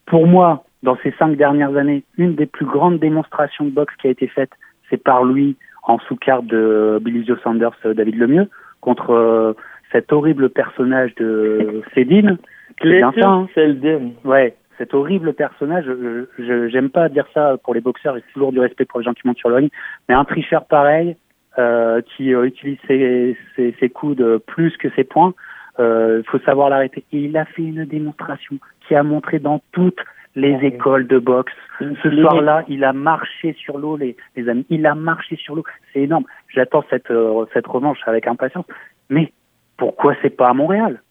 Pour 0.05 0.27
moi, 0.27 0.63
dans 0.83 0.97
ces 1.03 1.13
cinq 1.17 1.35
dernières 1.35 1.75
années, 1.75 2.03
une 2.17 2.35
des 2.35 2.45
plus 2.45 2.65
grandes 2.65 2.99
démonstrations 2.99 3.65
de 3.65 3.71
boxe 3.71 3.93
qui 3.99 4.07
a 4.07 4.11
été 4.11 4.27
faite, 4.27 4.51
c'est 4.89 5.01
par 5.03 5.25
lui 5.25 5.57
en 5.85 5.99
sous-carte 5.99 6.45
de 6.45 6.99
Billy 7.01 7.25
Joe 7.25 7.39
Sanders, 7.41 7.71
euh, 7.85 7.93
David 7.93 8.17
Lemieux, 8.17 8.49
contre 8.81 9.11
euh, 9.11 9.53
cet 9.91 10.11
horrible 10.11 10.49
personnage 10.49 11.15
de 11.15 11.81
Cédine. 11.93 12.37
Clayton 12.77 13.47
Seldin. 13.55 14.11
Ouais, 14.25 14.55
cet 14.77 14.93
horrible 14.93 15.33
personnage, 15.33 15.85
je 15.85 16.67
j'aime 16.67 16.89
pas 16.89 17.07
dire 17.07 17.25
ça 17.33 17.55
pour 17.63 17.73
les 17.73 17.79
boxeurs, 17.79 18.15
j'ai 18.15 18.23
toujours 18.33 18.51
du 18.51 18.59
respect 18.59 18.85
pour 18.85 18.99
les 18.99 19.05
gens 19.05 19.13
qui 19.13 19.25
montent 19.25 19.37
sur 19.37 19.49
le 19.49 19.55
ring, 19.55 19.71
mais 20.09 20.15
un 20.15 20.25
tricheur 20.25 20.65
pareil, 20.65 21.15
euh, 21.57 22.01
qui 22.01 22.33
euh, 22.33 22.43
utilise 22.43 22.77
ses, 22.85 23.37
ses, 23.55 23.73
ses, 23.79 23.89
coudes 23.89 24.39
plus 24.45 24.75
que 24.75 24.89
ses 24.89 25.05
points, 25.05 25.33
il 25.79 25.83
euh, 25.83 26.23
faut 26.23 26.39
savoir 26.39 26.69
l'arrêter. 26.69 27.05
Et 27.13 27.19
il 27.19 27.37
a 27.37 27.45
fait 27.45 27.61
une 27.61 27.85
démonstration 27.85 28.57
qui 28.85 28.93
a 28.93 29.03
montré 29.03 29.39
dans 29.39 29.61
toutes 29.71 29.99
les 30.35 30.53
écoles 30.63 31.07
de 31.07 31.17
boxe. 31.17 31.53
Ce 31.79 32.11
soir-là, 32.11 32.63
il 32.67 32.83
a 32.83 32.93
marché 32.93 33.53
sur 33.53 33.77
l'eau, 33.77 33.97
les, 33.97 34.15
les, 34.35 34.49
amis. 34.49 34.65
Il 34.69 34.85
a 34.85 34.95
marché 34.95 35.35
sur 35.37 35.55
l'eau. 35.55 35.63
C'est 35.93 36.01
énorme. 36.01 36.25
J'attends 36.53 36.83
cette, 36.89 37.09
euh, 37.11 37.45
cette 37.53 37.67
revanche 37.67 37.99
avec 38.05 38.27
impatience. 38.27 38.65
Mais 39.09 39.31
pourquoi 39.77 40.15
c'est 40.21 40.35
pas 40.35 40.49
à 40.49 40.53
Montréal? 40.53 41.01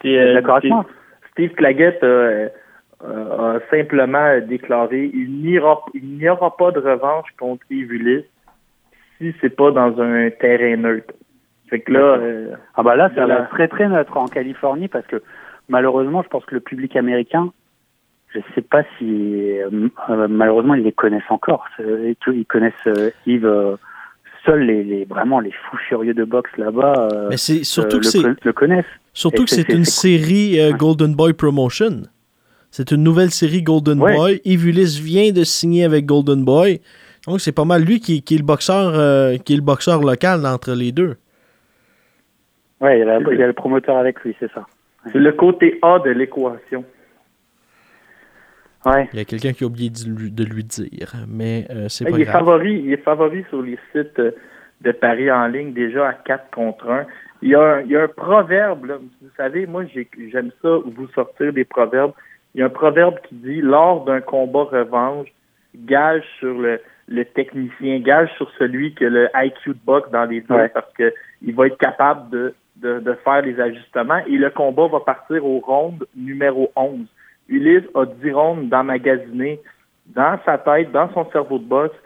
C'est 0.00 0.18
euh, 0.18 0.34
d'accord 0.34 0.56
avec 0.56 0.70
moi? 0.70 0.86
Steve 1.32 1.52
Claggett 1.54 2.02
euh, 2.02 2.48
a 3.00 3.58
simplement 3.70 4.38
déclaré 4.40 5.10
il 5.12 5.42
n'y 5.42 5.58
aura, 5.58 6.56
pas 6.56 6.70
de 6.70 6.78
revanche 6.78 7.28
contre 7.38 7.64
Yves 7.70 8.24
si 9.18 9.34
c'est 9.40 9.56
pas 9.56 9.70
dans 9.70 10.00
un 10.00 10.30
terrain 10.30 10.76
neutre. 10.76 11.14
Fait 11.70 11.80
que 11.80 11.92
là, 11.92 12.18
ah 12.74 12.82
bah 12.82 12.96
là, 12.96 13.10
c'est 13.14 13.48
très 13.50 13.68
très 13.68 13.88
neutre 13.88 14.16
en 14.16 14.26
Californie 14.26 14.88
parce 14.88 15.06
que 15.06 15.22
malheureusement, 15.68 16.22
je 16.22 16.28
pense 16.28 16.44
que 16.44 16.54
le 16.54 16.60
public 16.60 16.96
américain, 16.96 17.52
je 18.32 18.38
ne 18.38 18.44
sais 18.54 18.62
pas 18.62 18.82
si 18.98 19.04
euh, 19.60 19.70
malheureusement 20.28 20.74
ils 20.74 20.84
les 20.84 20.92
connaissent 20.92 21.22
encore. 21.30 21.66
Euh, 21.80 22.14
ils 22.28 22.46
connaissent 22.46 22.72
euh, 22.86 23.10
Yves. 23.26 23.76
seuls 24.44 24.62
les, 24.62 25.04
vraiment 25.04 25.40
les 25.40 25.52
fous 25.52 25.76
furieux 25.88 26.14
de 26.14 26.24
boxe 26.24 26.50
là-bas 26.56 27.08
Mais 27.30 27.36
c'est 27.36 27.64
surtout 27.64 28.00
que 28.00 28.26
le, 28.26 28.36
le, 28.42 28.52
connaissent. 28.52 28.84
Surtout 29.12 29.44
que 29.44 29.50
c'est 29.50 29.68
une 29.68 29.84
série 29.84 30.58
Golden 30.78 31.14
Boy 31.14 31.32
Promotion. 31.34 32.02
C'est 32.70 32.90
une 32.90 33.02
nouvelle 33.02 33.30
série 33.30 33.62
Golden 33.62 33.98
Boy. 33.98 34.40
Yves 34.44 34.66
Ulysse 34.66 34.98
vient 34.98 35.30
de 35.30 35.44
signer 35.44 35.84
avec 35.84 36.06
Golden 36.06 36.44
Boy. 36.44 36.80
Donc 37.26 37.40
c'est 37.40 37.52
pas 37.52 37.66
mal 37.66 37.82
lui 37.82 38.00
qui, 38.00 38.22
qui, 38.22 38.34
est 38.34 38.38
le 38.38 38.44
boxeur 38.44 38.92
qui 39.44 39.52
est 39.52 39.56
le 39.56 39.62
boxeur 39.62 40.00
local 40.00 40.46
entre 40.46 40.72
les 40.72 40.90
deux. 40.90 41.16
Oui, 42.80 42.90
il, 42.94 43.28
il 43.32 43.38
y 43.38 43.42
a 43.42 43.46
le 43.46 43.52
promoteur 43.52 43.96
avec 43.96 44.20
lui, 44.24 44.34
c'est 44.40 44.50
ça. 44.52 44.66
C'est 45.10 45.18
le 45.18 45.32
côté 45.32 45.78
A 45.82 45.98
de 45.98 46.10
l'équation. 46.10 46.84
Ouais. 48.84 49.08
Il 49.12 49.18
y 49.18 49.22
a 49.22 49.24
quelqu'un 49.24 49.52
qui 49.52 49.64
a 49.64 49.66
oublié 49.66 49.90
de 49.90 50.44
lui, 50.44 50.64
dire, 50.64 51.14
mais 51.28 51.66
euh, 51.70 51.88
c'est 51.88 52.04
pas 52.04 52.10
il 52.10 52.24
grave. 52.24 52.28
Est 52.28 52.38
favori, 52.38 52.82
il 52.84 52.92
est 52.92 52.96
favori 53.04 53.44
sur 53.48 53.62
les 53.62 53.78
sites 53.92 54.18
euh, 54.18 54.32
de 54.80 54.92
paris 54.92 55.30
en 55.30 55.46
ligne 55.46 55.72
déjà 55.72 56.08
à 56.08 56.14
4 56.14 56.50
contre 56.50 56.90
1. 56.90 57.06
Il 57.42 57.50
y 57.50 57.54
a 57.54 57.60
un, 57.60 57.80
il 57.82 57.90
y 57.90 57.96
a 57.96 58.02
un 58.02 58.08
proverbe, 58.08 58.86
vous 59.20 59.30
savez, 59.36 59.66
moi 59.66 59.84
j'aime 59.86 60.50
ça, 60.60 60.78
vous 60.84 61.08
sortir 61.14 61.52
des 61.52 61.64
proverbes. 61.64 62.12
Il 62.54 62.60
y 62.60 62.62
a 62.62 62.66
un 62.66 62.70
proverbe 62.70 63.16
qui 63.28 63.36
dit 63.36 63.60
lors 63.60 64.04
d'un 64.04 64.20
combat 64.20 64.64
revanche, 64.64 65.28
gage 65.74 66.24
sur 66.38 66.58
le, 66.58 66.80
le 67.08 67.24
technicien, 67.24 68.00
gage 68.00 68.30
sur 68.36 68.50
celui 68.58 68.94
qui 68.94 69.04
a 69.04 69.10
le 69.10 69.28
IQ 69.34 69.70
de 69.70 69.78
boxe 69.84 70.10
dans 70.10 70.24
les 70.24 70.40
deux 70.40 70.68
parce 70.74 70.92
que 70.94 71.12
il 71.40 71.54
va 71.54 71.66
être 71.66 71.78
capable 71.78 72.30
de 72.30 72.54
de, 72.82 73.16
faire 73.24 73.42
les 73.42 73.58
ajustements 73.60 74.20
et 74.26 74.36
le 74.36 74.50
combat 74.50 74.88
va 74.88 75.00
partir 75.00 75.44
au 75.46 75.60
ronde 75.60 76.06
numéro 76.16 76.70
11. 76.76 77.06
Ulysse 77.48 77.84
a 77.94 78.06
10 78.06 78.32
rondes 78.32 78.68
d'emmagasinées 78.68 79.60
dans 80.06 80.38
sa 80.44 80.58
tête, 80.58 80.90
dans 80.92 81.12
son 81.12 81.30
cerveau 81.30 81.58
de 81.58 81.64
boxe. 81.64 81.96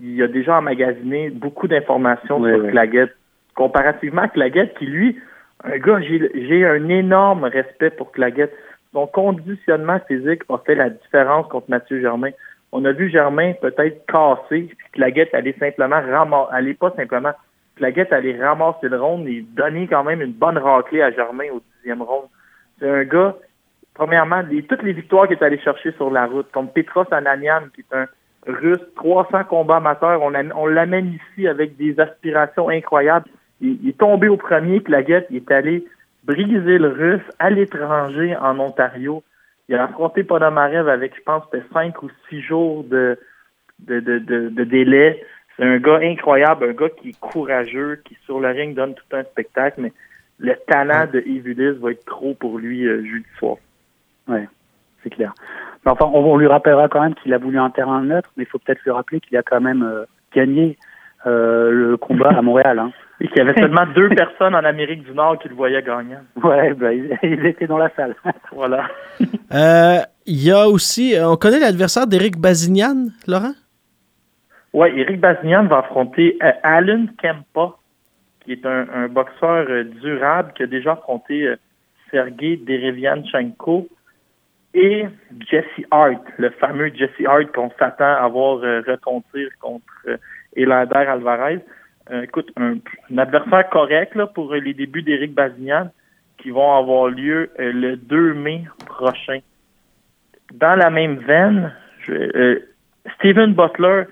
Il 0.00 0.22
a 0.22 0.28
déjà 0.28 0.58
emmagasiné 0.58 1.30
beaucoup 1.30 1.68
d'informations 1.68 2.42
sur 2.44 2.70
Claguette. 2.70 3.12
Comparativement 3.54 4.22
à 4.22 4.28
Claguette, 4.28 4.78
qui 4.78 4.86
lui, 4.86 5.18
un 5.64 5.78
gars, 5.78 6.00
j'ai 6.00 6.66
un 6.66 6.88
énorme 6.88 7.44
respect 7.44 7.90
pour 7.90 8.12
Claguette. 8.12 8.54
Son 8.92 9.06
conditionnement 9.06 10.00
physique 10.08 10.42
a 10.48 10.58
fait 10.58 10.74
la 10.74 10.90
différence 10.90 11.46
contre 11.48 11.70
Mathieu 11.70 12.00
Germain. 12.00 12.30
On 12.72 12.84
a 12.84 12.92
vu 12.92 13.10
Germain 13.10 13.52
peut-être 13.60 14.06
casser, 14.06 14.68
puis 14.76 14.88
Claguette 14.92 15.34
allait 15.34 15.56
simplement 15.58 16.00
ramasser, 16.00 16.50
allait 16.52 16.74
pas 16.74 16.92
simplement 16.96 17.32
Claguette 17.80 18.12
allait 18.12 18.38
ramasser 18.38 18.90
le 18.90 19.00
ronde 19.00 19.26
et 19.26 19.40
donner 19.40 19.88
quand 19.88 20.04
même 20.04 20.20
une 20.20 20.32
bonne 20.32 20.58
raclée 20.58 21.00
à 21.00 21.10
Germain 21.12 21.46
au 21.50 21.62
dixième 21.76 22.02
ronde. 22.02 22.26
C'est 22.78 22.90
un 22.90 23.04
gars, 23.04 23.34
premièrement, 23.94 24.42
toutes 24.68 24.82
les 24.82 24.92
victoires 24.92 25.26
qu'il 25.26 25.38
est 25.38 25.42
allé 25.42 25.58
chercher 25.60 25.92
sur 25.92 26.10
la 26.10 26.26
route, 26.26 26.50
comme 26.52 26.68
Petros 26.68 27.06
Ananian, 27.10 27.62
qui 27.74 27.80
est 27.80 27.96
un 27.96 28.06
russe, 28.46 28.84
300 28.96 29.44
combats 29.44 29.76
amateurs, 29.76 30.20
on, 30.22 30.66
l'amène 30.66 31.14
ici 31.14 31.48
avec 31.48 31.78
des 31.78 31.98
aspirations 31.98 32.68
incroyables. 32.68 33.30
Il, 33.62 33.88
est 33.88 33.98
tombé 33.98 34.28
au 34.28 34.36
premier, 34.36 34.82
Claguette, 34.82 35.28
il 35.30 35.36
est 35.36 35.50
allé 35.50 35.86
briser 36.24 36.76
le 36.76 36.88
russe 36.88 37.30
à 37.38 37.48
l'étranger 37.48 38.36
en 38.36 38.58
Ontario. 38.58 39.22
Il 39.70 39.76
a 39.76 39.84
affronté 39.84 40.22
Ponomarev 40.22 40.86
avec, 40.86 41.16
je 41.16 41.22
pense, 41.22 41.48
peut-être 41.48 41.72
cinq 41.72 42.02
ou 42.02 42.10
six 42.28 42.42
jours 42.42 42.84
de, 42.84 43.18
délai. 43.78 45.24
C'est 45.60 45.66
un 45.66 45.78
gars 45.78 46.00
incroyable, 46.02 46.70
un 46.70 46.72
gars 46.72 46.88
qui 46.88 47.10
est 47.10 47.20
courageux, 47.20 48.00
qui 48.06 48.16
sur 48.24 48.40
le 48.40 48.48
ring 48.48 48.74
donne 48.74 48.94
tout 48.94 49.14
un 49.14 49.24
spectacle, 49.24 49.82
mais 49.82 49.92
le 50.38 50.54
talent 50.66 51.06
de 51.12 51.18
Evilis 51.18 51.78
va 51.78 51.90
être 51.90 52.06
trop 52.06 52.32
pour 52.32 52.58
lui 52.58 52.86
euh, 52.86 53.04
jeudi 53.04 53.26
soir. 53.38 53.56
Ouais, 54.26 54.48
c'est 55.02 55.10
clair. 55.10 55.34
Mais 55.84 55.92
enfin, 55.92 56.06
on, 56.06 56.38
lui 56.38 56.46
rappellera 56.46 56.88
quand 56.88 57.02
même 57.02 57.14
qu'il 57.14 57.34
a 57.34 57.38
voulu 57.38 57.58
un 57.58 57.68
terrain 57.68 58.00
neutre, 58.02 58.30
mais 58.38 58.44
il 58.44 58.46
faut 58.46 58.58
peut-être 58.58 58.80
lui 58.84 58.90
rappeler 58.90 59.20
qu'il 59.20 59.36
a 59.36 59.42
quand 59.42 59.60
même 59.60 59.82
euh, 59.82 60.06
gagné 60.34 60.78
euh, 61.26 61.70
le 61.70 61.96
combat 61.98 62.30
à 62.30 62.40
Montréal. 62.40 62.78
Hein. 62.78 62.92
Et 63.20 63.28
qu'il 63.28 63.36
y 63.36 63.40
avait 63.42 63.52
seulement 63.60 63.84
deux 63.94 64.08
personnes 64.08 64.54
en 64.54 64.64
Amérique 64.64 65.04
du 65.04 65.12
Nord 65.12 65.38
qui 65.40 65.50
le 65.50 65.54
voyaient 65.54 65.82
gagnant. 65.82 66.22
Ouais, 66.42 66.72
ben, 66.72 66.90
ils, 67.22 67.44
étaient 67.46 67.66
dans 67.66 67.76
la 67.76 67.90
salle. 67.90 68.14
voilà. 68.52 68.88
Il 70.24 70.42
y 70.42 70.50
a 70.50 70.66
aussi, 70.68 71.14
on 71.20 71.36
connaît 71.36 71.58
l'adversaire 71.60 72.06
d'Éric 72.06 72.38
Bazignan, 72.38 73.08
Laurent? 73.26 73.52
Oui, 74.72 74.88
Éric 74.96 75.20
Bazignan 75.20 75.66
va 75.66 75.78
affronter 75.78 76.38
Alan 76.62 77.06
Kempa, 77.20 77.76
qui 78.44 78.52
est 78.52 78.64
un, 78.64 79.08
boxeur 79.08 79.66
durable 79.84 80.52
qui 80.54 80.62
a 80.62 80.66
déjà 80.66 80.92
affronté 80.92 81.54
Sergei 82.10 82.56
Derevianchenko 82.56 83.88
et 84.74 85.06
Jesse 85.50 85.86
Hart, 85.90 86.22
le 86.38 86.50
fameux 86.50 86.92
Jesse 86.94 87.26
Hart 87.26 87.50
qu'on 87.52 87.70
s'attend 87.78 88.16
à 88.16 88.28
voir 88.28 88.62
euh, 88.62 88.82
retentir 88.86 89.48
contre 89.60 89.84
euh, 90.06 90.16
Elander 90.56 90.94
Alvarez. 90.94 91.60
Euh, 92.10 92.22
écoute, 92.22 92.52
un, 92.56 92.76
adversaire 93.16 93.68
correct 93.70 94.16
pour 94.34 94.54
les 94.54 94.74
débuts 94.74 95.02
d'Éric 95.02 95.34
Bazignan 95.34 95.90
qui 96.38 96.50
vont 96.50 96.76
avoir 96.76 97.08
lieu 97.08 97.50
le 97.58 97.96
2 97.96 98.34
mai 98.34 98.64
prochain. 98.86 99.40
Dans 100.54 100.74
la 100.74 100.88
même 100.88 101.16
veine, 101.18 101.72
je, 102.06 102.62
Steven 103.16 103.52
Butler, 103.52 104.04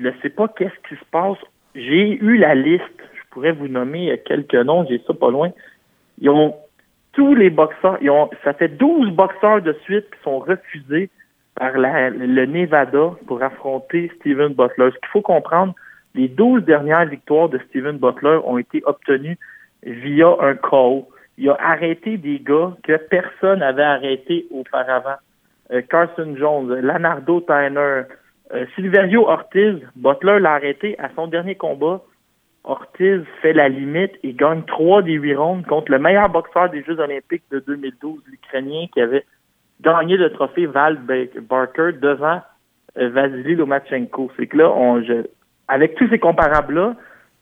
je 0.00 0.08
ne 0.08 0.12
sais 0.22 0.30
pas 0.30 0.48
qu'est-ce 0.48 0.88
qui 0.88 0.94
se 0.98 1.04
passe. 1.10 1.38
J'ai 1.74 2.16
eu 2.16 2.36
la 2.38 2.54
liste. 2.54 2.84
Je 3.14 3.20
pourrais 3.30 3.52
vous 3.52 3.68
nommer 3.68 4.20
quelques 4.26 4.54
noms, 4.54 4.84
j'ai 4.88 5.00
ça 5.06 5.14
pas 5.14 5.30
loin. 5.30 5.50
Ils 6.18 6.30
ont 6.30 6.56
tous 7.12 7.34
les 7.34 7.50
boxeurs, 7.50 7.98
ils 8.00 8.10
ont, 8.10 8.30
ça 8.44 8.52
fait 8.54 8.68
12 8.68 9.10
boxeurs 9.10 9.62
de 9.62 9.72
suite 9.84 10.06
qui 10.10 10.22
sont 10.22 10.38
refusés 10.38 11.10
par 11.54 11.72
le 11.74 12.46
Nevada 12.46 13.12
pour 13.26 13.42
affronter 13.42 14.10
Steven 14.16 14.54
Butler. 14.54 14.90
Ce 14.92 14.98
qu'il 14.98 15.08
faut 15.12 15.20
comprendre, 15.20 15.74
les 16.14 16.28
12 16.28 16.64
dernières 16.64 17.06
victoires 17.06 17.48
de 17.48 17.58
Steven 17.68 17.98
Butler 17.98 18.40
ont 18.44 18.58
été 18.58 18.82
obtenues 18.84 19.38
via 19.82 20.34
un 20.40 20.54
call. 20.54 21.02
Il 21.38 21.48
a 21.50 21.56
arrêté 21.60 22.16
des 22.16 22.40
gars 22.40 22.76
que 22.82 22.96
personne 22.96 23.60
n'avait 23.60 23.82
arrêté 23.82 24.46
auparavant. 24.50 25.16
Euh, 25.72 25.82
Carson 25.82 26.34
Jones, 26.36 26.68
Leonardo 26.68 27.40
Tyner, 27.42 28.02
euh, 28.52 28.66
Silverio 28.74 29.28
Ortiz, 29.28 29.76
Butler 29.96 30.40
l'a 30.40 30.54
arrêté 30.54 30.98
à 30.98 31.10
son 31.14 31.26
dernier 31.26 31.54
combat 31.54 32.02
Ortiz 32.64 33.22
fait 33.40 33.54
la 33.54 33.68
limite 33.68 34.12
et 34.22 34.34
gagne 34.34 34.62
trois 34.62 35.02
des 35.02 35.14
huit 35.14 35.34
rondes 35.34 35.64
contre 35.66 35.90
le 35.92 35.98
meilleur 35.98 36.28
boxeur 36.28 36.68
des 36.68 36.82
Jeux 36.82 36.98
olympiques 37.00 37.44
de 37.50 37.60
2012, 37.60 38.20
l'Ukrainien 38.26 38.86
qui 38.92 39.00
avait 39.00 39.24
gagné 39.80 40.16
le 40.16 40.30
trophée 40.30 40.66
Val 40.66 40.98
Barker 41.48 41.92
devant 42.00 42.42
euh, 42.98 43.08
Vasily 43.08 43.54
Lomachenko. 43.54 44.30
C'est 44.36 44.46
que 44.46 44.58
là, 44.58 44.70
on, 44.70 45.02
avec 45.68 45.94
tous 45.94 46.08
ces 46.08 46.18
comparables-là, 46.18 46.96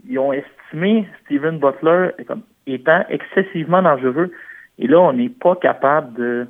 ils 0.09 0.19
ont 0.21 0.33
estimé 0.33 1.09
Steven 1.25 1.59
Butler 1.59 2.11
comme 2.29 2.43
étant 2.67 3.05
excessivement 3.09 3.83
dangereux. 3.83 4.31
Et 4.79 4.87
là, 4.87 5.01
on 5.01 5.15
n'est 5.15 5.31
pas 5.31 5.57
capable 5.57 6.15
de, 6.15 6.47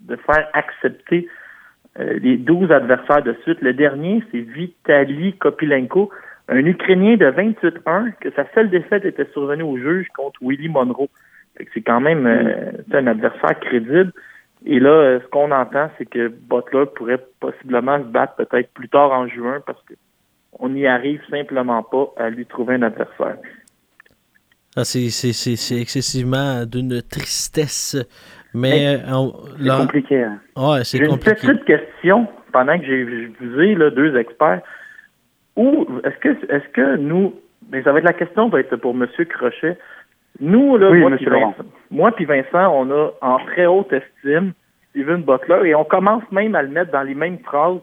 de 0.00 0.16
faire 0.16 0.48
accepter 0.52 1.28
euh, 1.98 2.18
les 2.20 2.36
12 2.36 2.70
adversaires 2.70 3.22
de 3.22 3.34
suite. 3.42 3.60
Le 3.60 3.72
dernier, 3.72 4.22
c'est 4.30 4.40
Vitaly 4.40 5.34
Kopilenko 5.34 6.10
un 6.48 6.66
Ukrainien 6.66 7.16
de 7.16 7.26
28-1, 7.26 8.12
que 8.20 8.30
sa 8.32 8.46
seule 8.54 8.70
défaite 8.70 9.04
était 9.04 9.28
survenue 9.32 9.62
au 9.62 9.76
juge 9.78 10.08
contre 10.14 10.40
Willy 10.42 10.68
Monroe. 10.68 11.08
C'est 11.72 11.82
quand 11.82 12.00
même 12.00 12.26
euh, 12.26 12.72
un 12.92 13.06
adversaire 13.06 13.58
crédible. 13.60 14.12
Et 14.64 14.80
là, 14.80 14.90
euh, 14.90 15.20
ce 15.20 15.26
qu'on 15.28 15.50
entend, 15.50 15.90
c'est 15.98 16.06
que 16.06 16.28
Butler 16.28 16.84
pourrait 16.94 17.24
possiblement 17.40 17.98
se 17.98 18.04
battre 18.04 18.36
peut-être 18.36 18.72
plus 18.72 18.88
tard 18.88 19.12
en 19.12 19.28
juin 19.28 19.62
parce 19.66 19.78
qu'on 19.84 20.68
n'y 20.70 20.86
arrive 20.86 21.20
simplement 21.30 21.82
pas 21.82 22.12
à 22.16 22.30
lui 22.30 22.46
trouver 22.46 22.74
un 22.74 22.82
adversaire. 22.82 23.36
Ah, 24.74 24.84
c'est 24.84 25.06
excessivement 25.80 26.64
d'une 26.64 27.02
tristesse. 27.02 27.96
Mais, 28.54 29.00
euh, 29.08 29.26
c'est 29.58 29.68
compliqué. 29.68 30.22
Hein. 30.22 30.38
Ouais, 30.56 30.84
c'est 30.84 31.00
compliqué. 31.06 31.36
J'ai 31.40 31.48
une 31.48 31.58
petite 31.58 31.64
question 31.64 32.26
pendant 32.52 32.78
que 32.78 32.84
j'ai 32.84 33.02
vu 33.04 33.74
là, 33.74 33.90
deux 33.90 34.16
experts. 34.16 34.60
Ou 35.56 35.86
est-ce 36.04 36.16
que 36.18 36.28
est-ce 36.52 36.68
que 36.72 36.96
nous 36.96 37.34
mais 37.70 37.82
ça 37.82 37.92
va 37.92 37.98
être 37.98 38.04
la 38.04 38.12
question 38.12 38.48
va 38.48 38.60
être 38.60 38.76
pour 38.76 38.94
M. 38.94 39.06
Crochet. 39.28 39.78
Nous, 40.40 40.76
là, 40.78 40.90
moi, 40.92 41.10
puis 41.16 41.26
Vincent, 41.26 41.54
moi 41.90 42.12
puis 42.12 42.24
Vincent, 42.24 42.72
on 42.74 42.90
a 42.90 43.10
en 43.20 43.38
très 43.46 43.66
haute 43.66 43.92
estime 43.92 44.52
Steven 44.90 45.22
Butler 45.22 45.68
et 45.68 45.74
on 45.74 45.84
commence 45.84 46.22
même 46.32 46.54
à 46.54 46.62
le 46.62 46.68
mettre 46.68 46.90
dans 46.90 47.02
les 47.02 47.14
mêmes 47.14 47.38
phrases 47.38 47.80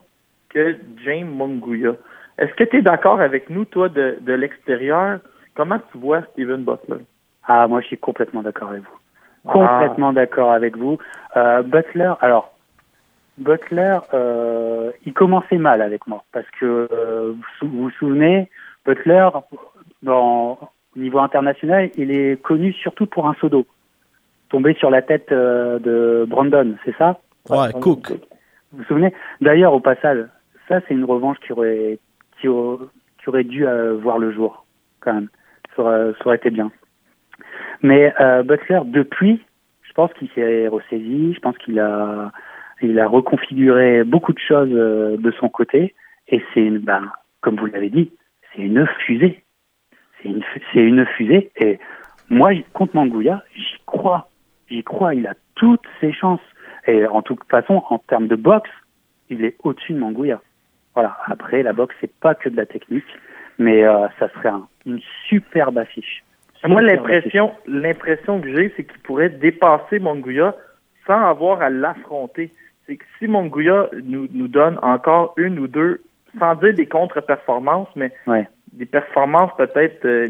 que 0.49 0.75
James 1.05 1.29
Munguia. 1.35 1.95
Est-ce 2.37 2.53
que 2.53 2.63
tu 2.63 2.77
es 2.77 2.81
d'accord 2.81 3.19
avec 3.19 3.49
nous, 3.49 3.65
toi, 3.65 3.89
de, 3.89 4.17
de 4.21 4.33
l'extérieur? 4.33 5.19
Comment 5.55 5.79
tu 5.91 5.97
vois 5.97 6.23
Steven 6.33 6.63
Butler? 6.63 7.03
Ah, 7.43 7.67
moi, 7.67 7.81
je 7.81 7.87
suis 7.87 7.97
complètement 7.97 8.41
d'accord 8.41 8.69
avec 8.69 8.81
vous. 8.81 8.99
Complètement 9.45 10.13
d'accord 10.13 10.51
avec 10.51 10.77
vous. 10.77 10.97
Euh, 11.37 11.61
Butler, 11.63 12.13
alors, 12.21 12.51
Butler, 13.37 13.99
euh, 14.13 14.91
il 15.05 15.13
commençait 15.13 15.57
mal 15.57 15.81
avec 15.81 16.07
moi 16.07 16.23
parce 16.31 16.49
que 16.59 16.87
euh, 16.91 17.33
vous 17.61 17.83
vous 17.83 17.89
souvenez, 17.91 18.49
Butler, 18.85 19.29
dans, 20.03 20.59
au 20.95 20.99
niveau 20.99 21.19
international, 21.19 21.89
il 21.95 22.11
est 22.11 22.41
connu 22.41 22.73
surtout 22.73 23.05
pour 23.05 23.27
un 23.27 23.33
sodo, 23.35 23.65
tombé 24.49 24.73
sur 24.73 24.89
la 24.89 25.01
tête 25.01 25.31
de 25.31 26.25
Brandon, 26.27 26.75
c'est 26.83 26.95
ça? 26.97 27.19
Ouais, 27.49 27.71
Cook. 27.79 28.11
Vous 28.71 28.79
vous 28.79 28.83
souvenez? 28.83 29.13
D'ailleurs, 29.41 29.73
au 29.73 29.79
passage, 29.79 30.25
ça 30.67 30.81
c'est 30.87 30.93
une 30.93 31.05
revanche 31.05 31.37
qui 31.39 31.53
aurait 31.53 31.97
qui, 32.39 32.47
aurait 32.47 33.43
dû 33.43 33.65
voir 34.01 34.19
le 34.19 34.31
jour 34.31 34.65
quand 34.99 35.13
même. 35.13 35.29
Ça 35.75 35.81
aurait, 35.81 36.13
ça 36.13 36.25
aurait 36.25 36.35
été 36.35 36.49
bien. 36.49 36.71
Mais 37.81 38.13
Butler, 38.45 38.81
depuis, 38.85 39.41
je 39.83 39.93
pense 39.93 40.11
qu'il 40.13 40.29
s'est 40.35 40.67
ressaisi, 40.67 41.33
je 41.33 41.39
pense 41.39 41.57
qu'il 41.57 41.79
a 41.79 42.31
il 42.81 42.99
a 42.99 43.07
reconfiguré 43.07 44.03
beaucoup 44.03 44.33
de 44.33 44.39
choses 44.39 44.69
euh, 44.71 45.17
de 45.17 45.31
son 45.31 45.49
côté 45.49 45.95
et 46.27 46.41
c'est 46.53 46.69
ben, 46.69 47.11
comme 47.41 47.57
vous 47.57 47.65
l'avez 47.65 47.89
dit, 47.89 48.11
c'est 48.53 48.61
une 48.61 48.87
fusée. 49.05 49.43
C'est 50.21 50.29
une, 50.29 50.43
c'est 50.73 50.79
une 50.79 51.05
fusée 51.05 51.51
et 51.57 51.79
moi, 52.29 52.51
contre 52.73 52.95
Mangouya, 52.95 53.43
j'y 53.55 53.77
crois. 53.85 54.29
J'y 54.69 54.83
crois. 54.83 55.15
Il 55.15 55.25
a 55.25 55.33
toutes 55.55 55.85
ses 55.99 56.13
chances. 56.13 56.41
Et 56.85 57.05
en 57.07 57.21
toute 57.21 57.43
façon, 57.49 57.83
en 57.89 57.97
termes 57.97 58.27
de 58.27 58.35
boxe, 58.35 58.69
il 59.29 59.43
est 59.43 59.55
au-dessus 59.63 59.93
de 59.93 59.99
Mangouya. 59.99 60.39
Voilà. 60.93 61.17
Après, 61.25 61.63
la 61.63 61.73
boxe, 61.73 61.95
c'est 61.99 62.13
pas 62.19 62.35
que 62.35 62.49
de 62.49 62.55
la 62.55 62.65
technique, 62.65 63.05
mais 63.57 63.83
euh, 63.83 64.07
ça 64.19 64.29
serait 64.29 64.51
une 64.85 64.99
superbe 65.27 65.77
affiche. 65.79 66.23
Moi, 66.67 66.81
l'impression, 66.81 67.51
l'impression 67.67 68.41
que 68.41 68.53
j'ai, 68.53 68.73
c'est 68.75 68.83
qu'il 68.83 68.99
pourrait 68.99 69.29
dépasser 69.29 69.99
Mangouya 69.99 70.55
sans 71.07 71.25
avoir 71.25 71.61
à 71.61 71.69
l'affronter. 71.69 72.51
C'est 72.85 72.97
que 72.97 73.05
si 73.17 73.27
Monguia 73.27 73.89
nous, 74.03 74.27
nous 74.33 74.47
donne 74.47 74.77
encore 74.81 75.33
une 75.37 75.59
ou 75.59 75.67
deux, 75.67 76.01
sans 76.37 76.55
dire 76.55 76.73
des 76.73 76.85
contre-performances, 76.85 77.89
mais 77.95 78.11
des 78.73 78.85
performances 78.85 79.51
peut-être 79.57 80.05
euh, 80.05 80.27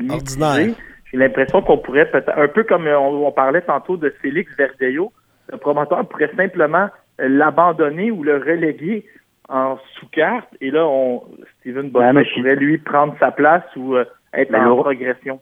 j'ai 1.11 1.17
l'impression 1.17 1.61
qu'on 1.61 1.77
pourrait 1.77 2.09
peut-être, 2.09 2.37
un 2.37 2.47
peu 2.47 2.63
comme 2.63 2.87
on, 2.87 3.31
parlait 3.31 3.61
tantôt 3.61 3.97
de 3.97 4.13
Félix 4.21 4.55
Verdejo, 4.55 5.11
le 5.51 5.57
promoteur 5.57 6.07
pourrait 6.07 6.31
simplement 6.37 6.89
euh, 7.19 7.27
l'abandonner 7.27 8.11
ou 8.11 8.23
le 8.23 8.37
reléguer 8.37 9.05
en 9.47 9.77
sous-carte, 9.95 10.47
et 10.61 10.69
là, 10.69 10.85
on, 10.85 11.23
Steven 11.59 11.89
Butler 11.89 12.23
pourrait 12.35 12.55
lui 12.55 12.77
prendre 12.77 13.15
sa 13.19 13.31
place 13.31 13.63
ou 13.75 13.95
euh, 13.95 14.05
être 14.33 14.53
en 14.53 14.77
progression. 14.77 15.41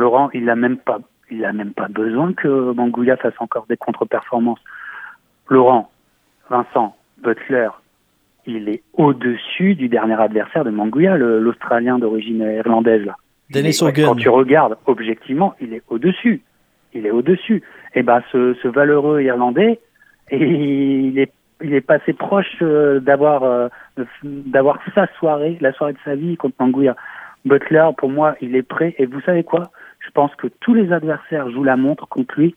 Laurent, 0.00 0.30
il 0.34 0.44
n'a 0.44 0.56
même 0.56 0.78
pas, 0.78 0.98
il 1.30 1.44
a 1.44 1.52
même 1.52 1.72
pas 1.72 1.88
besoin 1.88 2.32
que 2.32 2.72
Mangouya 2.72 3.16
fasse 3.16 3.34
encore 3.38 3.66
des 3.68 3.76
contre-performances. 3.76 4.60
Laurent, 5.48 5.90
Vincent 6.48 6.96
Butler, 7.22 7.68
il 8.46 8.68
est 8.68 8.82
au-dessus 8.94 9.74
du 9.74 9.88
dernier 9.88 10.20
adversaire 10.20 10.64
de 10.64 10.70
Mangouya, 10.70 11.16
l'Australien 11.16 11.98
d'origine 11.98 12.40
irlandaise. 12.40 13.04
Là. 13.04 13.16
Dennis 13.50 13.80
Quand 13.80 14.16
tu 14.16 14.28
regardes 14.28 14.76
objectivement, 14.86 15.54
il 15.60 15.74
est 15.74 15.82
au-dessus. 15.88 16.42
Il 16.94 17.06
est 17.06 17.10
au-dessus. 17.10 17.62
Et 17.94 18.00
eh 18.00 18.02
ben 18.02 18.22
ce, 18.32 18.54
ce 18.62 18.68
valeureux 18.68 19.22
Irlandais, 19.22 19.80
il 20.32 21.18
est 21.18 21.32
il 21.62 21.74
est 21.74 21.80
passé 21.80 22.12
proche 22.12 22.56
euh, 22.62 23.00
d'avoir 23.00 23.42
euh, 23.42 23.68
d'avoir 24.22 24.78
sa 24.94 25.06
soirée, 25.18 25.58
la 25.60 25.72
soirée 25.72 25.92
de 25.92 25.98
sa 26.04 26.14
vie 26.14 26.36
contre 26.36 26.56
Mangouya. 26.58 26.96
Butler, 27.44 27.88
pour 27.96 28.10
moi, 28.10 28.36
il 28.40 28.56
est 28.56 28.62
prêt. 28.62 28.94
Et 28.98 29.06
vous 29.06 29.20
savez 29.22 29.44
quoi? 29.44 29.70
Je 30.10 30.12
pense 30.12 30.34
que 30.34 30.48
tous 30.58 30.74
les 30.74 30.92
adversaires 30.92 31.48
jouent 31.50 31.62
la 31.62 31.76
montre 31.76 32.08
contre 32.08 32.34
lui 32.36 32.56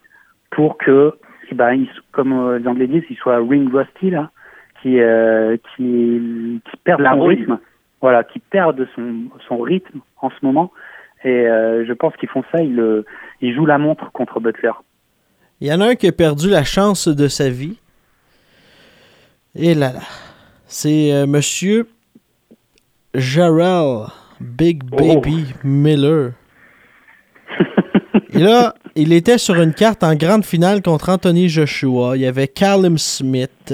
pour 0.50 0.76
que, 0.80 1.14
eh 1.52 1.56
ben, 1.56 1.74
il- 1.74 1.88
comme 2.12 2.34
euh, 2.34 2.58
les 2.58 2.68
Anglais 2.68 2.88
disent, 2.88 3.04
il 3.12 3.16
soit 3.18 3.38
ring 3.38 3.72
rusty 3.72 4.10
là, 4.10 4.32
qui 4.82 5.00
euh, 5.00 5.56
qui, 5.76 6.60
qui 6.66 6.78
perd 6.84 7.00
La 7.00 7.12
son 7.12 7.20
rouille. 7.20 7.36
rythme, 7.36 7.60
voilà, 8.02 8.24
qui 8.24 8.40
perd 8.40 8.88
son 8.96 9.26
son 9.48 9.60
rythme 9.62 10.00
en 10.20 10.32
ce 10.32 10.36
moment. 10.42 10.72
Et 11.24 11.30
euh, 11.48 11.86
je 11.88 11.94
pense 11.94 12.16
qu'ils 12.18 12.28
font 12.30 12.44
ça, 12.52 12.64
ils 12.64 12.76
le, 12.76 13.06
ils 13.40 13.54
jouent 13.54 13.68
la 13.68 13.78
montre 13.78 14.12
contre 14.14 14.40
Butler. 14.40 14.72
Il 15.62 15.68
y 15.68 15.72
en 15.74 15.80
a 15.80 15.90
un 15.90 15.96
qui 15.96 16.08
a 16.08 16.12
perdu 16.12 16.50
la 16.50 16.64
chance 16.64 17.08
de 17.08 17.28
sa 17.28 17.50
vie. 17.50 17.78
Et 19.56 19.76
là 19.76 19.94
là. 19.94 20.02
C'est 20.66 21.14
euh, 21.14 21.28
monsieur 21.28 21.88
Jarrell 23.14 24.08
Big 24.42 24.84
Baby 24.84 25.54
Miller. 25.64 26.32
Et 28.34 28.40
là, 28.40 28.74
il 28.96 29.14
était 29.14 29.38
sur 29.38 29.62
une 29.62 29.74
carte 29.74 30.04
en 30.04 30.16
grande 30.16 30.44
finale 30.46 30.82
contre 30.82 31.10
Anthony 31.10 31.50
Joshua. 31.50 32.16
Il 32.16 32.22
y 32.22 32.26
avait 32.26 32.48
Callum 32.48 32.98
Smith. 32.98 33.74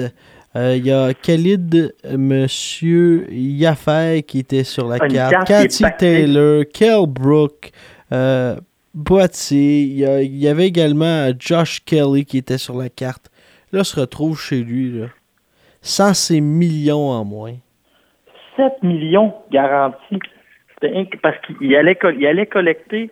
Euh, 0.56 0.74
il 0.76 0.84
y 0.86 0.90
a 0.90 1.14
Khalid 1.14 1.94
Monsieur 2.16 3.26
Yaffe 3.32 4.22
qui 4.26 4.40
était 4.40 4.64
sur 4.64 4.88
la 4.88 4.96
une 5.04 5.12
carte. 5.12 5.32
carte 5.32 5.46
Cathy. 5.46 5.84
Taylor, 5.98 6.64
Kell 6.74 7.06
Brook, 7.06 7.70
euh, 8.12 8.56
Boitier. 8.92 9.82
Il 9.82 9.92
y, 9.98 10.04
a- 10.04 10.22
il 10.22 10.36
y 10.36 10.48
avait 10.48 10.66
également 10.66 11.04
euh, 11.28 11.32
Josh 11.38 11.80
Kelly 11.84 12.24
qui 12.24 12.38
était 12.38 12.58
sur 12.58 12.76
la 12.76 12.88
carte. 12.88 13.30
Là, 13.72 13.84
se 13.84 13.98
retrouve 14.00 14.38
chez 14.40 14.62
lui. 14.62 14.90
Là. 14.90 15.06
Sans 15.80 16.12
ses 16.14 16.40
millions 16.40 17.10
en 17.10 17.24
moins. 17.24 17.54
7 18.56 18.82
millions 18.82 19.32
garantis. 19.52 20.18
Parce 21.22 21.36
qu'il 21.46 21.74
allait, 21.76 21.96
il 22.18 22.26
allait 22.26 22.46
collecter 22.46 23.10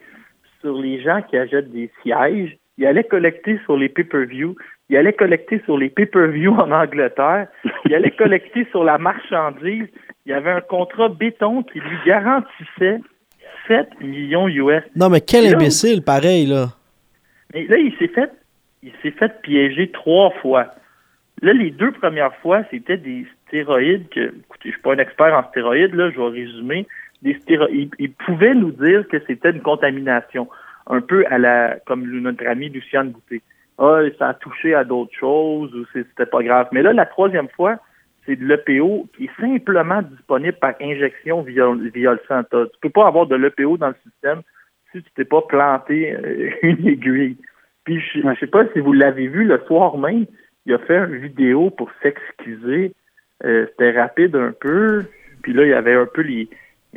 sur 0.61 0.78
les 0.78 1.00
gens 1.02 1.22
qui 1.22 1.36
achètent 1.36 1.70
des 1.70 1.90
sièges, 2.02 2.56
il 2.78 2.86
allait 2.86 3.04
collecter 3.04 3.59
sur 3.64 3.76
les 3.76 3.88
pay-per-view, 3.88 4.56
il 4.88 4.96
allait 4.96 5.12
collecter 5.12 5.61
sur 5.64 5.76
les 5.76 5.90
pay-per-view 5.90 6.52
en 6.52 6.70
Angleterre, 6.70 7.48
il 7.84 7.94
allait 7.94 8.11
collecter 8.18 8.66
sur 8.70 8.84
la 8.84 8.98
marchandise. 8.98 9.86
Il 10.26 10.30
y 10.30 10.32
avait 10.32 10.50
un 10.50 10.61
contrat 10.61 11.09
béton 11.09 11.62
qui 11.62 11.80
lui 11.80 11.96
garantissait 12.06 13.00
7 13.66 14.00
millions 14.00 14.48
US. 14.48 14.82
Non, 14.96 15.09
mais 15.09 15.20
quel 15.20 15.44
là, 15.44 15.56
imbécile, 15.56 16.02
pareil, 16.02 16.46
là. 16.46 16.68
Mais 17.54 17.66
là, 17.66 17.78
il 17.78 17.94
s'est 17.98 18.09
fait, 18.09 18.30
il 18.82 18.92
s'est 19.02 19.11
fait 19.11 19.40
piéger 19.42 19.90
trois 19.90 20.30
fois. 20.42 20.74
Là, 21.42 21.52
les 21.52 21.70
deux 21.70 21.92
premières 21.92 22.34
fois, 22.36 22.62
c'était 22.70 22.96
des 22.96 23.26
stéroïdes 23.46 24.09
que, 24.09 24.20
écoutez, 24.20 24.68
je 24.68 24.70
suis 24.70 24.82
pas 24.82 24.94
un 24.94 24.98
expert 24.98 25.34
en 25.34 25.48
stéroïdes, 25.50 25.94
là, 25.94 26.11
je 26.11 26.20
vais 26.20 26.40
résumer. 26.40 26.86
Des 27.23 27.35
stéroïdes, 27.35 27.95
il, 27.99 28.05
il 28.07 28.12
pouvait 28.12 28.55
nous 28.55 28.71
dire 28.73 29.07
que 29.09 29.19
c'était 29.27 29.51
une 29.51 29.62
contamination, 29.62 30.49
un 30.87 31.01
peu 31.01 31.25
à 31.29 31.39
la, 31.39 31.77
comme 31.87 32.05
notre 32.21 32.47
ami 32.47 32.69
Luciane 32.69 33.11
Boutet. 33.11 33.43
Ah, 33.79 34.01
ça 34.19 34.29
a 34.29 34.35
touché 34.35 34.75
à 34.75 34.85
d'autres 34.85 35.14
choses 35.19 35.75
ou 35.75 35.85
c'était 35.93 36.27
pas 36.27 36.43
grave. 36.43 36.69
Mais 36.73 36.83
là, 36.83 36.93
la 36.93 37.07
troisième 37.07 37.49
fois, 37.49 37.77
c'est 38.27 38.37
de 38.37 38.45
l'EPO 38.45 39.09
qui 39.16 39.25
est 39.25 39.41
simplement 39.41 40.03
disponible 40.03 40.57
par 40.59 40.75
injection 40.81 41.43
via, 41.43 41.64
via 41.95 42.12
le 42.12 42.21
sang. 42.29 42.43
T'as- 42.51 42.66
Tu 42.66 42.79
peux 42.83 42.91
pas 42.91 43.07
avoir 43.07 43.27
de 43.27 43.37
l'EPO 43.37 43.77
dans 43.79 43.89
le 43.89 43.95
système 44.05 44.43
si 44.93 45.03
tu 45.03 45.11
t'es 45.14 45.25
pas 45.25 45.43
planté 45.43 46.12
euh, 46.14 46.51
une 46.62 46.87
aiguille. 46.89 47.37
Puis 47.85 48.01
je, 48.01 48.21
je 48.21 48.41
sais 48.41 48.47
pas 48.47 48.64
si 48.73 48.81
vous 48.81 48.93
l'avez 48.93 49.29
vu 49.29 49.45
le 49.45 49.59
soir 49.66 49.97
même, 49.99 50.27
il 50.66 50.75
a 50.75 50.79
fait 50.79 50.97
une 50.99 51.16
vidéo 51.16 51.71
pour 51.71 51.91
s'excuser. 52.03 52.93
Euh, 53.45 53.66
C'était 53.71 53.99
rapide 53.99 54.35
un 54.37 54.53
peu. 54.59 55.05
Puis 55.43 55.53
là, 55.53 55.62
il 55.64 55.71
y 55.71 55.75
avait 55.75 55.95
un 55.95 56.07
peu 56.07 56.23
les, 56.23 56.49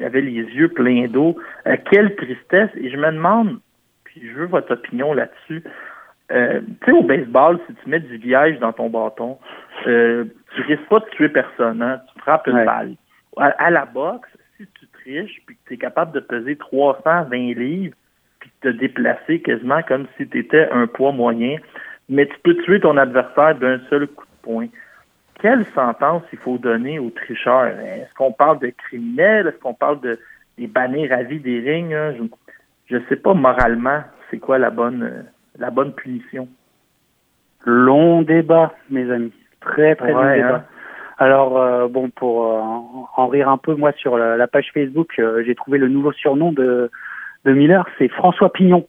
il 0.02 0.06
avait 0.06 0.22
les 0.22 0.32
yeux 0.32 0.70
pleins 0.70 1.08
d'eau. 1.08 1.38
Euh, 1.68 1.78
quelle 1.92 2.16
tristesse. 2.16 2.72
Et 2.76 2.90
je 2.90 2.98
me 2.98 3.12
demande, 3.12 3.60
puis 4.04 4.22
je 4.28 4.34
veux 4.34 4.46
votre 4.48 4.74
opinion 4.74 5.14
là-dessus. 5.14 5.64
Euh, 6.32 6.62
tu 6.84 6.86
sais, 6.86 6.92
au 6.92 7.04
baseball, 7.04 7.60
si 7.68 7.76
tu 7.76 7.90
mets 7.90 8.00
du 8.00 8.18
liège 8.18 8.58
dans 8.60 8.74
ton 8.74 8.90
bâton, 8.90 9.38
euh, 9.86 10.26
tu 10.56 10.62
risques 10.64 10.88
pas 10.90 11.00
de 11.00 11.06
tuer 11.12 11.30
personne. 11.30 11.82
Hein? 11.84 12.02
Tu 12.14 12.20
frappes 12.22 12.48
une 12.48 12.56
Ouais. 12.56 12.66
balle. 12.66 12.96
À, 13.38 13.46
à 13.64 13.70
la 13.70 13.86
boxe, 13.86 14.30
si 14.58 14.66
tu 14.80 14.88
triches 14.88 15.42
puis 15.46 15.56
que 15.56 15.62
tu 15.68 15.74
es 15.76 15.78
capable 15.78 16.14
de 16.14 16.20
peser 16.20 16.56
320 16.56 17.54
livres 17.58 17.96
puis 18.40 18.50
de 18.64 18.72
te 18.72 18.76
déplacer 18.78 19.40
quasiment 19.42 19.84
comme 19.84 20.08
si 20.18 20.28
tu 20.28 20.40
étais 20.40 20.68
un 20.72 20.88
poids 20.88 21.12
moyen, 21.12 21.58
mais 22.10 22.26
tu 22.26 22.36
peux 22.44 22.56
tuer 22.64 22.80
ton 22.80 22.98
adversaire 22.98 23.56
d'un 23.56 23.80
seul 23.90 24.08
coup 24.08 24.26
de 24.26 24.42
poing. 24.42 24.68
Quelle 25.42 25.66
sentence 25.74 26.24
il 26.32 26.38
faut 26.40 26.58
donner 26.58 27.00
aux 27.00 27.10
tricheurs? 27.10 27.66
Est-ce 27.66 28.14
qu'on 28.16 28.32
parle 28.32 28.60
de 28.60 28.68
criminels? 28.68 29.48
Est-ce 29.48 29.58
qu'on 29.60 29.74
parle 29.74 30.00
de 30.02 30.20
des 30.58 30.68
bannir 30.68 31.12
à 31.14 31.24
vie 31.24 31.40
des 31.40 31.60
rings? 31.60 31.94
hein? 31.94 32.14
Je 32.88 32.96
ne 32.98 33.02
sais 33.10 33.16
pas 33.16 33.34
moralement 33.34 34.02
c'est 34.30 34.38
quoi 34.40 34.58
la 34.60 34.70
bonne 34.70 35.04
euh, 35.04 35.22
la 35.58 35.70
bonne 35.72 35.94
punition. 35.94 36.48
Long 37.66 38.22
débat, 38.24 38.74
mes 38.90 39.10
amis. 39.12 39.34
Très, 39.62 39.96
très 39.96 40.12
long 40.14 40.20
débat. 40.36 40.56
hein. 40.56 40.64
Alors, 41.18 41.58
euh, 41.60 41.88
bon, 41.88 42.10
pour 42.10 42.46
euh, 42.48 42.60
en- 42.60 43.08
en 43.16 43.28
rire 43.28 43.50
un 43.50 43.58
peu, 43.58 43.76
moi, 43.76 43.92
sur 43.94 44.18
la, 44.18 44.38
la 44.38 44.48
page 44.48 44.72
Facebook, 44.74 45.14
euh, 45.20 45.44
j'ai 45.46 45.54
trouvé 45.54 45.78
le 45.78 45.88
nouveau 45.88 46.12
surnom 46.14 46.52
de, 46.52 46.90
de 47.46 47.54
Miller, 47.54 47.86
c'est 48.00 48.08
François 48.08 48.52
Pignon, 48.52 48.88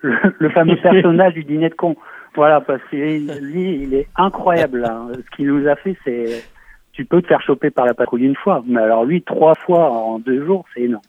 le, 0.00 0.14
le 0.38 0.48
fameux 0.50 0.76
personnage 0.82 1.32
du 1.34 1.44
dîner 1.44 1.70
de 1.70 1.74
con. 1.74 1.96
Voilà, 2.34 2.60
parce 2.60 2.82
que 2.90 2.96
lui, 2.96 3.82
il 3.82 3.94
est 3.94 4.08
incroyable. 4.16 4.80
là. 4.80 5.06
Ce 5.14 5.36
qu'il 5.36 5.46
nous 5.46 5.66
a 5.68 5.76
fait, 5.76 5.96
c'est... 6.04 6.44
Tu 6.92 7.04
peux 7.04 7.22
te 7.22 7.28
faire 7.28 7.40
choper 7.40 7.70
par 7.70 7.86
la 7.86 7.94
patrouille 7.94 8.24
une 8.24 8.36
fois, 8.36 8.62
mais 8.66 8.80
alors 8.80 9.04
lui, 9.04 9.22
trois 9.22 9.54
fois 9.54 9.90
en 9.90 10.18
deux 10.18 10.44
jours, 10.44 10.66
c'est 10.74 10.82
énorme. 10.82 11.02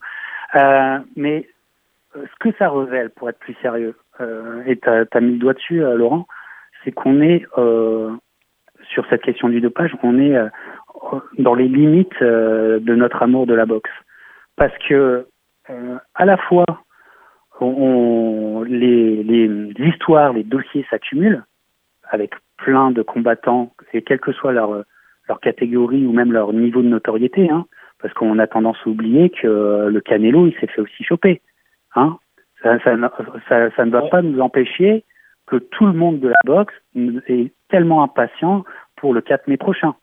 Euh, 0.56 1.00
mais 1.16 1.48
euh, 2.16 2.24
ce 2.32 2.40
que 2.40 2.56
ça 2.58 2.70
révèle, 2.70 3.10
pour 3.10 3.30
être 3.30 3.40
plus 3.40 3.56
sérieux, 3.62 3.96
euh, 4.22 4.62
et 4.66 4.78
tu 4.78 4.90
as, 4.90 5.22
mis 5.22 5.34
le 5.34 5.38
doigt 5.40 5.54
dessus, 5.54 5.84
euh, 5.84 5.96
Laurent, 5.96 6.28
c'est 6.84 6.92
qu'on 6.92 7.22
est, 7.22 7.46
euh, 7.58 8.12
sur 8.90 9.06
cette 9.10 9.22
question 9.22 9.50
du 9.50 9.62
dopage, 9.62 9.96
on 10.04 10.20
est 10.20 10.36
dans 11.38 11.54
les 11.54 11.68
limites 11.68 12.22
de 12.22 12.96
notre 12.96 13.24
amour 13.24 13.46
de 13.48 13.54
la 13.54 13.66
boxe. 13.66 13.92
Parce 14.58 14.76
que, 14.90 15.26
à 16.16 16.26
la 16.26 16.38
fois, 16.38 16.66
on, 17.62 18.64
les, 18.64 19.74
histoires, 19.80 20.34
les 20.34 20.44
dossiers 20.44 20.86
s'accumulent 20.90 21.44
avec 22.10 22.34
plein 22.58 22.92
de 22.92 23.02
combattants, 23.02 23.74
et 23.94 24.02
quelle 24.02 24.20
que 24.20 24.34
soit 24.34 24.52
leur, 24.52 24.84
leur 25.28 25.40
catégorie 25.40 26.06
ou 26.06 26.12
même 26.12 26.32
leur 26.32 26.54
niveau 26.54 26.82
de 26.82 26.88
notoriété, 26.88 27.50
hein, 27.50 27.66
parce 28.02 28.14
qu'on 28.14 28.40
a 28.40 28.48
tendance 28.48 28.78
à 28.86 28.90
oublier 28.90 29.30
que 29.30 29.88
le 29.88 30.02
Canelo, 30.02 30.48
il 30.48 30.54
s'est 30.60 30.68
fait 30.68 30.82
aussi 30.82 31.04
choper. 31.04 31.42
Hein. 31.96 32.18
Ça, 32.64 32.76
ne 32.76 33.90
va 33.90 34.02
pas 34.04 34.22
nous 34.22 34.40
empêcher 34.40 35.04
que 35.48 35.58
tout 35.58 35.86
le 35.86 35.94
monde 35.94 36.20
de 36.20 36.30
la 36.30 36.36
boxe 36.46 36.74
est 37.28 37.52
tellement 37.70 38.04
impatient 38.04 38.64
pour 38.96 39.14
le 39.14 39.22
4 39.22 39.48
mai 39.48 39.58
prochain. 39.58 39.96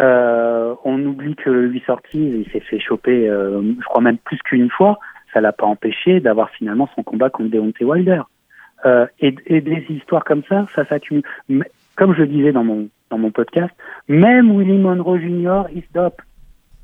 Euh, 0.00 0.74
on 0.84 1.04
oublie 1.06 1.36
que 1.36 1.50
lui 1.50 1.80
sorti, 1.86 2.40
il 2.40 2.50
s'est 2.50 2.60
fait 2.60 2.80
choper, 2.80 3.28
euh, 3.28 3.62
je 3.62 3.84
crois 3.84 4.02
même 4.02 4.18
plus 4.18 4.38
qu'une 4.38 4.70
fois. 4.70 4.98
Ça 5.34 5.42
l'a 5.42 5.52
pas 5.52 5.66
empêché 5.66 6.20
d'avoir 6.20 6.48
finalement 6.50 6.88
son 6.94 7.02
combat 7.02 7.28
contre 7.28 7.50
Deontay 7.50 7.84
Wilder. 7.84 8.22
Euh, 8.86 9.06
et, 9.20 9.34
et 9.46 9.60
des 9.60 9.84
histoires 9.88 10.24
comme 10.24 10.42
ça, 10.48 10.66
ça 10.74 10.84
s'accumule. 10.86 11.24
Comme 11.96 12.14
je 12.14 12.20
le 12.20 12.26
disais 12.26 12.52
dans 12.52 12.64
mon 12.64 12.88
dans 13.10 13.18
mon 13.18 13.30
podcast, 13.30 13.72
même 14.08 14.50
Willie 14.50 14.78
Monroe 14.78 15.18
Jr. 15.18 15.64
il 15.74 15.82
se 15.82 15.92
dope. 15.92 16.20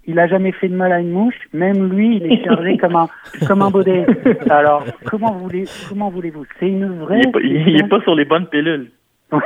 Il 0.07 0.19
a 0.19 0.27
jamais 0.27 0.53
fait 0.53 0.69
de 0.69 0.75
mal 0.75 0.93
à 0.93 1.01
une 1.01 1.11
mouche. 1.11 1.39
Même 1.53 1.91
lui, 1.93 2.17
il 2.17 2.33
est 2.33 2.45
chargé 2.45 2.79
comme 2.79 2.97
un 2.97 3.09
comme 3.47 3.63
un 3.63 3.71
baudet. 3.71 4.07
Alors 4.49 4.85
comment 5.05 5.33
voulez 5.33 5.65
comment 5.89 6.11
voulez-vous? 6.11 6.45
C'est 6.59 6.69
une 6.69 7.01
vraie. 7.01 7.21
Il 7.21 7.29
est 7.29 7.33
pas, 7.33 7.41
il 7.41 7.81
est 7.81 7.89
pas 7.89 8.01
sur 8.01 8.15
les 8.15 8.25
bonnes 8.25 8.47
pilules. 8.47 8.91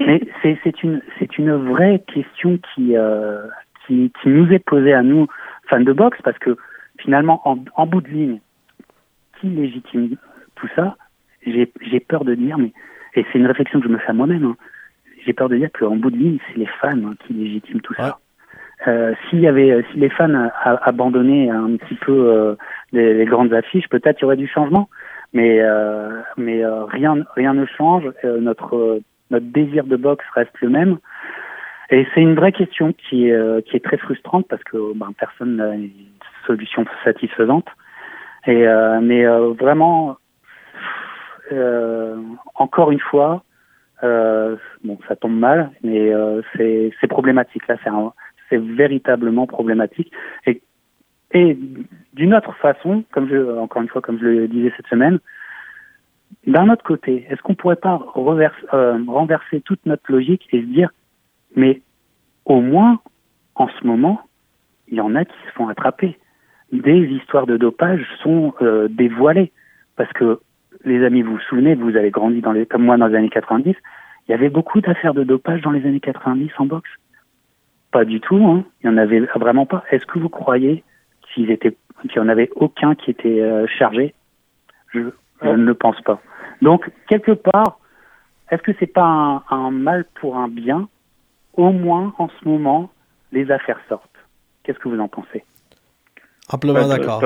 Mais 0.00 0.20
c'est 0.42 0.58
c'est 0.62 0.82
une 0.82 1.02
c'est 1.18 1.38
une 1.38 1.52
vraie 1.52 2.02
question 2.12 2.58
qui 2.74 2.96
euh, 2.96 3.42
qui 3.86 4.12
qui 4.22 4.28
nous 4.28 4.50
est 4.52 4.64
posée 4.64 4.94
à 4.94 5.02
nous 5.02 5.26
fans 5.68 5.80
de 5.80 5.92
boxe 5.92 6.18
parce 6.22 6.38
que 6.38 6.56
finalement 7.04 7.40
en, 7.48 7.58
en 7.76 7.86
bout 7.86 8.00
de 8.00 8.08
ligne 8.08 8.40
qui 9.40 9.48
légitime 9.48 10.16
tout 10.56 10.68
ça? 10.74 10.96
J'ai 11.46 12.00
peur 12.00 12.24
de 12.24 12.34
dire 12.34 12.58
mais 12.58 12.72
et 13.14 13.24
c'est 13.32 13.38
une 13.38 13.46
réflexion 13.46 13.78
que 13.80 13.86
je 13.86 13.92
me 13.92 13.98
fais 13.98 14.10
à 14.10 14.14
moi-même. 14.14 14.44
hein, 14.44 14.56
J'ai 15.24 15.32
peur 15.32 15.48
de 15.48 15.56
dire 15.56 15.70
qu'en 15.78 15.96
bout 15.96 16.10
de 16.10 16.16
ligne 16.16 16.38
c'est 16.48 16.58
les 16.58 16.66
fans 16.80 16.88
hein, 17.04 17.14
qui 17.26 17.32
légitiment 17.34 17.80
tout 17.82 17.94
ça. 17.94 18.18
Euh, 18.88 19.14
s'il 19.28 19.40
y 19.40 19.46
avait, 19.46 19.82
si 19.92 19.98
les 19.98 20.10
fans 20.10 20.34
a- 20.34 20.48
a- 20.48 20.88
abandonnaient 20.88 21.48
un 21.48 21.76
petit 21.76 21.94
peu 21.94 22.12
euh, 22.12 22.54
les, 22.92 23.14
les 23.14 23.24
grandes 23.24 23.54
affiches, 23.54 23.88
peut-être 23.88 24.18
il 24.20 24.22
y 24.22 24.24
aurait 24.26 24.36
du 24.36 24.48
changement. 24.48 24.88
Mais 25.32 25.60
euh, 25.60 26.20
mais 26.36 26.64
euh, 26.64 26.84
rien 26.84 27.24
rien 27.34 27.54
ne 27.54 27.66
change. 27.66 28.04
Notre 28.24 29.00
notre 29.30 29.46
désir 29.46 29.84
de 29.84 29.96
boxe 29.96 30.24
reste 30.34 30.60
le 30.60 30.68
même. 30.70 30.98
Et 31.90 32.06
c'est 32.14 32.20
une 32.22 32.34
vraie 32.34 32.52
question 32.52 32.92
qui 32.92 33.28
est 33.28 33.64
qui 33.66 33.76
est 33.76 33.84
très 33.84 33.96
frustrante 33.98 34.46
parce 34.48 34.62
que 34.64 34.94
ben, 34.94 35.12
personne 35.18 35.90
solution 36.46 36.84
satisfaisante. 37.04 37.66
Et 38.46 38.66
euh, 38.66 39.00
mais 39.00 39.24
euh, 39.24 39.52
vraiment 39.58 40.16
euh, 41.52 42.16
encore 42.54 42.90
une 42.90 43.00
fois, 43.00 43.42
bon 44.02 44.98
ça 45.08 45.16
tombe 45.16 45.38
mal, 45.38 45.70
mais 45.82 46.12
c'est 46.56 47.08
problématique 47.08 47.66
là. 47.68 47.76
C'est 48.50 48.58
véritablement 48.58 49.46
problématique. 49.46 50.12
Et, 50.46 50.60
et 51.32 51.58
d'une 52.12 52.34
autre 52.34 52.52
façon, 52.56 53.04
comme 53.10 53.28
je, 53.28 53.58
encore 53.58 53.80
une 53.80 53.88
fois, 53.88 54.02
comme 54.02 54.18
je 54.18 54.26
le 54.26 54.48
disais 54.48 54.72
cette 54.76 54.86
semaine, 54.88 55.18
d'un 56.46 56.68
autre 56.68 56.84
côté, 56.84 57.26
est-ce 57.30 57.40
qu'on 57.40 57.54
pourrait 57.54 57.76
pas 57.76 57.96
reverse, 57.96 58.54
renverser 58.70 59.62
toute 59.62 59.84
notre 59.86 60.12
logique 60.12 60.46
et 60.52 60.60
se 60.60 60.66
dire, 60.66 60.90
mais 61.56 61.80
au 62.44 62.60
moins, 62.60 63.00
en 63.54 63.68
ce 63.68 63.86
moment, 63.86 64.20
il 64.88 64.98
y 64.98 65.00
en 65.00 65.14
a 65.14 65.24
qui 65.24 65.36
se 65.46 65.52
font 65.52 65.68
attraper. 65.68 66.18
Des 66.74 67.06
histoires 67.06 67.46
de 67.46 67.56
dopage 67.56 68.04
sont 68.20 68.52
euh, 68.60 68.88
dévoilées. 68.90 69.52
Parce 69.96 70.12
que, 70.12 70.40
les 70.84 71.04
amis, 71.04 71.22
vous 71.22 71.34
vous 71.34 71.40
souvenez, 71.48 71.76
vous 71.76 71.96
avez 71.96 72.10
grandi 72.10 72.40
dans 72.40 72.50
les, 72.50 72.66
comme 72.66 72.82
moi 72.82 72.96
dans 72.96 73.06
les 73.06 73.14
années 73.14 73.30
90, 73.30 73.76
il 74.26 74.30
y 74.32 74.34
avait 74.34 74.48
beaucoup 74.48 74.80
d'affaires 74.80 75.14
de 75.14 75.22
dopage 75.22 75.60
dans 75.62 75.70
les 75.70 75.86
années 75.86 76.00
90 76.00 76.50
en 76.58 76.66
boxe. 76.66 76.90
Pas 77.92 78.04
du 78.04 78.20
tout, 78.20 78.44
hein. 78.44 78.64
il 78.82 78.90
n'y 78.90 78.94
en 78.94 78.98
avait 78.98 79.20
vraiment 79.20 79.66
pas. 79.66 79.84
Est-ce 79.92 80.04
que 80.04 80.18
vous 80.18 80.28
croyez 80.28 80.82
qu'il 81.22 81.52
étaient, 81.52 81.76
qu'il 82.02 82.20
n'y 82.20 82.26
en 82.26 82.28
avait 82.28 82.50
aucun 82.56 82.96
qui 82.96 83.12
était 83.12 83.40
euh, 83.40 83.68
chargé? 83.68 84.12
Je, 84.92 85.10
je 85.42 85.48
ne 85.48 85.64
le 85.64 85.74
pense 85.74 86.00
pas. 86.00 86.20
Donc, 86.60 86.90
quelque 87.08 87.32
part, 87.32 87.78
est-ce 88.50 88.62
que 88.62 88.72
c'est 88.80 88.92
pas 88.92 89.04
un, 89.04 89.42
un 89.48 89.70
mal 89.70 90.06
pour 90.16 90.36
un 90.36 90.48
bien? 90.48 90.88
Au 91.52 91.70
moins, 91.70 92.14
en 92.18 92.28
ce 92.28 92.48
moment, 92.48 92.90
les 93.30 93.52
affaires 93.52 93.78
sortent. 93.88 94.10
Qu'est-ce 94.64 94.80
que 94.80 94.88
vous 94.88 94.98
en 94.98 95.08
pensez? 95.08 95.44
Amplement 96.52 96.74
Ben, 96.74 96.88
d'accord. 96.88 97.20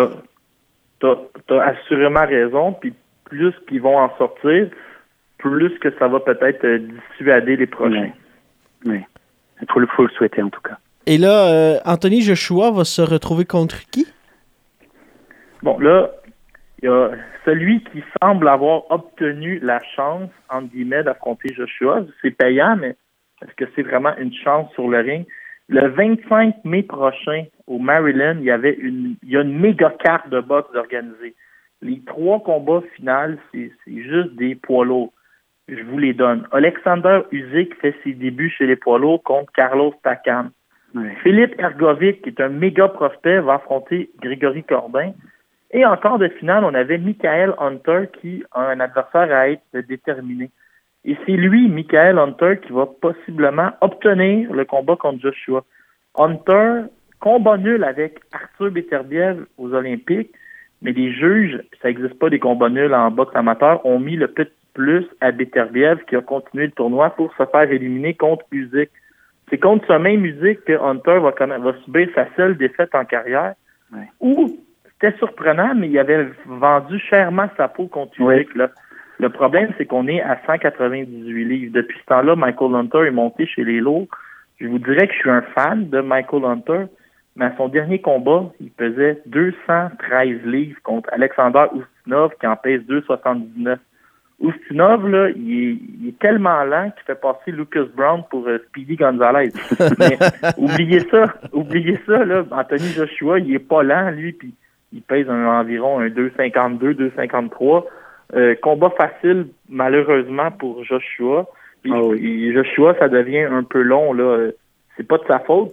t'as- 1.00 1.16
t'as 1.46 1.62
assurément 1.62 2.26
raison, 2.26 2.72
puis 2.72 2.94
plus 3.24 3.54
qu'ils 3.68 3.82
vont 3.82 3.98
en 3.98 4.16
sortir, 4.16 4.68
plus 5.38 5.78
que 5.78 5.90
ça 5.98 6.08
va 6.08 6.20
peut-être 6.20 6.64
euh, 6.64 6.78
dissuader 6.78 7.56
les 7.56 7.66
prochains. 7.66 8.10
Oui. 8.84 9.00
Il 9.60 9.66
faut 9.72 9.80
le, 9.80 9.86
faut 9.88 10.04
le 10.04 10.10
souhaiter, 10.10 10.42
en 10.42 10.50
tout 10.50 10.60
cas. 10.60 10.78
Et 11.06 11.18
là, 11.18 11.48
euh, 11.48 11.78
Anthony 11.84 12.20
Joshua 12.20 12.70
va 12.70 12.84
se 12.84 13.02
retrouver 13.02 13.44
contre 13.44 13.78
qui? 13.90 14.06
Bon, 15.62 15.78
là, 15.78 16.10
il 16.82 16.86
y 16.86 16.88
a 16.88 17.10
celui 17.44 17.82
qui 17.84 18.02
semble 18.22 18.48
avoir 18.48 18.90
obtenu 18.90 19.58
la 19.60 19.80
chance, 19.96 20.30
entre 20.48 20.68
guillemets, 20.68 21.02
d'affronter 21.02 21.52
Joshua. 21.54 22.02
C'est 22.22 22.30
payant, 22.30 22.76
mais 22.76 22.96
est-ce 23.42 23.52
que 23.56 23.64
c'est 23.74 23.82
vraiment 23.82 24.16
une 24.18 24.32
chance 24.34 24.70
sur 24.74 24.88
le 24.88 24.98
ring? 24.98 25.26
Le 25.68 25.88
25 25.88 26.64
mai 26.64 26.82
prochain, 26.82 27.44
au 27.66 27.78
Maryland, 27.78 28.36
il 28.38 28.44
y 28.44 28.50
avait 28.50 28.74
une, 28.74 29.16
il 29.22 29.30
y 29.30 29.36
a 29.36 29.42
une 29.42 29.58
méga 29.58 29.90
carte 30.02 30.30
de 30.30 30.40
boxe 30.40 30.74
organisée. 30.74 31.34
Les 31.82 32.00
trois 32.06 32.40
combats 32.40 32.80
finaux, 32.96 33.36
c'est 33.52 33.70
juste 33.86 34.34
des 34.36 34.54
poids 34.54 34.86
lourds. 34.86 35.12
Je 35.68 35.82
vous 35.82 35.98
les 35.98 36.14
donne. 36.14 36.48
Alexander 36.52 37.20
Usyk 37.30 37.74
fait 37.80 37.94
ses 38.02 38.14
débuts 38.14 38.48
chez 38.48 38.66
les 38.66 38.76
poids 38.76 38.98
lourds 38.98 39.22
contre 39.22 39.52
Carlos 39.52 39.94
Takam. 40.02 40.50
Philippe 41.22 41.54
Ergovic, 41.60 42.22
qui 42.22 42.30
est 42.30 42.40
un 42.40 42.48
méga 42.48 42.88
prospect, 42.88 43.40
va 43.40 43.54
affronter 43.54 44.10
Grégory 44.22 44.64
Corbin. 44.64 45.12
Et 45.70 45.84
en 45.84 45.98
quart 45.98 46.18
de 46.18 46.28
finale, 46.28 46.64
on 46.64 46.72
avait 46.72 46.96
Michael 46.96 47.54
Hunter 47.58 48.04
qui 48.20 48.42
a 48.52 48.70
un 48.70 48.80
adversaire 48.80 49.30
à 49.30 49.50
être 49.50 49.62
déterminé. 49.86 50.50
Et 51.04 51.16
c'est 51.24 51.32
lui, 51.32 51.68
Michael 51.68 52.18
Hunter, 52.18 52.58
qui 52.62 52.72
va 52.72 52.86
possiblement 52.86 53.70
obtenir 53.80 54.52
le 54.52 54.64
combat 54.64 54.96
contre 54.96 55.20
Joshua. 55.22 55.64
Hunter, 56.16 56.82
combat 57.20 57.56
nul 57.56 57.84
avec 57.84 58.18
Arthur 58.32 58.70
Beterbiev 58.70 59.44
aux 59.56 59.72
Olympiques, 59.72 60.32
mais 60.82 60.92
les 60.92 61.12
juges, 61.12 61.60
ça 61.80 61.88
n'existe 61.88 62.18
pas 62.18 62.30
des 62.30 62.38
combats 62.38 62.68
nuls 62.68 62.94
en 62.94 63.10
boxe 63.10 63.34
amateur, 63.34 63.84
ont 63.86 63.98
mis 63.98 64.16
le 64.16 64.28
petit 64.28 64.52
plus 64.78 65.06
à 65.20 65.32
Beterbiev 65.32 66.04
qui 66.08 66.14
a 66.14 66.20
continué 66.20 66.66
le 66.66 66.72
tournoi 66.72 67.10
pour 67.10 67.34
se 67.34 67.44
faire 67.46 67.70
éliminer 67.72 68.14
contre 68.14 68.44
Usyk. 68.52 68.90
C'est 69.50 69.58
contre 69.58 69.84
ce 69.88 69.94
même 69.94 70.24
Usyk 70.24 70.64
que 70.64 70.80
Hunter 70.80 71.18
va, 71.18 71.72
subir 71.84 72.08
sa 72.14 72.28
seule 72.36 72.56
défaite 72.56 72.94
en 72.94 73.04
carrière. 73.04 73.54
Ouais. 73.92 74.06
Ou 74.20 74.56
c'était 74.84 75.16
surprenant, 75.18 75.74
mais 75.74 75.88
il 75.88 75.98
avait 75.98 76.28
vendu 76.46 77.00
chèrement 77.00 77.48
sa 77.56 77.66
peau 77.66 77.88
contre 77.88 78.20
Ouais. 78.20 78.42
Usyk. 78.42 78.54
Là. 78.54 78.70
Le 79.20 79.28
problème, 79.30 79.72
c'est 79.76 79.84
qu'on 79.86 80.06
est 80.06 80.20
à 80.22 80.38
198 80.46 81.44
livres. 81.44 81.72
Depuis 81.74 81.98
ce 82.00 82.04
temps-là, 82.06 82.36
Michael 82.36 82.74
Hunter 82.74 83.06
est 83.06 83.10
monté 83.10 83.46
chez 83.46 83.64
les 83.64 83.80
lourds. 83.80 84.06
Je 84.60 84.66
vous 84.66 84.78
dirais 84.78 85.06
que 85.08 85.12
je 85.14 85.18
suis 85.18 85.30
un 85.30 85.42
fan 85.42 85.88
de 85.88 86.00
Michael 86.00 86.44
Hunter, 86.44 86.84
mais 87.36 87.46
à 87.46 87.56
son 87.56 87.68
dernier 87.68 88.00
combat, 88.00 88.44
il 88.60 88.70
pesait 88.70 89.20
213 89.26 90.42
livres 90.44 90.78
contre 90.82 91.08
Alexander 91.12 91.66
Ustinov 91.74 92.32
qui 92.40 92.46
en 92.46 92.56
pèse 92.56 92.84
279. 92.86 93.78
Ustinov, 94.40 95.08
là, 95.08 95.30
il 95.30 95.52
est, 95.52 95.78
il 96.00 96.08
est 96.10 96.18
tellement 96.20 96.62
lent 96.64 96.90
qu'il 96.92 97.02
fait 97.06 97.20
passer 97.20 97.50
Lucas 97.50 97.86
Brown 97.96 98.22
pour 98.30 98.46
euh, 98.46 98.58
Speedy 98.68 98.94
Gonzalez. 98.94 99.50
Mais 99.98 100.16
oubliez 100.56 101.00
ça, 101.10 101.24
oubliez 101.52 101.98
ça, 102.06 102.24
là, 102.24 102.44
Anthony 102.52 102.88
Joshua, 102.92 103.40
il 103.40 103.52
est 103.54 103.58
pas 103.58 103.82
lent, 103.82 104.10
lui, 104.10 104.32
puis 104.32 104.54
il 104.92 105.02
pèse 105.02 105.28
un- 105.28 105.46
environ 105.60 105.98
un 105.98 106.06
2,52, 106.08 106.94
2,53. 107.16 107.84
Euh, 108.34 108.54
combat 108.60 108.90
facile, 108.90 109.46
malheureusement, 109.68 110.50
pour 110.50 110.84
Joshua. 110.84 111.46
Puis, 111.82 111.92
Ah 111.94 112.00
puis 112.12 112.52
Joshua, 112.52 112.94
ça 112.98 113.08
devient 113.08 113.44
un 113.44 113.62
peu 113.62 113.80
long, 113.82 114.12
là. 114.12 114.50
C'est 114.96 115.06
pas 115.06 115.18
de 115.18 115.24
sa 115.26 115.38
faute. 115.38 115.72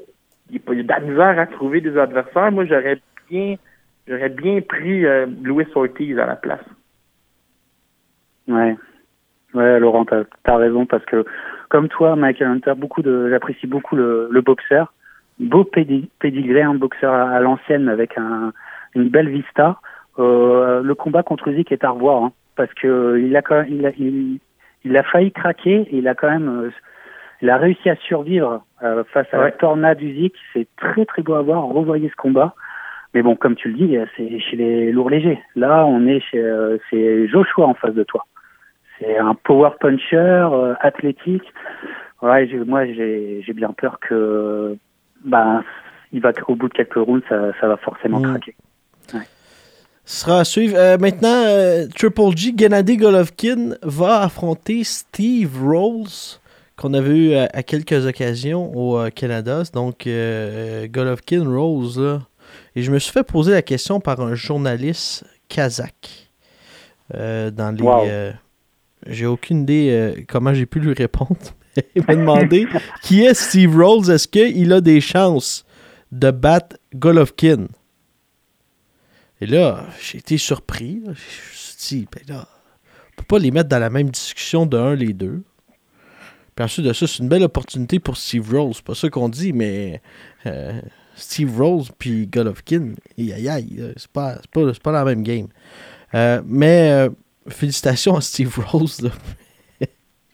Il, 0.51 0.61
il 0.71 0.79
a 0.79 0.83
de 0.83 0.87
la 0.87 0.99
misère 0.99 1.39
à 1.39 1.47
trouver 1.47 1.81
des 1.81 1.97
adversaires. 1.97 2.51
Moi, 2.51 2.65
j'aurais 2.65 3.01
bien, 3.29 3.55
j'aurais 4.07 4.29
bien 4.29 4.61
pris 4.61 5.05
euh, 5.05 5.25
Luis 5.43 5.67
Ortiz 5.75 6.17
à 6.19 6.25
la 6.27 6.35
place. 6.35 6.63
Ouais. 8.47 8.75
Ouais, 9.53 9.79
Laurent, 9.79 10.05
t'as 10.05 10.23
as 10.45 10.57
raison 10.57 10.85
parce 10.85 11.03
que, 11.05 11.25
comme 11.69 11.87
toi, 11.87 12.15
Michael 12.15 12.47
Hunter, 12.47 12.73
beaucoup 12.77 13.01
de, 13.01 13.29
j'apprécie 13.29 13.67
beaucoup 13.67 13.95
le, 13.95 14.27
le 14.29 14.41
boxeur. 14.41 14.93
Beau 15.39 15.63
pédi- 15.63 16.09
pédigré, 16.19 16.61
un 16.61 16.75
boxeur 16.75 17.13
à, 17.13 17.31
à 17.31 17.39
l'ancienne 17.39 17.89
avec 17.89 18.17
un, 18.17 18.53
une 18.93 19.09
belle 19.09 19.29
vista. 19.29 19.79
Euh, 20.19 20.81
le 20.83 20.95
combat 20.95 21.23
contre 21.23 21.47
Usyk 21.47 21.71
est 21.71 21.83
à 21.83 21.89
revoir 21.89 22.23
hein, 22.23 22.31
parce 22.55 22.73
que 22.73 23.19
il 23.19 23.35
a 23.35 23.41
quand 23.41 23.55
même, 23.55 23.67
il 23.69 23.85
a, 23.85 23.91
il, 23.97 24.39
il 24.83 24.97
a 24.97 25.03
failli 25.03 25.31
craquer 25.31 25.81
et 25.89 25.97
il 25.97 26.07
a 26.07 26.15
quand 26.15 26.29
même, 26.29 26.47
euh, 26.49 26.69
il 27.41 27.49
a 27.49 27.57
réussi 27.57 27.89
à 27.89 27.95
survivre 27.97 28.63
euh, 28.83 29.03
face 29.05 29.27
à 29.33 29.37
la 29.37 29.43
Ouais. 29.45 29.51
tornade 29.53 30.01
Usyk. 30.01 30.35
C'est 30.53 30.67
très 30.77 31.05
très 31.05 31.21
beau 31.21 31.33
à 31.33 31.41
voir. 31.41 31.63
Revoyez 31.63 32.09
ce 32.09 32.15
combat. 32.15 32.53
Mais 33.13 33.21
bon, 33.21 33.35
comme 33.35 33.55
tu 33.55 33.69
le 33.69 33.75
dis, 33.75 33.97
c'est 34.17 34.39
chez 34.39 34.57
les 34.57 34.91
lourds 34.91 35.09
légers. 35.09 35.39
Là, 35.55 35.85
on 35.85 36.05
est 36.05 36.19
chez, 36.19 36.39
euh, 36.41 36.77
c'est 36.89 37.27
Joshua 37.29 37.65
en 37.65 37.73
face 37.73 37.93
de 37.93 38.03
toi. 38.03 38.25
C'est 38.99 39.17
un 39.17 39.35
power 39.35 39.71
puncher, 39.79 40.17
euh, 40.51 40.73
athlétique. 40.81 41.53
Ouais, 42.21 42.47
j'ai- 42.47 42.57
moi 42.59 42.85
j'ai 42.85 43.41
j'ai 43.45 43.53
bien 43.53 43.71
peur 43.73 43.99
que 43.99 44.75
bah 45.23 45.63
il 46.13 46.21
va 46.21 46.31
au 46.47 46.55
bout 46.55 46.69
de 46.69 46.73
quelques 46.73 46.93
rounds, 46.95 47.23
ça, 47.27 47.51
ça 47.59 47.67
va 47.67 47.75
forcément 47.77 48.19
Mm. 48.19 48.23
craquer. 48.23 48.55
Ce 49.07 49.17
sera 50.05 50.39
à 50.41 50.43
suivre. 50.45 50.75
Euh, 50.77 50.97
maintenant, 50.97 51.43
euh, 51.45 51.87
Triple 51.95 52.35
G, 52.35 52.53
Gennady 52.55 52.97
Golovkin 52.97 53.75
va 53.81 54.21
affronter 54.21 54.83
Steve 54.83 55.51
Rolls, 55.63 56.39
qu'on 56.77 56.93
avait 56.93 57.15
eu 57.15 57.33
à, 57.35 57.49
à 57.53 57.63
quelques 57.63 58.05
occasions 58.05 58.71
au 58.75 58.97
euh, 58.97 59.09
Canada. 59.09 59.63
Donc, 59.73 60.07
euh, 60.07 60.87
Golovkin 60.87 61.43
Rolls, 61.47 61.97
là. 61.97 62.21
Et 62.75 62.83
je 62.83 62.91
me 62.91 62.99
suis 62.99 63.11
fait 63.11 63.23
poser 63.23 63.51
la 63.53 63.61
question 63.61 63.99
par 63.99 64.19
un 64.21 64.35
journaliste 64.35 65.23
kazakh. 65.49 66.29
euh, 67.15 67.51
dans 67.51 67.71
les. 67.75 67.81
Wow. 67.83 68.05
euh, 68.07 68.31
j'ai 69.07 69.25
aucune 69.25 69.61
idée 69.63 69.89
euh, 69.91 70.21
comment 70.27 70.53
j'ai 70.53 70.65
pu 70.65 70.79
lui 70.79 70.93
répondre. 70.93 71.35
Il 71.95 72.03
m'a 72.07 72.15
demandé 72.15 72.67
qui 73.03 73.23
est 73.23 73.33
Steve 73.33 73.75
Rolls? 73.75 74.09
Est-ce 74.09 74.27
qu'il 74.27 74.71
a 74.73 74.81
des 74.81 75.01
chances 75.01 75.65
de 76.11 76.31
battre 76.31 76.77
Golovkin? 76.95 77.67
Et 79.41 79.45
là, 79.45 79.85
j'ai 80.01 80.19
été 80.19 80.37
surpris. 80.37 81.01
Je 81.03 81.09
me 81.09 81.15
suis 81.15 81.97
dit, 81.99 82.07
ben 82.11 82.35
là, 82.35 82.47
on 83.11 83.21
peut 83.21 83.25
pas 83.27 83.39
les 83.39 83.51
mettre 83.51 83.69
dans 83.69 83.79
la 83.79 83.89
même 83.89 84.09
discussion 84.09 84.65
de 84.65 84.77
un, 84.77 84.95
les 84.95 85.13
deux. 85.13 85.43
Puis 86.55 86.63
ensuite 86.63 86.85
de 86.85 86.93
ça, 86.93 87.05
c'est 87.05 87.21
une 87.21 87.27
belle 87.27 87.43
opportunité 87.43 87.99
pour 87.99 88.15
Steve. 88.15 88.55
C'est 88.73 88.85
pas 88.85 88.95
ça 88.95 89.09
qu'on 89.09 89.27
dit, 89.27 89.51
mais 89.51 90.01
euh, 90.45 90.79
Steve 91.15 91.57
Rolls 91.57 91.85
puis 91.99 92.27
Golovkin, 92.27 92.93
aïe 93.17 93.49
aïe 93.49 93.93
c'est 93.97 94.11
pas, 94.11 94.37
pas, 94.53 94.71
pas 94.81 94.91
la 94.93 95.03
même 95.03 95.23
game. 95.23 95.47
Euh, 96.13 96.41
mais 96.45 96.91
euh, 96.91 97.09
félicitations 97.49 98.15
à 98.15 98.21
Steve 98.21 98.57
Rolls. 98.57 99.03
là. 99.03 99.09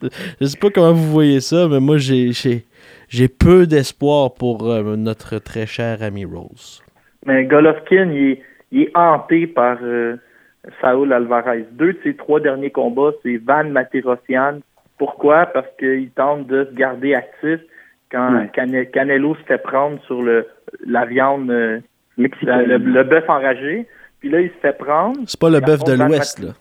Je 0.39 0.45
sais 0.45 0.57
pas 0.57 0.69
comment 0.69 0.93
vous 0.93 1.11
voyez 1.11 1.41
ça, 1.41 1.67
mais 1.67 1.79
moi 1.79 1.97
j'ai 1.97 3.27
peu 3.27 3.65
d'espoir 3.65 4.33
pour 4.35 4.63
notre 4.63 5.39
très 5.39 5.65
cher 5.65 6.03
ami 6.03 6.25
Rolls. 6.25 6.81
Mais 7.25 7.45
Golovkin, 7.45 8.11
il 8.11 8.31
est, 8.31 8.43
il 8.71 8.83
est 8.83 8.91
hanté 8.95 9.47
par 9.47 9.77
euh, 9.81 10.17
Saul 10.81 11.11
Alvarez. 11.13 11.65
Deux 11.71 11.93
de 11.93 11.99
ses 12.03 12.15
trois 12.15 12.39
derniers 12.39 12.71
combats, 12.71 13.11
c'est 13.23 13.37
Van 13.37 13.63
Materossian. 13.63 14.59
Pourquoi? 14.97 15.47
Parce 15.47 15.67
qu'il 15.79 16.09
tente 16.11 16.47
de 16.47 16.65
se 16.65 16.75
garder 16.75 17.15
actif 17.15 17.59
quand 18.11 18.33
Ouais. 18.33 18.85
Canelo 18.91 19.35
se 19.35 19.43
fait 19.43 19.61
prendre 19.61 20.01
sur 20.03 20.21
le 20.21 20.47
la 20.85 21.05
viande, 21.05 21.49
euh, 21.49 21.79
le, 22.17 23.03
bœuf 23.03 23.29
enragé. 23.29 23.87
Puis 24.19 24.29
là, 24.29 24.41
il 24.41 24.49
se 24.49 24.57
fait 24.61 24.77
prendre. 24.77 25.17
C'est 25.25 25.39
pas 25.39 25.49
le 25.49 25.59
bœuf 25.59 25.83
de 25.83 25.93
l'Ouest, 25.93 26.39
là. 26.39 26.51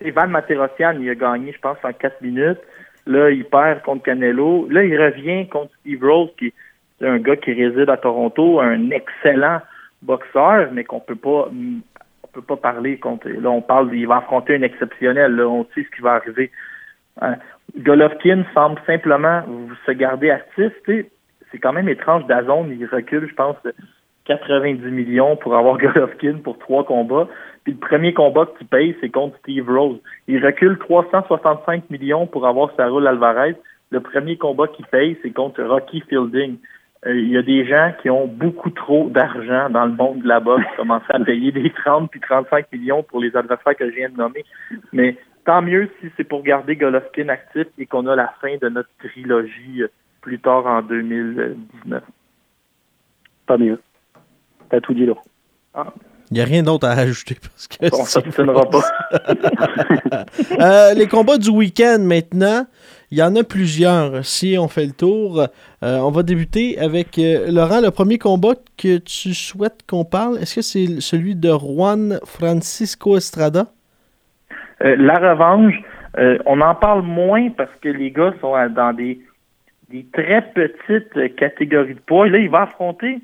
Et 0.00 0.10
Van 0.10 0.26
Materossian, 0.26 0.96
il 1.00 1.08
a 1.10 1.14
gagné, 1.14 1.52
je 1.52 1.58
pense, 1.60 1.78
en 1.82 1.92
4 1.92 2.20
minutes. 2.20 2.58
Là, 3.06 3.30
il 3.30 3.44
perd 3.44 3.82
contre 3.82 4.04
Canelo. 4.04 4.66
Là, 4.70 4.82
il 4.82 5.00
revient 5.00 5.48
contre 5.48 5.72
Steve 5.80 6.02
Rose, 6.02 6.30
qui 6.38 6.46
est 6.46 7.06
un 7.06 7.18
gars 7.18 7.36
qui 7.36 7.52
réside 7.52 7.88
à 7.88 7.96
Toronto, 7.96 8.60
un 8.60 8.90
excellent 8.90 9.60
boxeur, 10.04 10.70
mais 10.72 10.84
qu'on 10.84 11.00
peut 11.00 11.16
pas 11.16 11.48
mm, 11.50 11.80
peut 12.34 12.42
pas 12.42 12.56
parler 12.56 12.98
contre. 12.98 13.28
Là, 13.28 13.50
on 13.50 13.62
parle, 13.62 13.94
il 13.94 14.06
va 14.06 14.18
affronter 14.18 14.56
un 14.56 14.62
exceptionnel. 14.62 15.36
Là, 15.36 15.48
on 15.48 15.64
sait 15.74 15.84
ce 15.84 15.96
qui 15.96 16.02
va 16.02 16.14
arriver. 16.14 16.50
Hein. 17.20 17.36
Golovkin 17.78 18.44
semble 18.52 18.80
simplement 18.86 19.42
se 19.86 19.92
garder 19.92 20.30
actif. 20.30 20.72
C'est 20.86 21.58
quand 21.58 21.72
même 21.72 21.88
étrange. 21.88 22.26
Dazone, 22.26 22.76
il 22.78 22.86
recule, 22.86 23.28
je 23.28 23.34
pense, 23.34 23.56
90 24.26 24.82
millions 24.90 25.36
pour 25.36 25.56
avoir 25.56 25.78
Golovkin 25.78 26.38
pour 26.42 26.58
trois 26.58 26.84
combats. 26.84 27.28
Puis 27.62 27.72
le 27.72 27.78
premier 27.78 28.12
combat 28.12 28.46
qu'il 28.58 28.66
paye, 28.66 28.96
c'est 29.00 29.10
contre 29.10 29.38
Steve 29.38 29.68
Rose. 29.68 29.98
Il 30.28 30.44
recule 30.44 30.78
365 30.78 31.88
millions 31.88 32.26
pour 32.26 32.46
avoir 32.46 32.74
Saroul 32.76 33.06
Alvarez. 33.06 33.56
Le 33.90 34.00
premier 34.00 34.36
combat 34.36 34.66
qu'il 34.68 34.86
paye, 34.86 35.16
c'est 35.22 35.30
contre 35.30 35.62
Rocky 35.62 36.02
Fielding. 36.08 36.58
Euh, 37.06 37.14
il 37.14 37.28
y 37.28 37.36
a 37.36 37.42
des 37.42 37.66
gens 37.66 37.92
qui 38.00 38.08
ont 38.08 38.26
beaucoup 38.26 38.70
trop 38.70 39.10
d'argent 39.10 39.68
dans 39.70 39.84
le 39.84 39.92
monde 39.92 40.22
de 40.22 40.28
la 40.28 40.40
boxe, 40.40 40.64
commencent 40.76 41.02
à 41.08 41.18
payer 41.20 41.52
des 41.52 41.70
30 41.70 42.10
puis 42.10 42.20
35 42.20 42.72
millions 42.72 43.02
pour 43.02 43.20
les 43.20 43.36
adversaires 43.36 43.76
que 43.76 43.90
je 43.90 43.94
viens 43.94 44.08
de 44.08 44.16
nommer. 44.16 44.44
Mais 44.92 45.16
tant 45.44 45.62
mieux 45.62 45.90
si 46.00 46.10
c'est 46.16 46.24
pour 46.24 46.42
garder 46.42 46.76
Golovkin 46.76 47.28
actif 47.28 47.66
et 47.78 47.86
qu'on 47.86 48.06
a 48.06 48.16
la 48.16 48.28
fin 48.40 48.56
de 48.56 48.68
notre 48.68 48.88
trilogie 48.98 49.82
euh, 49.82 49.88
plus 50.22 50.38
tard 50.38 50.66
en 50.66 50.82
2019. 50.82 52.02
Pas 53.46 53.58
mieux. 53.58 53.78
T'as 54.70 54.80
tout 54.80 54.94
dit, 54.94 55.04
là. 55.04 55.14
Ah. 55.74 55.92
Il 56.34 56.38
n'y 56.38 56.42
a 56.42 56.46
rien 56.46 56.64
d'autre 56.64 56.88
à 56.88 56.94
ajouter 56.94 57.36
parce 57.40 57.68
que. 57.68 57.76
On 57.92 58.64
pas. 58.68 60.24
euh, 60.60 60.94
les 60.94 61.06
combats 61.06 61.38
du 61.38 61.48
week-end 61.48 61.98
maintenant. 62.00 62.66
Il 63.12 63.18
y 63.18 63.22
en 63.22 63.36
a 63.36 63.44
plusieurs. 63.44 64.24
Si 64.24 64.56
on 64.58 64.66
fait 64.66 64.86
le 64.86 64.94
tour, 64.94 65.42
euh, 65.84 65.98
on 65.98 66.10
va 66.10 66.24
débuter 66.24 66.76
avec 66.80 67.20
euh, 67.20 67.52
Laurent. 67.52 67.80
Le 67.80 67.92
premier 67.92 68.18
combat 68.18 68.54
que 68.76 68.98
tu 68.98 69.32
souhaites 69.32 69.84
qu'on 69.88 70.04
parle, 70.04 70.38
est-ce 70.38 70.56
que 70.56 70.62
c'est 70.62 71.00
celui 71.00 71.36
de 71.36 71.50
Juan 71.50 72.18
Francisco 72.24 73.16
Estrada? 73.16 73.66
La 74.80 75.14
revanche, 75.14 75.74
on 76.46 76.60
en 76.60 76.74
parle 76.74 77.02
moins 77.02 77.48
parce 77.50 77.70
que 77.80 77.90
les 77.90 78.10
gars 78.10 78.34
sont 78.40 78.54
dans 78.70 78.92
des, 78.92 79.20
des 79.88 80.04
très 80.12 80.42
petites 80.52 81.36
catégories 81.36 81.94
de 81.94 82.00
poids. 82.00 82.26
là, 82.26 82.38
il 82.38 82.50
va 82.50 82.62
affronter 82.62 83.20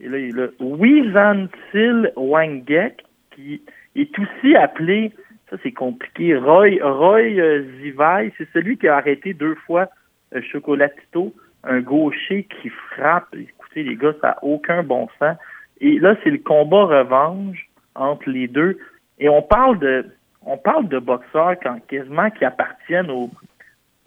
et 0.00 0.08
là, 0.08 0.18
il 0.18 0.50
Wizantil 0.60 2.12
Wangek, 2.16 3.04
qui 3.30 3.62
est 3.94 4.18
aussi 4.18 4.54
appelé 4.54 5.12
ça, 5.50 5.56
c'est 5.62 5.72
compliqué. 5.72 6.36
Roy, 6.36 6.78
Roy 6.82 7.38
euh, 7.38 8.30
c'est 8.36 8.48
celui 8.52 8.78
qui 8.78 8.88
a 8.88 8.96
arrêté 8.96 9.32
deux 9.32 9.54
fois 9.66 9.88
euh, 10.34 10.42
Chocolatito, 10.42 11.32
un 11.62 11.80
gaucher 11.80 12.44
qui 12.44 12.68
frappe. 12.68 13.28
Écoutez, 13.32 13.84
les 13.84 13.94
gars, 13.94 14.12
ça 14.20 14.28
n'a 14.28 14.38
aucun 14.42 14.82
bon 14.82 15.08
sens. 15.18 15.36
Et 15.80 15.98
là, 16.00 16.16
c'est 16.24 16.30
le 16.30 16.38
combat 16.38 16.84
revanche 16.84 17.68
entre 17.94 18.28
les 18.28 18.48
deux. 18.48 18.78
Et 19.18 19.28
on 19.28 19.42
parle 19.42 19.78
de 19.78 20.06
on 20.48 20.58
parle 20.58 20.88
de 20.88 20.98
boxeurs 20.98 21.56
quand, 21.60 21.78
quasiment 21.88 22.30
qui 22.30 22.44
appartiennent 22.44 23.10
au, 23.10 23.30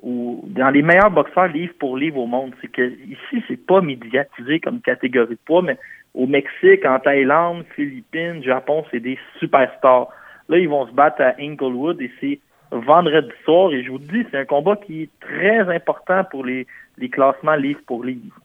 dans 0.04 0.70
les 0.70 0.82
meilleurs 0.82 1.12
boxeurs 1.12 1.48
livre 1.48 1.74
pour 1.80 1.98
livre 1.98 2.20
au 2.20 2.28
monde. 2.28 2.54
C'est 2.62 2.72
que 2.72 2.82
ici, 2.82 3.44
c'est 3.48 3.66
pas 3.66 3.82
médiatisé 3.82 4.60
comme 4.60 4.82
catégorie 4.82 5.36
de 5.36 5.40
poids, 5.46 5.62
mais 5.62 5.78
au 6.14 6.26
Mexique, 6.26 6.86
en 6.86 7.00
Thaïlande, 7.00 7.66
Philippines, 7.76 8.44
Japon, 8.44 8.86
c'est 8.92 9.00
des 9.00 9.18
superstars. 9.40 10.08
Là, 10.48 10.58
ils 10.58 10.70
vont 10.70 10.88
se 10.88 10.92
battre 10.92 11.22
à 11.22 11.34
Inglewood 11.40 12.02
et 12.02 12.12
c'est 12.20 12.40
vendredi 12.72 13.30
soir. 13.44 13.72
Et 13.72 13.84
je 13.84 13.92
vous 13.92 14.00
dis, 14.00 14.26
c'est 14.32 14.38
un 14.38 14.46
combat 14.46 14.76
qui 14.78 15.04
est 15.04 15.10
très 15.20 15.60
important 15.74 16.24
pour 16.24 16.46
les, 16.46 16.66
les 16.98 17.10
classements 17.10 17.56
livre 17.56 17.82
pour 17.86 18.04
livre. 18.04 18.40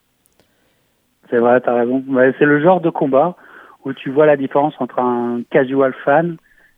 C'est 1.30 1.38
vrai, 1.38 1.60
t'as 1.60 1.74
raison. 1.74 2.04
c'est 2.38 2.44
le 2.44 2.60
genre 2.62 2.80
de 2.80 2.90
combat 2.90 3.36
où 3.84 3.92
tu 3.92 4.10
vois 4.10 4.26
la 4.26 4.36
différence 4.36 4.74
entre 4.78 4.98
un 4.98 5.42
casual 5.50 5.94
fan 6.04 6.36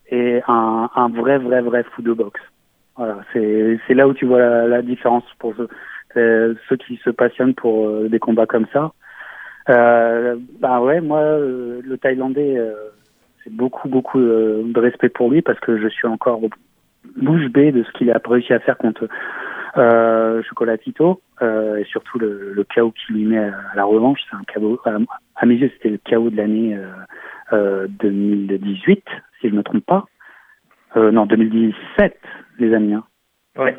et 0.09 0.41
un, 0.47 0.89
un 0.95 1.09
vrai, 1.09 1.37
vrai, 1.37 1.61
vrai 1.61 1.83
fou 1.83 2.01
de 2.01 2.13
boxe. 2.13 2.41
Voilà, 2.97 3.19
c'est, 3.31 3.79
c'est 3.87 3.93
là 3.93 4.07
où 4.07 4.13
tu 4.13 4.25
vois 4.25 4.67
la, 4.67 4.81
différence 4.81 5.23
pour 5.37 5.53
ceux, 5.55 6.57
ceux, 6.67 6.77
qui 6.77 6.97
se 6.97 7.11
passionnent 7.11 7.53
pour 7.53 7.87
euh, 7.87 8.09
des 8.09 8.19
combats 8.19 8.47
comme 8.47 8.65
ça. 8.73 8.91
Euh, 9.69 10.35
bah 10.59 10.81
ouais, 10.81 11.01
moi, 11.01 11.19
euh, 11.19 11.81
le 11.83 11.97
Thaïlandais, 11.97 12.57
euh, 12.57 12.73
beaucoup, 13.51 13.87
beaucoup 13.87 14.19
euh, 14.19 14.63
de 14.65 14.79
respect 14.79 15.09
pour 15.09 15.29
lui 15.29 15.41
parce 15.41 15.59
que 15.59 15.77
je 15.77 15.87
suis 15.87 16.07
encore 16.07 16.41
bouche 17.17 17.47
bée 17.47 17.71
de 17.71 17.83
ce 17.83 17.91
qu'il 17.91 18.11
a 18.11 18.19
réussi 18.25 18.53
à 18.53 18.59
faire 18.59 18.77
contre 18.77 19.07
euh, 19.77 20.41
Chocolatito 20.43 21.21
euh, 21.41 21.77
et 21.77 21.83
surtout 21.85 22.17
le, 22.17 22.53
le 22.53 22.63
chaos 22.63 22.91
qu'il 22.91 23.15
lui 23.15 23.25
met 23.25 23.37
à, 23.37 23.53
la 23.75 23.83
revanche. 23.83 24.19
C'est 24.29 24.35
un 24.35 24.43
chaos, 24.51 24.79
à, 25.35 25.45
mes 25.45 25.55
yeux, 25.55 25.69
c'était 25.75 25.89
le 25.89 25.99
chaos 26.03 26.29
de 26.29 26.37
l'année 26.37 26.77
euh, 27.53 27.87
2018, 27.99 29.03
euh, 29.07 29.11
si 29.39 29.47
je 29.49 29.53
ne 29.53 29.57
me 29.57 29.63
trompe 29.63 29.85
pas. 29.85 30.05
Euh, 30.95 31.11
non, 31.11 31.25
2017, 31.25 32.17
les 32.59 32.73
amis. 32.73 32.93
Hein. 32.93 33.03
Ouais. 33.57 33.77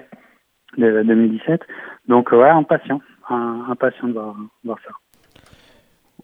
2017. 0.76 1.62
Donc, 2.09 2.31
ouais, 2.33 2.49
impatient. 2.49 3.01
Impatient 3.29 4.09
de 4.09 4.12
voir, 4.12 4.37
voir 4.64 4.79
ça. 4.85 4.93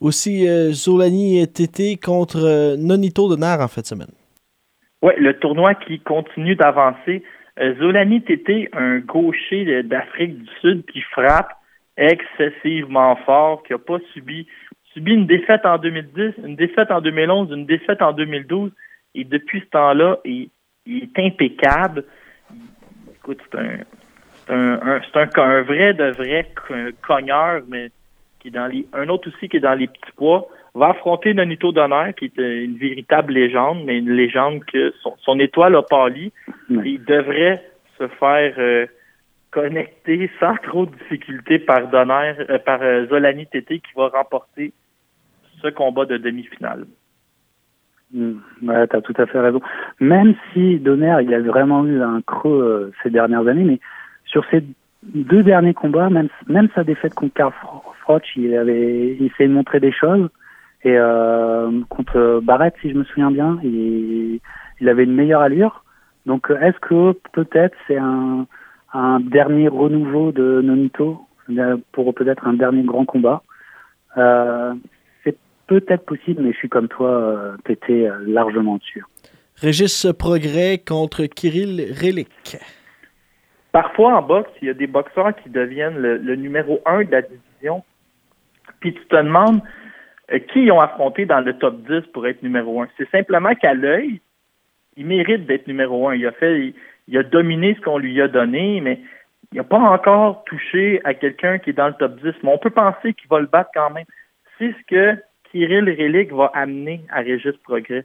Aussi, 0.00 0.48
euh, 0.48 0.72
Zolani 0.72 1.46
TT 1.46 1.96
contre 1.96 2.44
euh, 2.44 2.76
Nonito 2.76 3.30
de 3.30 3.36
Nar 3.36 3.60
en 3.60 3.68
fin 3.68 3.80
de 3.80 3.86
semaine. 3.86 4.12
Oui, 5.02 5.12
le 5.18 5.38
tournoi 5.38 5.74
qui 5.74 6.00
continue 6.00 6.56
d'avancer. 6.56 7.22
Euh, 7.60 7.74
Zolani 7.78 8.22
TT, 8.22 8.70
un 8.72 8.98
gaucher 8.98 9.82
d'Afrique 9.84 10.38
du 10.38 10.50
Sud 10.60 10.84
qui 10.86 11.00
frappe 11.00 11.50
excessivement 11.96 13.16
fort, 13.24 13.62
qui 13.62 13.72
n'a 13.72 13.78
pas 13.78 13.98
subi, 14.12 14.46
subi 14.92 15.12
une 15.12 15.26
défaite 15.26 15.64
en 15.64 15.78
2010, 15.78 16.34
une 16.44 16.56
défaite 16.56 16.90
en 16.90 17.00
2011, 17.00 17.50
une 17.52 17.66
défaite 17.66 18.02
en 18.02 18.12
2012. 18.12 18.72
Et 19.14 19.24
depuis 19.24 19.60
ce 19.60 19.66
temps-là, 19.66 20.18
il, 20.24 20.50
est 20.86 21.18
impeccable. 21.18 22.04
Écoute, 23.24 23.40
c'est 23.50 23.58
un, 23.58 23.78
un, 24.50 24.80
un, 24.82 25.28
un, 25.36 25.62
vrai 25.62 25.94
de 25.94 26.10
vrai 26.10 26.46
cogneur, 27.00 27.62
mais 27.68 27.90
dans 28.50 28.66
les, 28.66 28.86
un 28.92 29.08
autre 29.08 29.30
aussi 29.30 29.48
qui 29.48 29.56
est 29.56 29.60
dans 29.60 29.72
les 29.72 29.86
petits 29.86 30.12
poids, 30.14 30.46
va 30.74 30.88
affronter 30.90 31.32
Nonito 31.32 31.72
Donner, 31.72 32.12
qui 32.18 32.26
est 32.26 32.36
une 32.36 32.76
véritable 32.76 33.32
légende, 33.32 33.82
mais 33.86 33.96
une 33.96 34.10
légende 34.10 34.62
que 34.66 34.92
son, 35.22 35.38
étoile 35.38 35.74
a 35.74 35.82
pâli. 35.82 36.32
Il 36.68 37.02
devrait 37.04 37.64
se 37.98 38.08
faire 38.08 38.54
euh, 38.58 38.84
connecter 39.50 40.30
sans 40.38 40.56
trop 40.56 40.84
de 40.84 40.94
difficulté 40.96 41.58
par 41.60 41.88
Donner, 41.88 42.34
euh, 42.50 42.58
par 42.58 42.82
euh, 42.82 43.06
Zolani 43.06 43.46
Tété 43.46 43.78
qui 43.78 43.92
va 43.96 44.08
remporter 44.08 44.74
ce 45.62 45.68
combat 45.68 46.04
de 46.04 46.18
demi-finale. 46.18 46.84
Hmm. 48.12 48.34
Ouais, 48.62 48.86
tu 48.86 48.96
as 48.96 49.00
tout 49.00 49.14
à 49.16 49.26
fait 49.26 49.40
raison. 49.40 49.60
Même 50.00 50.34
si 50.52 50.78
Donner, 50.78 51.16
il 51.22 51.34
a 51.34 51.40
vraiment 51.40 51.84
eu 51.84 52.00
un 52.00 52.20
creux 52.22 52.92
ces 53.02 53.10
dernières 53.10 53.46
années, 53.46 53.64
mais 53.64 53.80
sur 54.24 54.44
ces 54.50 54.64
deux 55.02 55.42
derniers 55.42 55.74
combats, 55.74 56.08
même, 56.10 56.68
sa 56.74 56.84
défaite 56.84 57.14
contre 57.14 57.34
Karl 57.34 57.52
Froch, 58.02 58.22
il 58.36 58.54
avait 58.56 59.16
il 59.18 59.30
s'est 59.36 59.48
montré 59.48 59.80
des 59.80 59.92
choses. 59.92 60.28
Et 60.84 60.96
euh, 60.98 61.70
contre 61.88 62.40
Barrett, 62.42 62.74
si 62.82 62.90
je 62.90 62.94
me 62.94 63.04
souviens 63.04 63.30
bien, 63.30 63.58
il, 63.62 64.40
avait 64.86 65.04
une 65.04 65.14
meilleure 65.14 65.40
allure. 65.40 65.82
Donc 66.26 66.50
est-ce 66.50 66.78
que 66.80 67.12
peut-être 67.32 67.76
c'est 67.86 67.98
un, 67.98 68.46
dernier 69.20 69.68
renouveau 69.68 70.30
de 70.30 70.60
Nonito 70.62 71.26
pour 71.92 72.14
peut-être 72.14 72.46
un 72.46 72.54
dernier 72.54 72.82
grand 72.82 73.04
combat? 73.04 73.42
Euh, 74.16 74.74
peut-être 75.66 76.04
possible, 76.04 76.42
mais 76.42 76.52
je 76.52 76.58
suis 76.58 76.68
comme 76.68 76.88
toi, 76.88 77.10
euh, 77.10 77.56
t'étais 77.64 78.06
euh, 78.06 78.18
largement 78.26 78.78
sûr. 78.80 79.06
Régis 79.56 80.06
Progrès 80.18 80.78
contre 80.78 81.26
Kirill 81.26 81.92
Relic. 81.92 82.56
Parfois 83.72 84.16
en 84.16 84.22
boxe, 84.22 84.50
il 84.62 84.68
y 84.68 84.70
a 84.70 84.74
des 84.74 84.86
boxeurs 84.86 85.34
qui 85.42 85.50
deviennent 85.50 85.98
le, 85.98 86.16
le 86.18 86.36
numéro 86.36 86.80
un 86.86 87.04
de 87.04 87.10
la 87.10 87.22
division 87.22 87.82
puis 88.84 88.92
tu 88.92 89.04
te 89.06 89.16
demandes 89.16 89.62
euh, 90.30 90.38
qui 90.38 90.64
ils 90.64 90.72
ont 90.72 90.80
affronté 90.80 91.24
dans 91.24 91.40
le 91.40 91.56
top 91.56 91.80
10 91.88 92.12
pour 92.12 92.26
être 92.26 92.42
numéro 92.42 92.82
1. 92.82 92.88
C'est 92.98 93.10
simplement 93.10 93.54
qu'à 93.54 93.72
l'œil, 93.72 94.20
il 94.98 95.06
mérite 95.06 95.46
d'être 95.46 95.66
numéro 95.66 96.08
1. 96.08 96.16
Il 96.16 96.26
a 96.26 96.32
fait, 96.32 96.74
il, 97.08 97.18
a 97.18 97.22
dominé 97.22 97.74
ce 97.74 97.80
qu'on 97.80 97.96
lui 97.96 98.20
a 98.20 98.28
donné, 98.28 98.82
mais 98.82 99.00
il 99.52 99.56
n'a 99.56 99.64
pas 99.64 99.78
encore 99.78 100.44
touché 100.44 101.00
à 101.04 101.14
quelqu'un 101.14 101.58
qui 101.58 101.70
est 101.70 101.74
dans 101.74 101.88
le 101.88 101.94
top 101.94 102.20
10. 102.20 102.34
Mais 102.42 102.50
on 102.52 102.58
peut 102.58 102.68
penser 102.68 103.14
qu'il 103.14 103.28
va 103.28 103.40
le 103.40 103.46
battre 103.46 103.70
quand 103.72 103.88
même. 103.88 104.04
C'est 104.58 104.72
ce 104.72 104.86
que 104.86 105.18
Kirill 105.54 105.88
Relic 105.88 106.32
va 106.32 106.50
amener 106.52 107.02
à 107.10 107.20
Régis 107.20 107.56
Progrès. 107.62 108.04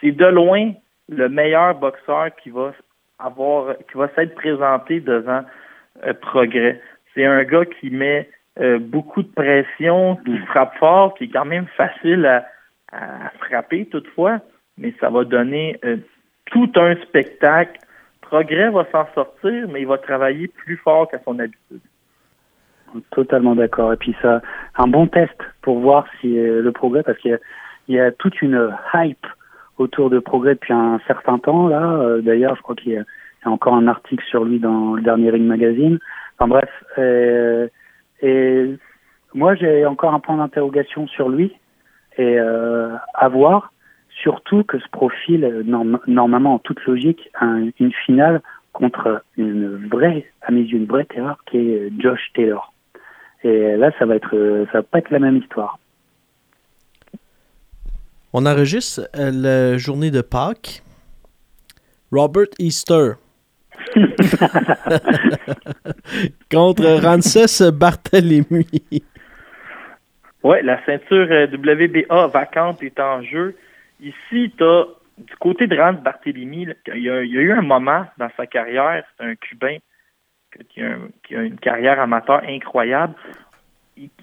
C'est 0.00 0.10
de 0.10 0.26
loin 0.26 0.72
le 1.08 1.28
meilleur 1.28 1.76
boxeur 1.76 2.34
qui 2.42 2.50
va 2.50 2.72
avoir, 3.20 3.76
qui 3.88 3.96
va 3.96 4.08
s'être 4.16 4.34
présenté 4.34 4.98
devant 4.98 5.44
euh, 6.04 6.12
Progrès. 6.14 6.80
C'est 7.14 7.24
un 7.24 7.44
gars 7.44 7.66
qui 7.66 7.90
met 7.90 8.28
euh, 8.58 8.80
beaucoup 8.80 9.22
de 9.22 9.28
pression, 9.28 10.16
qui 10.24 10.32
mm. 10.32 10.46
frappe 10.46 10.76
fort, 10.78 11.14
qui 11.14 11.24
est 11.24 11.28
quand 11.28 11.44
même 11.44 11.68
facile 11.76 12.26
à, 12.26 12.44
frapper 13.38 13.86
toutefois, 13.86 14.40
mais 14.76 14.92
ça 14.98 15.08
va 15.10 15.22
donner 15.22 15.78
euh, 15.84 15.98
tout 16.46 16.72
un 16.74 16.96
spectacle. 17.02 17.78
Progrès 18.22 18.70
va 18.70 18.86
s'en 18.90 19.06
sortir, 19.14 19.68
mais 19.68 19.82
il 19.82 19.86
va 19.86 19.98
travailler 19.98 20.48
plus 20.48 20.78
fort 20.78 21.08
qu'à 21.08 21.20
son 21.20 21.38
habitude. 21.38 21.80
Totalement 23.10 23.54
d'accord. 23.54 23.92
Et 23.92 23.96
puis 23.96 24.14
ça, 24.22 24.40
un 24.76 24.86
bon 24.86 25.06
test 25.06 25.36
pour 25.62 25.78
voir 25.80 26.06
si 26.20 26.38
euh, 26.38 26.62
le 26.62 26.72
progrès, 26.72 27.02
parce 27.02 27.18
qu'il 27.18 27.38
y, 27.88 27.98
a 27.98 28.12
toute 28.12 28.40
une 28.42 28.70
hype 28.94 29.26
autour 29.76 30.10
de 30.10 30.18
Progrès 30.18 30.54
depuis 30.54 30.72
un 30.72 31.00
certain 31.06 31.38
temps 31.38 31.68
là. 31.68 31.82
Euh, 31.82 32.20
D'ailleurs, 32.20 32.56
je 32.56 32.62
crois 32.62 32.74
qu'il 32.74 32.92
y, 32.92 32.96
a 32.96 33.04
encore 33.44 33.74
un 33.74 33.86
article 33.86 34.24
sur 34.24 34.44
lui 34.44 34.58
dans 34.58 34.94
le 34.94 35.02
dernier 35.02 35.30
Ring 35.30 35.46
Magazine. 35.46 35.98
Enfin 36.38 36.48
bref, 36.48 36.70
euh, 36.98 37.68
et 38.20 38.76
moi 39.34 39.54
j'ai 39.54 39.86
encore 39.86 40.14
un 40.14 40.20
point 40.20 40.36
d'interrogation 40.36 41.06
sur 41.06 41.28
lui 41.28 41.54
et 42.16 42.38
à 42.38 43.28
voir. 43.28 43.72
Surtout 44.10 44.64
que 44.64 44.80
ce 44.80 44.88
profil, 44.88 45.62
norm 45.64 46.00
normalement 46.08 46.54
en 46.54 46.58
toute 46.58 46.84
logique, 46.86 47.30
un, 47.40 47.68
une 47.78 47.92
finale 47.92 48.42
contre 48.72 49.22
une 49.36 49.88
vraie, 49.88 50.26
à 50.42 50.50
mes 50.50 50.62
yeux, 50.62 50.78
une 50.78 50.86
vraie 50.86 51.04
terreur 51.04 51.38
qui 51.46 51.58
est 51.58 51.92
Josh 52.00 52.32
Taylor. 52.34 52.72
Et 53.44 53.76
là, 53.76 53.90
ça 53.98 54.06
va 54.06 54.16
être, 54.16 54.66
ça 54.72 54.78
va 54.78 54.82
pas 54.82 54.98
être 54.98 55.10
la 55.10 55.18
même 55.18 55.36
histoire. 55.36 55.78
On 58.32 58.44
enregistre 58.46 59.08
euh, 59.16 59.30
la 59.32 59.78
journée 59.78 60.10
de 60.10 60.20
Pâques. 60.20 60.82
Robert 62.12 62.48
Easter. 62.58 63.12
Contre 66.50 67.00
Rances 67.02 67.62
Barthélemy. 67.62 68.66
Ouais, 70.42 70.62
la 70.62 70.84
ceinture 70.84 71.28
euh, 71.30 71.46
WBA 71.46 72.26
vacante 72.28 72.82
est 72.82 72.98
en 73.00 73.22
jeu. 73.22 73.56
Ici, 74.00 74.52
tu 74.56 74.64
as 74.64 74.84
du 75.18 75.36
côté 75.36 75.66
de 75.66 75.76
Rance 75.76 76.00
Barthélemy, 76.00 76.68
il 76.94 77.02
y, 77.02 77.10
a, 77.10 77.22
il 77.24 77.32
y, 77.32 77.38
a, 77.38 77.40
eu 77.40 77.52
un 77.52 77.62
moment 77.62 78.04
dans 78.18 78.30
sa 78.36 78.46
carrière, 78.46 79.04
c'est 79.16 79.24
un 79.24 79.34
Cubain 79.34 79.78
qui 80.68 80.82
a, 80.82 81.42
une 81.42 81.58
carrière 81.58 82.00
amateur 82.00 82.42
incroyable. 82.46 83.14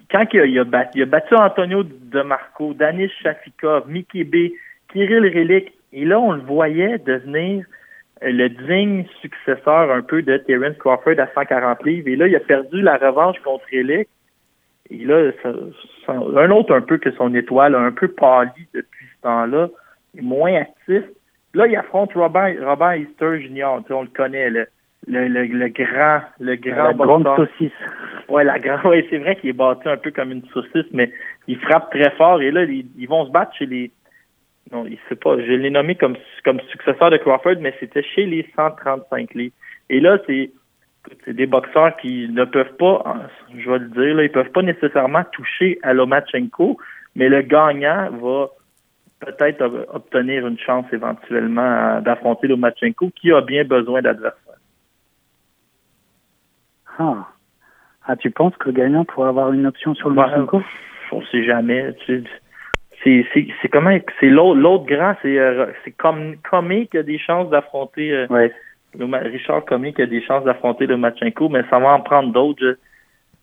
Quand 0.09 0.25
il 0.33 0.59
a, 0.59 0.63
battu, 0.63 1.35
Antonio 1.35 1.83
De 1.83 2.21
Marco, 2.21 2.73
Danis 2.73 3.09
Shafikov, 3.21 3.89
Mickey 3.89 4.23
B, 4.23 4.51
Kirill 4.91 5.25
Relic, 5.25 5.73
et 5.91 6.05
là, 6.05 6.19
on 6.19 6.33
le 6.33 6.41
voyait 6.41 6.97
devenir 6.99 7.65
le 8.21 8.47
digne 8.47 9.05
successeur 9.21 9.91
un 9.91 10.01
peu 10.01 10.21
de 10.21 10.37
Terence 10.37 10.77
Crawford 10.77 11.19
à 11.19 11.27
140 11.33 11.83
livres. 11.85 12.07
Et 12.07 12.15
là, 12.15 12.27
il 12.27 12.35
a 12.35 12.39
perdu 12.39 12.81
la 12.81 12.97
revanche 12.97 13.39
contre 13.39 13.65
Relic. 13.71 14.07
Et 14.89 15.03
là, 15.03 15.31
un 16.07 16.51
autre 16.51 16.73
un 16.73 16.81
peu 16.81 16.97
que 16.97 17.11
son 17.13 17.33
étoile 17.33 17.75
a 17.75 17.79
un 17.79 17.91
peu 17.91 18.07
pâli 18.07 18.67
depuis 18.73 19.05
ce 19.17 19.21
temps-là 19.23 19.69
moins 20.21 20.55
actif. 20.55 21.03
Là, 21.53 21.67
il 21.67 21.75
affronte 21.75 22.13
Robert, 22.13 22.55
Robert 22.61 22.95
Easter 22.95 23.41
Jr. 23.41 23.77
Tu 23.81 23.87
sais, 23.87 23.93
on 23.93 24.03
le 24.03 24.09
connaît, 24.09 24.49
le, 24.49 24.67
le, 25.07 25.27
le, 25.27 25.45
le 25.45 25.67
grand, 25.69 26.21
le 26.39 26.55
grand 26.55 26.83
la 26.83 26.93
grande 26.93 27.27
saucisse. 27.35 27.71
Ouais, 28.29 28.43
la 28.43 28.59
grande, 28.59 28.85
ouais, 28.85 29.05
c'est 29.09 29.17
vrai 29.17 29.35
qu'il 29.35 29.49
est 29.49 29.53
battu 29.53 29.87
un 29.87 29.97
peu 29.97 30.11
comme 30.11 30.31
une 30.31 30.45
saucisse, 30.53 30.91
mais 30.91 31.11
il 31.47 31.57
frappe 31.59 31.91
très 31.91 32.11
fort. 32.11 32.41
Et 32.41 32.51
là, 32.51 32.63
ils, 32.63 32.87
ils 32.97 33.07
vont 33.07 33.25
se 33.25 33.31
battre 33.31 33.55
chez 33.55 33.65
les. 33.65 33.91
Non, 34.71 34.85
il 34.87 34.97
sait 35.07 35.15
pas. 35.15 35.37
Je 35.37 35.51
l'ai 35.51 35.69
nommé 35.69 35.95
comme 35.95 36.17
comme 36.43 36.59
successeur 36.71 37.11
de 37.11 37.17
Crawford, 37.17 37.57
mais 37.61 37.73
c'était 37.79 38.01
chez 38.01 38.25
les 38.25 38.47
135 38.55 39.33
livres. 39.35 39.53
Et 39.89 39.99
là, 39.99 40.17
c'est 40.25 40.51
c'est 41.23 41.33
des 41.33 41.45
boxeurs 41.45 41.95
qui 41.97 42.27
ne 42.29 42.45
peuvent 42.45 42.75
pas, 42.77 43.03
je 43.55 43.69
vais 43.69 43.77
le 43.77 43.89
dire, 43.89 44.15
là, 44.15 44.23
ils 44.23 44.31
peuvent 44.31 44.51
pas 44.51 44.63
nécessairement 44.63 45.23
toucher 45.31 45.77
à 45.83 45.93
Lomachenko, 45.93 46.77
mais 47.15 47.29
le 47.29 47.41
gagnant 47.41 48.09
va 48.11 48.49
peut-être 49.19 49.87
obtenir 49.93 50.47
une 50.47 50.57
chance 50.59 50.85
éventuellement 50.91 52.01
d'affronter 52.01 52.47
Lomachenko, 52.47 53.11
qui 53.15 53.31
a 53.31 53.41
bien 53.41 53.63
besoin 53.63 54.01
d'adversaires. 54.01 54.44
Ah. 56.99 57.27
ah, 58.07 58.15
tu 58.15 58.31
penses 58.31 58.55
que 58.57 58.69
le 58.69 58.73
gagnant 58.73 59.05
pourrait 59.05 59.29
avoir 59.29 59.51
une 59.51 59.65
option 59.65 59.93
sur 59.95 60.09
Lomachenko? 60.09 60.61
On 61.11 61.21
sait 61.27 61.43
jamais. 61.43 61.93
C'est 63.03 63.69
comment 63.71 63.97
c'est 64.19 64.29
l'autre 64.29 64.85
grand, 64.85 65.15
c'est 65.21 65.37
euh, 65.37 65.67
comme 65.97 66.35
Comé 66.49 66.87
qui 66.87 66.97
a 66.97 67.03
des 67.03 67.19
chances 67.19 67.49
d'affronter 67.49 68.11
euh, 68.11 68.27
ouais. 68.29 68.51
Richard 68.97 69.65
Comé 69.65 69.93
qui 69.93 70.01
a 70.01 70.07
des 70.07 70.21
chances 70.21 70.43
d'affronter 70.43 70.87
Lomachenko, 70.87 71.49
mais 71.49 71.63
ça 71.69 71.79
va 71.79 71.89
en 71.89 72.01
prendre 72.01 72.31
d'autres. 72.31 72.77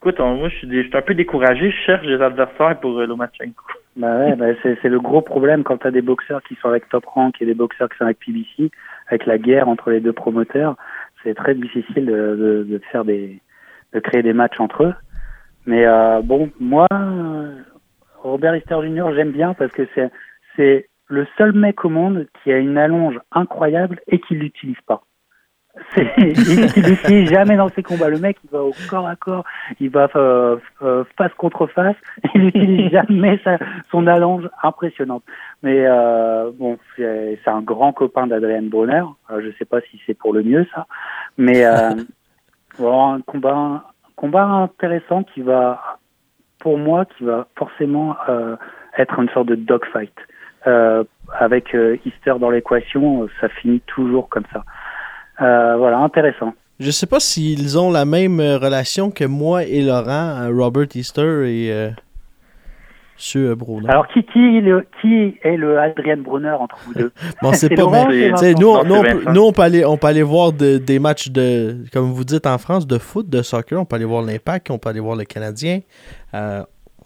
Écoute, 0.00 0.18
moi 0.18 0.48
je 0.48 0.56
suis, 0.56 0.82
je 0.82 0.88
suis 0.88 0.96
un 0.96 1.02
peu 1.02 1.14
découragé, 1.14 1.70
je 1.70 1.76
cherche 1.86 2.06
des 2.06 2.20
adversaires 2.20 2.80
pour 2.80 2.98
euh, 2.98 3.06
Lomachenko. 3.06 3.62
Bah 3.94 4.18
ouais, 4.18 4.34
bah 4.36 4.46
c'est 4.62 4.88
le 4.88 4.98
gros 4.98 5.20
problème 5.20 5.64
quand 5.64 5.76
tu 5.76 5.86
as 5.86 5.90
des 5.90 6.00
boxeurs 6.00 6.42
qui 6.42 6.56
sont 6.56 6.68
avec 6.68 6.88
Top 6.88 7.04
Rank 7.04 7.40
et 7.40 7.46
des 7.46 7.54
boxeurs 7.54 7.90
qui 7.90 7.98
sont 7.98 8.04
avec 8.04 8.18
PBC, 8.18 8.70
avec 9.08 9.26
la 9.26 9.36
guerre 9.36 9.68
entre 9.68 9.90
les 9.90 10.00
deux 10.00 10.14
promoteurs, 10.14 10.76
c'est 11.22 11.34
très 11.34 11.54
difficile 11.54 12.06
de, 12.06 12.66
de, 12.68 12.80
faire 12.90 13.04
des, 13.04 13.40
de 13.92 14.00
créer 14.00 14.22
des 14.22 14.32
matchs 14.32 14.60
entre 14.60 14.84
eux. 14.84 14.94
Mais 15.66 15.86
euh, 15.86 16.20
bon, 16.22 16.50
moi, 16.58 16.86
Robert 18.18 18.56
Easter 18.56 18.76
Jr. 18.82 19.14
j'aime 19.14 19.32
bien 19.32 19.54
parce 19.54 19.72
que 19.72 19.86
c'est 19.94 20.10
c'est 20.56 20.88
le 21.06 21.26
seul 21.36 21.52
mec 21.52 21.84
au 21.84 21.88
monde 21.88 22.26
qui 22.42 22.52
a 22.52 22.58
une 22.58 22.78
allonge 22.78 23.18
incroyable 23.30 24.00
et 24.08 24.18
qui 24.18 24.34
l'utilise 24.34 24.80
pas. 24.86 25.02
Il, 25.96 26.82
l'utilise 26.82 27.30
jamais 27.30 27.56
dans 27.56 27.70
ses 27.70 27.82
combats. 27.82 28.08
Le 28.08 28.18
mec, 28.18 28.36
il 28.44 28.50
va 28.50 28.62
au 28.62 28.74
corps 28.90 29.06
à 29.06 29.16
corps, 29.16 29.44
il 29.80 29.90
va 29.90 30.08
euh, 30.16 30.56
euh, 30.82 31.04
face 31.16 31.32
contre 31.34 31.66
face, 31.66 31.96
il 32.34 32.42
n'utilise 32.42 32.90
jamais 32.90 33.40
sa, 33.42 33.58
son 33.90 34.06
allonge 34.06 34.48
impressionnante. 34.62 35.22
Mais 35.62 35.84
euh, 35.86 36.50
bon, 36.54 36.78
c'est 36.96 37.38
un 37.46 37.62
grand 37.62 37.92
copain 37.92 38.26
d'Adrian 38.26 38.64
Brunner. 38.64 39.04
je 39.30 39.50
sais 39.58 39.64
pas 39.64 39.80
si 39.80 40.00
c'est 40.06 40.14
pour 40.14 40.32
le 40.34 40.42
mieux 40.42 40.66
ça, 40.74 40.86
mais 41.38 41.64
bon, 42.78 43.14
un 43.14 43.20
combat, 43.22 43.54
un 43.54 43.82
combat 44.16 44.44
intéressant 44.44 45.22
qui 45.22 45.40
va, 45.40 45.98
pour 46.58 46.78
moi, 46.78 47.06
qui 47.06 47.24
va 47.24 47.46
forcément 47.56 48.16
être 48.98 49.18
une 49.18 49.30
sorte 49.30 49.48
de 49.48 49.54
dogfight. 49.54 50.14
avec 51.38 51.74
Easter 52.04 52.34
dans 52.38 52.50
l'équation, 52.50 53.26
ça 53.40 53.48
finit 53.48 53.80
toujours 53.86 54.28
comme 54.28 54.44
ça. 54.52 54.64
Euh, 55.42 55.76
voilà, 55.76 55.98
intéressant. 55.98 56.54
Je 56.80 56.90
sais 56.90 57.06
pas 57.06 57.20
s'ils 57.20 57.78
ont 57.78 57.90
la 57.90 58.04
même 58.04 58.40
relation 58.40 59.10
que 59.10 59.24
moi 59.24 59.64
et 59.64 59.82
Laurent, 59.82 60.48
Robert 60.52 60.88
Easter 60.94 61.44
et 61.46 61.72
euh, 61.72 61.90
Monsieur 63.16 63.54
Brunner. 63.54 63.88
Alors, 63.88 64.08
qui, 64.08 64.24
qui, 64.24 64.38
est 64.38 64.60
le, 64.60 64.86
qui 65.00 65.38
est 65.42 65.56
le 65.56 65.78
Adrien 65.78 66.16
Brunner 66.16 66.50
entre 66.58 66.76
vous 66.84 66.94
deux? 66.94 67.12
Bon, 67.42 67.52
c'est 67.52 67.68
pas 67.68 67.82
Laurent, 67.82 68.08
mais, 68.08 68.30
nous, 68.54 68.84
nous, 68.84 68.94
on 68.94 69.02
peut, 69.02 69.32
nous, 69.32 69.42
on 69.42 69.52
peut 69.52 69.62
aller, 69.62 69.84
on 69.84 69.96
peut 69.96 70.06
aller 70.08 70.22
voir 70.22 70.52
de, 70.52 70.78
des 70.78 70.98
matchs 70.98 71.28
de, 71.28 71.84
comme 71.92 72.10
vous 72.10 72.24
dites 72.24 72.46
en 72.46 72.58
France, 72.58 72.86
de 72.86 72.98
foot, 72.98 73.28
de 73.28 73.42
soccer. 73.42 73.78
On 73.78 73.84
peut 73.84 73.96
aller 73.96 74.04
voir 74.04 74.22
l'Impact, 74.22 74.70
on 74.70 74.78
peut 74.78 74.88
aller 74.88 75.00
voir 75.00 75.16
le 75.16 75.24
Canadien. 75.24 75.80
Euh, 76.34 76.62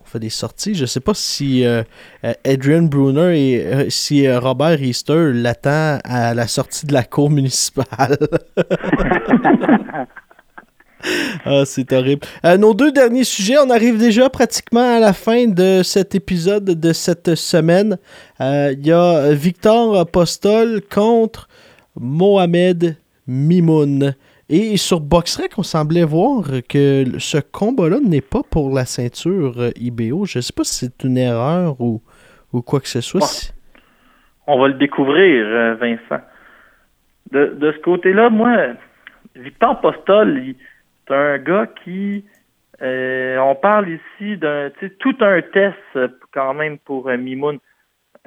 fait 0.06 0.18
des 0.18 0.30
sorties. 0.30 0.74
Je 0.74 0.86
sais 0.86 1.00
pas 1.00 1.14
si 1.14 1.64
euh, 1.64 1.82
Adrian 2.44 2.82
Brunner 2.82 3.38
et 3.38 3.64
euh, 3.64 3.90
si 3.90 4.26
euh, 4.26 4.38
Robert 4.40 4.82
Easter 4.82 5.30
l'attend 5.32 5.98
à 6.04 6.34
la 6.34 6.46
sortie 6.46 6.86
de 6.86 6.92
la 6.92 7.04
cour 7.04 7.30
municipale. 7.30 8.16
ah, 11.44 11.64
c'est 11.64 11.92
horrible. 11.92 12.26
Euh, 12.44 12.56
nos 12.56 12.74
deux 12.74 12.92
derniers 12.92 13.24
sujets, 13.24 13.58
on 13.58 13.70
arrive 13.70 13.98
déjà 13.98 14.30
pratiquement 14.30 14.96
à 14.96 14.98
la 14.98 15.12
fin 15.12 15.46
de 15.46 15.82
cet 15.82 16.14
épisode 16.14 16.64
de 16.64 16.92
cette 16.92 17.34
semaine. 17.34 17.98
Il 18.40 18.86
y 18.86 18.92
a 18.92 19.32
Victor 19.32 19.98
Apostol 19.98 20.82
contre 20.92 21.48
Mohamed 21.98 22.96
Mimoun. 23.26 24.14
Et 24.48 24.76
sur 24.76 25.00
BoxRec, 25.00 25.58
on 25.58 25.64
semblait 25.64 26.04
voir 26.04 26.44
que 26.68 27.18
ce 27.18 27.38
combat-là 27.38 27.98
n'est 28.00 28.20
pas 28.20 28.42
pour 28.48 28.72
la 28.72 28.84
ceinture 28.84 29.70
IBO. 29.74 30.24
Je 30.24 30.38
ne 30.38 30.42
sais 30.42 30.52
pas 30.56 30.62
si 30.62 30.86
c'est 30.86 31.04
une 31.04 31.18
erreur 31.18 31.80
ou, 31.80 32.00
ou 32.52 32.62
quoi 32.62 32.78
que 32.80 32.88
ce 32.88 33.00
soit. 33.00 33.52
On 34.46 34.60
va 34.60 34.68
le 34.68 34.74
découvrir, 34.74 35.76
Vincent. 35.76 36.22
De, 37.32 37.56
de 37.58 37.72
ce 37.72 37.78
côté-là, 37.78 38.30
moi, 38.30 38.56
Victor 39.34 39.80
Postol, 39.80 40.54
c'est 41.06 41.14
un 41.14 41.38
gars 41.38 41.66
qui... 41.84 42.24
Euh, 42.82 43.38
on 43.38 43.54
parle 43.54 43.88
ici 43.88 44.36
d'un 44.36 44.70
tout 45.00 45.16
un 45.20 45.40
test 45.40 45.98
quand 46.32 46.52
même 46.52 46.78
pour 46.78 47.08
euh, 47.08 47.16
Mimoun. 47.16 47.58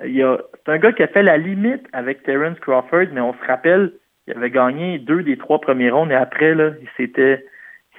C'est 0.01 0.23
un 0.67 0.77
gars 0.79 0.91
qui 0.91 1.03
a 1.03 1.07
fait 1.07 1.21
la 1.21 1.37
limite 1.37 1.85
avec 1.93 2.23
Terence 2.23 2.59
Crawford, 2.59 3.07
mais 3.13 3.21
on 3.21 3.33
se 3.33 3.45
rappelle 3.45 3.93
il 4.29 4.37
avait 4.37 4.51
gagné 4.51 4.99
deux 4.99 5.23
des 5.23 5.37
trois 5.37 5.59
premiers 5.59 5.89
rondes 5.89 6.11
et 6.11 6.15
après, 6.15 6.53
là, 6.53 6.71
il 6.81 6.87
s'était 6.97 7.45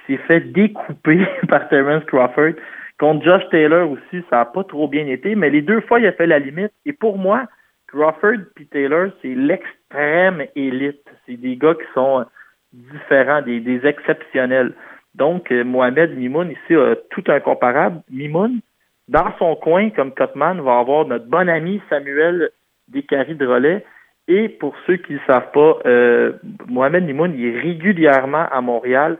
s'est 0.07 0.17
fait 0.17 0.39
découper 0.39 1.25
par 1.49 1.67
Terence 1.69 2.03
Crawford. 2.05 2.53
Contre 2.99 3.23
Josh 3.25 3.43
Taylor 3.49 3.89
aussi, 3.89 4.23
ça 4.29 4.37
n'a 4.37 4.45
pas 4.45 4.63
trop 4.63 4.87
bien 4.87 5.07
été, 5.07 5.35
mais 5.35 5.49
les 5.49 5.61
deux 5.61 5.81
fois, 5.81 5.99
il 5.99 6.07
a 6.07 6.11
fait 6.11 6.27
la 6.27 6.39
limite. 6.39 6.71
Et 6.85 6.93
pour 6.93 7.17
moi, 7.17 7.45
Crawford 7.87 8.39
et 8.59 8.65
Taylor, 8.65 9.09
c'est 9.21 9.35
l'extrême 9.35 10.45
élite. 10.55 11.03
C'est 11.25 11.37
des 11.37 11.57
gars 11.57 11.73
qui 11.73 11.93
sont 11.93 12.25
différents, 12.71 13.41
des, 13.41 13.59
des 13.59 13.85
exceptionnels. 13.85 14.73
Donc, 15.15 15.51
euh, 15.51 15.63
Mohamed 15.63 16.17
Mimoun, 16.17 16.51
ici, 16.51 16.75
a 16.75 16.95
tout 17.09 17.23
un 17.27 17.39
comparable. 17.39 18.01
Mimoun, 18.09 18.61
dans 19.09 19.35
son 19.39 19.55
coin, 19.55 19.89
comme 19.89 20.13
Cotman, 20.13 20.61
va 20.61 20.79
avoir 20.79 21.05
notre 21.05 21.25
bon 21.25 21.49
ami 21.49 21.81
Samuel 21.89 22.51
Descaries 22.87 23.35
de 23.35 23.45
relais, 23.45 23.85
et 24.31 24.47
pour 24.47 24.73
ceux 24.87 24.95
qui 24.95 25.13
ne 25.13 25.19
savent 25.27 25.51
pas, 25.51 25.79
euh, 25.85 26.31
Mohamed 26.67 27.03
Nimoun 27.03 27.33
il 27.35 27.47
est 27.47 27.59
régulièrement 27.59 28.47
à 28.49 28.61
Montréal 28.61 29.17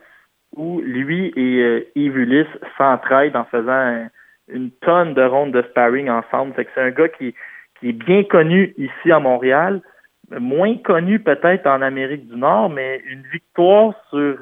où 0.55 0.79
lui 0.79 1.33
et 1.35 1.61
euh, 1.61 1.85
Yves 1.95 2.17
Ulysse 2.17 2.57
s'entraident 2.77 3.35
en 3.35 3.43
faisant 3.43 3.71
un, 3.71 4.07
une 4.47 4.71
tonne 4.71 5.13
de 5.13 5.21
rondes 5.23 5.51
de 5.51 5.61
sparring 5.63 6.09
ensemble. 6.09 6.53
C'est 6.55 6.81
un 6.81 6.91
gars 6.91 7.09
qui, 7.09 7.35
est 7.83 7.91
bien 7.91 8.23
connu 8.23 8.73
ici 8.77 9.11
à 9.11 9.19
Montréal, 9.19 9.81
moins 10.29 10.77
connu 10.77 11.19
peut-être 11.19 11.67
en 11.67 11.81
Amérique 11.81 12.27
du 12.27 12.37
Nord, 12.37 12.69
mais 12.69 13.01
une 13.05 13.23
victoire 13.23 13.93
sur 14.11 14.37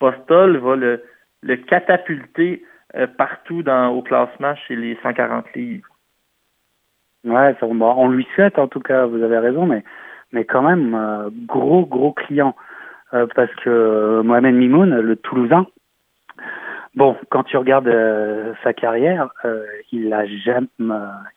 Postol 0.00 0.56
va 0.56 0.74
le, 0.74 1.56
catapulter 1.68 2.64
euh, 2.96 3.06
partout 3.06 3.62
au 3.68 4.02
classement 4.02 4.54
chez 4.66 4.74
les 4.74 4.98
140 5.02 5.52
livres. 5.54 5.86
Ouais, 7.24 7.54
ça, 7.60 7.66
on 7.66 8.08
lui 8.08 8.26
souhaite 8.34 8.58
en 8.58 8.68
tout 8.68 8.80
cas, 8.80 9.06
vous 9.06 9.22
avez 9.22 9.38
raison, 9.38 9.66
mais, 9.66 9.84
mais 10.32 10.44
quand 10.44 10.62
même, 10.62 10.94
euh, 10.94 11.30
gros, 11.46 11.86
gros 11.86 12.12
client. 12.12 12.54
Euh, 13.14 13.26
parce 13.34 13.54
que 13.56 14.20
Mohamed 14.22 14.54
Mimoun, 14.54 15.00
le 15.00 15.16
Toulousain, 15.16 15.66
bon, 16.94 17.16
quand 17.30 17.44
tu 17.44 17.56
regardes 17.56 17.90
sa 18.62 18.74
carrière, 18.74 19.30
il 19.92 20.12
a 20.12 20.26
jamais, 20.26 20.68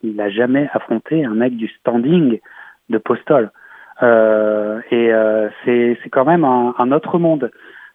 il 0.04 0.20
a 0.20 0.30
jamais 0.30 0.70
affronté 0.74 1.24
un 1.24 1.34
mec 1.34 1.56
du 1.56 1.70
standing 1.70 2.39
de 2.89 2.98
Postol. 2.98 3.52
et 4.02 5.14
c'est 5.64 6.10
quand 6.12 6.26
même 6.26 6.44
un, 6.44 6.76
un, 6.78 6.92
autre 6.92 7.20
monde. 7.20 7.52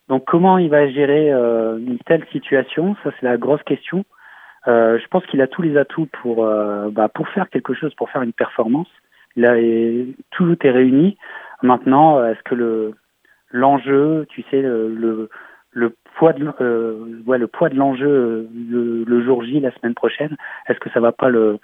Donc 0.09 0.25
comment 0.25 0.57
il 0.57 0.71
va 0.71 0.89
gérer 0.89 1.31
une 1.31 1.99
telle 2.07 2.25
situation? 2.33 2.97
Ça, 3.05 3.11
c'est 3.21 3.27
la 3.27 3.37
grosse 3.37 3.63
question. 3.65 4.07
Euh, 4.69 4.99
je 4.99 5.07
pense 5.09 5.25
qu'il 5.27 5.41
a 5.43 5.47
tous 5.47 5.63
les 5.63 5.77
atouts 5.77 6.09
pour 6.23 6.45
euh, 6.45 6.91
bah, 6.91 7.09
pour 7.09 7.29
faire 7.29 7.49
quelque 7.51 7.75
chose, 7.75 7.95
pour 7.95 8.11
faire 8.11 8.23
une 8.23 8.33
performance. 8.33 8.89
Là, 9.37 9.55
tout 10.31 10.57
est 10.67 10.71
réuni. 10.71 11.19
Maintenant, 11.63 12.25
est-ce 12.25 12.43
que 12.43 12.55
le 12.55 12.95
l'enjeu, 13.51 14.27
tu 14.31 14.43
sais, 14.51 14.61
le, 14.63 15.29
poids 16.17 16.33
de 16.33 16.49
euh, 16.61 17.23
le 17.27 17.47
poids 17.47 17.69
de 17.69 17.77
l'enjeu 17.77 18.49
le, 18.55 19.05
le, 19.05 19.25
jour 19.25 19.43
J 19.45 19.61
la 19.61 19.73
semaine 19.73 19.95
prochaine, 19.95 20.37
est-ce 20.69 20.79
que 20.79 20.91
ça 20.91 21.01
va 21.01 21.13
pas 21.13 21.29
le 21.29 21.59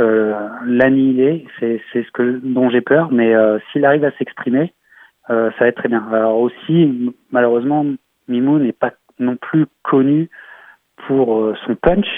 euh, 0.00 0.48
l'annihiler? 0.66 1.46
C'est 1.60 1.80
ce 1.94 2.10
que 2.12 2.40
dont 2.42 2.68
j'ai 2.70 2.80
peur. 2.80 3.10
Mais 3.12 3.34
euh, 3.34 3.58
s'il 3.70 3.84
arrive 3.84 4.04
à 4.04 4.12
s'exprimer, 4.12 4.72
euh, 5.30 5.50
ça 5.52 5.64
va 5.64 5.68
être 5.68 5.76
très 5.76 5.88
bien. 5.88 6.06
Alors 6.12 6.38
aussi, 6.38 7.14
malheureusement, 7.30 7.86
Mimou 8.28 8.58
n'est 8.58 8.72
pas 8.72 8.92
non 9.18 9.36
plus 9.36 9.66
connu 9.82 10.28
pour 11.06 11.56
son 11.66 11.76
punch. 11.76 12.08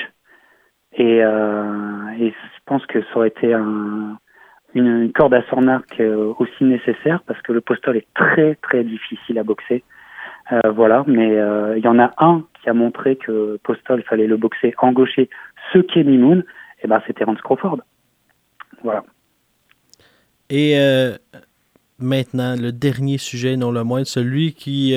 Et, 0.97 1.23
euh, 1.23 2.09
et 2.19 2.31
je 2.31 2.59
pense 2.65 2.85
que 2.87 3.03
ça 3.03 3.17
aurait 3.17 3.29
été 3.29 3.53
un, 3.53 4.19
une, 4.77 5.13
corde 5.13 5.35
à 5.35 5.43
son 5.51 5.67
arc 5.69 6.01
euh, 6.01 6.33
aussi 6.39 6.65
nécessaire 6.65 7.21
parce 7.27 7.41
que 7.43 7.53
le 7.53 7.61
postol 7.61 7.97
est 7.97 8.07
très 8.15 8.57
très 8.57 8.85
difficile 8.85 9.39
à 9.39 9.43
boxer. 9.43 9.83
Euh, 10.53 10.71
voilà, 10.71 11.03
mais 11.07 11.37
euh, 11.37 11.77
il 11.77 11.85
y 11.85 11.89
en 11.89 11.99
a 11.99 12.13
un 12.19 12.45
qui 12.63 12.69
a 12.69 12.75
montré 12.75 13.17
que 13.17 13.59
postol 13.65 14.03
fallait 14.05 14.27
le 14.27 14.37
boxer 14.37 14.75
en 14.79 14.93
gaucher, 14.93 15.29
ce 15.73 15.79
qui 15.79 15.99
est 16.01 16.05
Mimoun, 16.05 16.45
et 16.83 16.87
ben 16.87 17.03
c'était 17.07 17.25
Rance 17.25 17.41
Crawford. 17.41 17.81
Voilà. 18.85 19.05
Et 20.49 20.79
euh, 20.79 21.17
maintenant, 21.99 22.55
le 22.55 22.71
dernier 22.71 23.19
sujet, 23.19 23.57
non 23.57 23.73
le 23.73 23.83
moindre, 23.83 24.07
celui 24.07 24.53
qui 24.53 24.95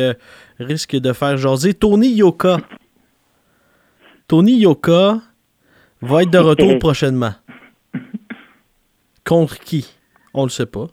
risque 0.60 0.96
de 0.96 1.14
faire 1.14 1.38
jaser 1.38 1.74
Tony 1.74 2.10
Yoka. 2.10 2.58
Tony 4.28 4.60
Yoka, 4.60 5.16
va 6.02 6.24
être 6.24 6.32
de 6.32 6.38
retour 6.38 6.78
prochainement. 6.80 7.34
Contre 9.30 9.60
qui? 9.60 9.96
On 10.34 10.42
le 10.42 10.50
sait 10.50 10.66
pas. 10.66 10.88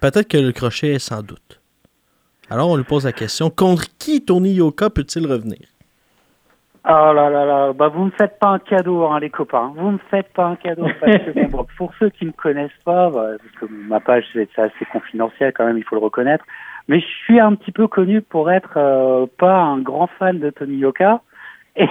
Peut-être 0.00 0.28
que 0.28 0.36
le 0.36 0.52
crochet 0.52 0.92
est 0.92 0.98
sans 1.00 1.20
doute. 1.20 1.60
Alors 2.48 2.68
on 2.70 2.76
lui 2.76 2.84
pose 2.84 3.06
la 3.06 3.12
question, 3.12 3.50
contre 3.50 3.86
qui 3.98 4.24
Tony 4.24 4.52
Yoka 4.52 4.88
peut-il 4.88 5.26
revenir? 5.26 5.66
Oh 6.88 7.12
là 7.12 7.30
là 7.30 7.44
là, 7.44 7.72
bah 7.72 7.88
vous 7.88 8.04
me 8.04 8.12
faites 8.12 8.38
pas 8.38 8.50
un 8.50 8.60
cadeau, 8.60 9.06
hein, 9.06 9.18
les 9.18 9.30
copains. 9.30 9.72
Vous 9.74 9.90
me 9.90 9.98
faites 10.12 10.32
pas 10.32 10.46
un 10.46 10.54
cadeau. 10.54 10.86
Parce 11.00 11.16
que, 11.16 11.46
bon, 11.50 11.66
pour 11.76 11.92
ceux 11.98 12.10
qui 12.10 12.24
me 12.24 12.30
connaissent 12.30 12.70
pas, 12.84 13.10
bah, 13.10 13.30
parce 13.36 13.54
que 13.58 13.66
ma 13.88 13.98
page 13.98 14.26
c'est 14.32 14.56
assez 14.56 14.84
confidentiel 14.92 15.52
quand 15.56 15.66
même, 15.66 15.78
il 15.78 15.82
faut 15.82 15.96
le 15.96 16.02
reconnaître. 16.02 16.44
Mais 16.86 17.00
je 17.00 17.06
suis 17.24 17.40
un 17.40 17.56
petit 17.56 17.72
peu 17.72 17.88
connu 17.88 18.22
pour 18.22 18.52
être 18.52 18.74
euh, 18.76 19.26
pas 19.38 19.56
un 19.56 19.80
grand 19.80 20.06
fan 20.20 20.38
de 20.38 20.50
Tony 20.50 20.76
Yoka. 20.76 21.20
Et, 21.74 21.88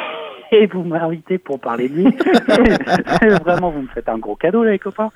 et 0.54 0.68
vous 0.68 0.84
m'invitez 0.84 1.38
pour 1.38 1.60
parler 1.60 1.90
de 1.90 1.96
lui. 1.96 2.06
Vraiment, 3.44 3.72
vous 3.72 3.82
me 3.82 3.88
faites 3.88 4.10
un 4.10 4.18
gros 4.18 4.36
cadeau, 4.36 4.64
les 4.64 4.80
copains. 4.80 5.12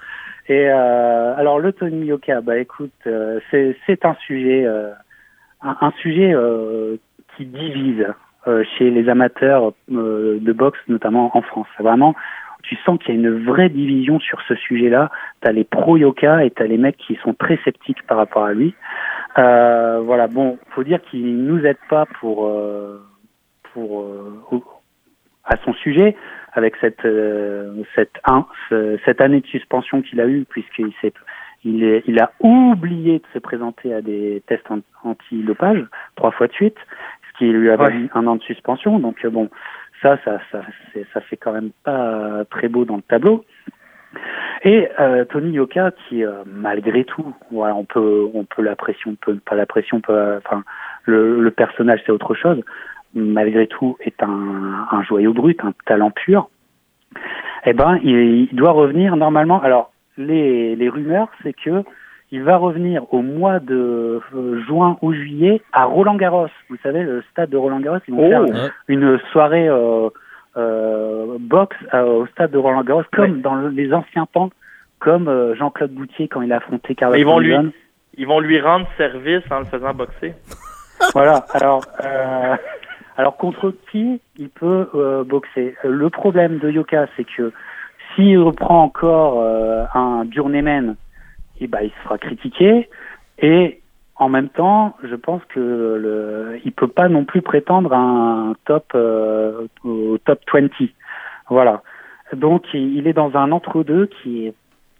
Et 0.49 0.69
euh, 0.69 1.35
alors, 1.35 1.59
le 1.59 1.73
Tony 1.73 2.05
Yoka, 2.05 2.41
bah 2.41 2.57
écoute, 2.57 2.91
euh, 3.05 3.39
c'est 3.51 4.05
un 4.05 4.15
sujet, 4.25 4.65
euh, 4.65 4.91
un, 5.61 5.75
un, 5.81 5.91
sujet 6.01 6.33
qui 7.35 7.45
divise 7.45 8.07
chez 8.77 8.89
les 8.89 9.09
amateurs 9.09 9.73
de 9.89 10.53
boxe, 10.53 10.79
notamment 10.87 11.35
en 11.35 11.41
France. 11.41 11.67
Vraiment, 11.79 12.15
tu 12.63 12.77
sens 12.85 12.97
qu'il 12.99 13.13
y 13.13 13.17
a 13.17 13.19
une 13.19 13.43
vraie 13.43 13.69
division 13.69 14.19
sur 14.19 14.41
ce 14.47 14.55
sujet-là. 14.55 15.11
T'as 15.41 15.51
les 15.51 15.65
pro 15.65 15.97
Yoka 15.97 16.45
et 16.45 16.51
t'as 16.51 16.65
les 16.65 16.77
mecs 16.77 16.97
qui 16.97 17.15
sont 17.23 17.33
très 17.33 17.59
sceptiques 17.65 18.03
par 18.07 18.17
rapport 18.17 18.45
à 18.45 18.53
lui. 18.53 18.73
voilà, 19.35 20.27
bon, 20.27 20.57
faut 20.69 20.83
dire 20.83 21.01
qu'il 21.01 21.43
nous 21.43 21.65
aide 21.65 21.77
pas 21.89 22.05
pour 22.21 22.49
pour 23.73 24.05
à 25.47 25.57
son 25.57 25.73
sujet 25.73 26.15
avec 26.53 26.75
cette 26.81 27.05
euh, 27.05 27.83
cette 27.95 28.19
un, 28.25 28.45
cette 29.05 29.21
année 29.21 29.41
de 29.41 29.47
suspension 29.47 30.01
qu'il 30.01 30.21
a 30.21 30.27
eue 30.27 30.45
puisqu'il 30.49 30.91
s'est 31.01 31.13
il, 31.63 31.83
est, 31.83 32.03
il 32.07 32.19
a 32.19 32.31
oublié 32.39 33.19
de 33.19 33.25
se 33.33 33.39
présenter 33.39 33.93
à 33.93 34.01
des 34.01 34.43
tests 34.47 34.67
anti-dopage 35.03 35.83
trois 36.15 36.31
fois 36.31 36.47
de 36.47 36.53
suite, 36.53 36.77
ce 37.27 37.37
qui 37.37 37.51
lui 37.51 37.69
a 37.69 37.75
valu 37.75 38.09
un 38.13 38.27
an 38.27 38.35
de 38.35 38.43
suspension. 38.43 38.99
Donc 38.99 39.23
euh, 39.25 39.29
bon, 39.29 39.49
ça, 40.01 40.17
ça, 40.23 40.39
ça, 40.51 40.61
ça 41.13 41.21
fait 41.21 41.37
quand 41.37 41.53
même 41.53 41.71
pas 41.83 42.45
très 42.49 42.67
beau 42.67 42.85
dans 42.85 42.97
le 42.97 43.01
tableau. 43.01 43.43
Et 44.63 44.87
euh, 44.99 45.25
Tony 45.25 45.51
Yoka, 45.51 45.91
qui 45.91 46.23
euh, 46.23 46.43
malgré 46.45 47.03
tout, 47.03 47.35
voilà, 47.51 47.75
on 47.75 47.85
peut, 47.85 48.27
on 48.33 48.45
peut 48.45 48.61
l'apprécier, 48.61 49.03
on 49.07 49.15
peut 49.15 49.37
pas 49.45 49.55
l'apprécier, 49.55 49.91
on 49.93 50.01
peut, 50.01 50.37
enfin, 50.37 50.63
le, 51.03 51.41
le 51.41 51.51
personnage 51.51 52.01
c'est 52.05 52.11
autre 52.11 52.33
chose 52.33 52.61
malgré 53.17 53.67
tout 53.67 53.97
est 54.01 54.21
un, 54.23 54.87
un 54.91 55.03
joyau 55.03 55.33
brut, 55.33 55.59
un 55.63 55.73
talent 55.85 56.11
pur, 56.11 56.49
eh 57.65 57.73
ben, 57.73 57.99
il, 58.03 58.47
il, 58.51 58.55
doit 58.55 58.71
revenir 58.71 59.15
normalement. 59.15 59.61
Alors, 59.61 59.91
les, 60.17 60.75
les 60.75 60.89
rumeurs, 60.89 61.29
c'est 61.43 61.53
que 61.53 61.83
il 62.31 62.43
va 62.43 62.57
revenir 62.57 63.03
au 63.13 63.21
mois 63.21 63.59
de 63.59 64.21
euh, 64.35 64.61
juin 64.67 64.97
ou 65.01 65.13
juillet 65.13 65.61
à 65.71 65.85
Roland 65.85 66.15
Garros. 66.15 66.47
Vous 66.69 66.75
savez, 66.83 67.03
le 67.03 67.23
stade 67.31 67.49
de 67.49 67.57
Roland 67.57 67.79
Garros, 67.79 67.99
ils 68.07 68.13
vont 68.13 68.25
oh, 68.25 68.29
faire 68.29 68.41
ouais. 68.41 68.69
une 68.89 69.17
soirée 69.31 69.67
euh, 69.69 70.09
euh, 70.57 71.37
boxe 71.39 71.77
au 71.93 72.25
stade 72.27 72.51
de 72.51 72.57
Roland 72.57 72.83
Garros, 72.83 73.03
comme 73.13 73.31
Ouais. 73.35 73.41
dans 73.41 73.55
le- 73.55 73.69
les 73.69 73.93
anciens 73.93 74.25
temps, 74.33 74.49
comme 74.99 75.53
Jean-Claude 75.57 75.91
Boutier 75.91 76.27
quand 76.27 76.41
il 76.41 76.51
a 76.51 76.57
affronté 76.57 76.95
Carlos 76.95 77.15
ils 77.15 77.25
vont 77.25 77.39
lui, 77.39 77.55
ils 78.17 78.27
vont 78.27 78.39
lui 78.41 78.59
rendre 78.59 78.87
service 78.97 79.43
en 79.51 79.59
le 79.59 79.65
faisant 79.65 79.93
boxer. 79.93 80.33
Voilà. 81.13 81.45
Alors, 81.53 81.81
alors 83.17 83.35
contre 83.35 83.73
qui 83.91 84.21
il 84.37 84.49
peut 84.49 84.89
euh, 84.93 85.23
boxer? 85.23 85.75
Euh, 85.83 85.89
Le 85.89 86.09
problème 86.09 86.59
de 86.59 86.69
Yoka, 86.69 87.07
c'est 87.17 87.25
que 87.25 87.51
s'il 88.15 88.39
reprend 88.39 88.83
encore 88.83 89.41
euh, 89.41 89.85
un 89.95 90.23
journeyman, 90.31 90.95
eh 91.59 91.67
ben, 91.67 91.79
il 91.81 91.89
se 91.89 91.95
fera 92.03 92.19
critiquer. 92.19 92.87
Et 93.39 93.81
en 94.15 94.29
même 94.29 94.49
temps, 94.49 94.95
je 95.03 95.15
pense 95.15 95.43
que 95.45 95.59
le, 95.59 96.59
peut 96.75 96.87
pas 96.87 97.09
non 97.09 97.25
plus 97.25 97.41
prétendre 97.41 97.91
un 97.93 98.53
top 98.65 98.95
au 99.83 100.17
top 100.19 100.39
20. 100.53 100.69
Voilà. 101.49 101.81
Donc, 102.33 102.65
il, 102.73 103.07
est 103.07 103.13
dans 103.13 103.35
un 103.35 103.51
entre-deux 103.51 104.07
qui 104.07 104.53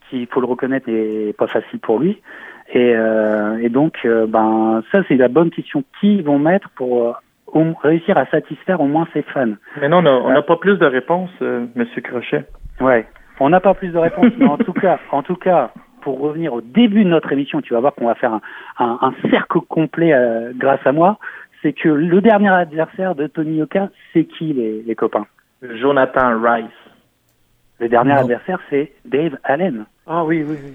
qui, 0.10 0.22
il 0.22 0.27
faut 0.27 0.39
le 0.39 0.48
reconnaître, 0.48 0.89
n'est 0.89 1.34
pas 1.34 1.48
facile 1.48 1.80
pour 1.80 1.99
lui. 1.99 2.22
Et, 2.73 2.95
donc, 3.69 4.07
ben, 4.07 4.81
ça, 4.91 5.03
c'est 5.07 5.18
la 5.18 5.27
bonne 5.27 5.52
question. 5.52 5.84
Qui 5.99 6.22
vont 6.22 6.39
mettre 6.39 6.69
pour 6.69 7.18
au- 7.48 7.74
réussir 7.82 8.18
à 8.18 8.26
satisfaire 8.28 8.82
au 8.82 8.88
moins 8.88 9.07
ses 9.14 9.22
fans 9.24 9.53
Mais 9.82 9.90
non, 9.90 9.99
on 9.99 10.28
n'a 10.28 10.34
n'a 10.36 10.41
pas 10.41 10.57
plus 10.57 10.78
de 10.78 10.86
réponses, 10.86 11.30
euh, 11.41 11.65
Monsieur 11.76 12.02
Crochet. 12.02 12.45
Ouais. 12.80 13.06
On 13.40 13.49
n'a 13.49 13.60
pas 13.60 13.74
plus 13.74 13.90
de 13.90 13.98
réponses, 13.98 14.32
mais 14.38 14.48
en 14.48 14.57
tout 14.57 14.74
cas, 14.74 14.99
en 15.11 15.22
tout 15.24 15.36
cas, 15.36 15.72
pour 16.02 16.19
revenir 16.19 16.53
au 16.53 16.61
début 16.61 17.03
de 17.03 17.10
notre 17.10 17.32
émission, 17.32 17.61
tu 17.61 17.74
vas 17.74 17.80
voir 17.80 17.94
qu'on 17.95 18.07
va 18.07 18.15
faire 18.15 18.34
un, 18.34 18.41
un, 18.80 18.98
un 19.02 19.30
cercle 19.30 19.60
complet 19.68 20.14
euh, 20.14 20.52
grâce 20.56 20.86
à 20.86 20.91
moi. 20.91 21.18
C'est 21.61 21.74
que 21.74 21.90
le 21.90 22.22
dernier 22.22 22.49
adversaire 22.49 23.15
de 23.15 23.28
Tony 23.28 23.57
Yoka, 23.57 23.90
c'est 24.14 24.26
qui 24.26 24.53
les, 24.53 24.82
les 24.84 24.95
copains? 24.95 25.26
Jonathan 25.61 26.40
Rice. 26.40 26.65
Le 27.80 27.90
dernier 27.90 28.14
Non. 28.14 28.22
adversaire, 28.22 28.60
c'est 28.69 28.91
Dave 29.06 29.38
Allen. 29.44 29.86
Ah 30.07 30.24
oui, 30.24 30.44
oui, 30.48 30.56
oui. 30.64 30.72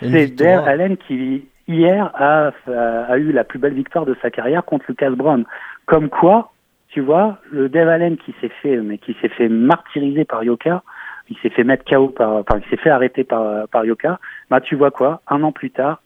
C'est. 0.00 0.26
Dave 0.36 0.66
Allen 0.68 0.96
qui 0.96 1.48
hier 1.66 2.10
a, 2.14 2.50
a, 2.68 2.80
a 3.08 3.16
eu 3.18 3.32
la 3.32 3.42
plus 3.44 3.58
belle 3.58 3.74
victoire 3.74 4.04
de 4.06 4.16
sa 4.22 4.30
carrière 4.30 4.64
contre 4.64 4.84
Lucas 4.88 5.10
Brown. 5.10 5.44
Comme 5.86 6.08
quoi, 6.08 6.52
tu 6.88 7.00
vois, 7.00 7.38
le 7.50 7.68
Dave 7.68 7.88
Allen 7.88 8.16
qui 8.16 8.34
s'est 8.40 8.52
fait, 8.62 8.76
mais 8.76 8.98
qui 8.98 9.16
s'est 9.20 9.28
fait 9.28 9.48
martyriser 9.48 10.24
par 10.24 10.44
Yoka, 10.44 10.82
il 11.30 11.36
s'est 11.38 11.50
fait 11.50 11.64
mettre 11.64 11.84
KO 11.84 12.08
par, 12.08 12.32
enfin, 12.34 12.60
il 12.64 12.70
s'est 12.70 12.82
fait 12.82 12.90
arrêter 12.90 13.24
par, 13.24 13.68
par 13.68 13.84
Yoka. 13.84 14.18
Bah, 14.50 14.60
tu 14.60 14.76
vois 14.76 14.90
quoi, 14.90 15.22
un 15.28 15.42
an 15.42 15.52
plus 15.52 15.70
tard, 15.70 16.00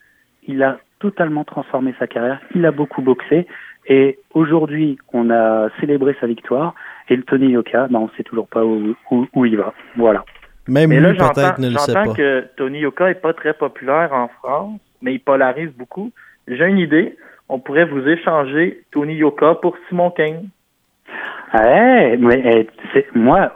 il 0.47 0.63
a 0.63 0.79
totalement 1.01 1.45
transformé 1.45 1.95
sa 1.99 2.07
carrière. 2.07 2.41
Il 2.55 2.65
a 2.67 2.73
beaucoup 2.73 3.03
boxé. 3.03 3.47
Et 3.87 4.19
aujourd'hui, 4.35 4.99
on 5.13 5.31
a 5.31 5.69
célébré 5.81 6.17
sa 6.21 6.27
victoire. 6.27 6.75
Et 7.09 7.17
le 7.17 7.23
Tony 7.23 7.51
Yoka, 7.51 7.89
bah, 7.89 7.99
on 8.01 8.09
sait 8.17 8.23
toujours 8.23 8.49
pas 8.49 8.65
où, 8.65 8.95
où, 9.11 9.27
où 9.35 9.45
il 9.45 9.57
va. 9.57 9.73
Voilà. 9.97 10.25
Même 10.67 10.91
Mais 10.91 11.01
là, 11.01 11.13
lui, 11.13 11.19
peut-être, 11.19 11.37
j'entends 11.37 11.63
ne 11.63 11.71
le 11.71 11.79
sait 11.79 11.93
j'entends 11.93 12.11
pas. 12.11 12.15
que 12.15 12.45
Tony 12.57 12.81
Yoka 12.81 13.11
est 13.11 13.21
pas 13.21 13.33
très 13.33 13.55
populaire 13.55 14.13
en 14.13 14.29
France, 14.29 14.81
mais 15.01 15.15
il 15.15 15.21
polarise 15.21 15.71
beaucoup. 15.77 16.13
J'ai 16.47 16.67
une 16.67 16.79
idée. 16.79 17.17
On 17.49 17.59
pourrait 17.59 17.87
vous 17.87 18.07
échanger 18.07 18.83
Tony 18.91 19.15
Yoka 19.15 19.57
pour 19.57 19.77
Simon 19.89 20.11
King. 20.11 20.49
Ouais, 21.55 22.17
mais 22.19 22.43
eh, 22.45 22.71
c'est 22.93 23.15
moi. 23.15 23.53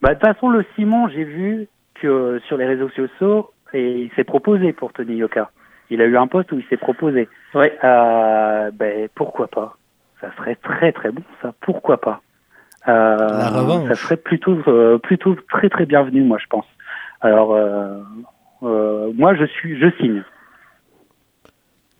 Bah, 0.00 0.14
de 0.14 0.20
toute 0.20 0.28
façon, 0.28 0.50
le 0.50 0.64
Simon, 0.76 1.08
j'ai 1.08 1.24
vu 1.24 1.66
que 1.94 2.40
sur 2.46 2.56
les 2.56 2.66
réseaux 2.66 2.90
sociaux, 2.90 3.50
et 3.72 4.02
il 4.02 4.10
s'est 4.12 4.24
proposé 4.24 4.72
pour 4.72 4.92
Tony 4.92 5.16
Yoka. 5.16 5.50
Il 5.90 6.00
a 6.00 6.04
eu 6.06 6.16
un 6.16 6.26
poste 6.26 6.52
où 6.52 6.58
il 6.58 6.64
s'est 6.66 6.76
proposé. 6.76 7.28
Oui. 7.54 7.66
Euh, 7.82 8.70
ben 8.72 9.08
pourquoi 9.14 9.48
pas? 9.48 9.76
Ça 10.20 10.28
serait 10.36 10.56
très 10.56 10.92
très 10.92 11.10
bon, 11.10 11.22
ça. 11.42 11.52
Pourquoi 11.60 12.00
pas? 12.00 12.20
Euh, 12.88 13.16
La 13.16 13.50
revanche. 13.50 13.88
Ça 13.88 13.94
serait 13.94 14.16
plutôt 14.16 14.56
euh, 14.68 14.98
plutôt 14.98 15.36
très 15.50 15.68
très 15.68 15.86
bienvenu, 15.86 16.22
moi 16.22 16.38
je 16.40 16.46
pense. 16.46 16.66
Alors 17.20 17.54
euh, 17.54 17.98
euh, 18.62 19.12
moi 19.14 19.34
je 19.34 19.44
suis 19.44 19.78
je 19.78 19.90
signe. 20.00 20.22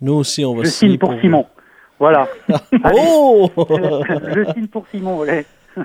Nous 0.00 0.14
aussi, 0.14 0.44
on 0.44 0.54
va 0.54 0.64
Je 0.64 0.68
signe 0.68 0.98
pour. 0.98 1.14
Simon. 1.20 1.46
Voilà. 1.98 2.28
Allez, 2.84 3.00
Oh! 3.06 3.50
je 3.56 4.52
signe 4.52 4.66
pour 4.68 4.86
Simon. 4.90 5.18
ouais. 5.20 5.44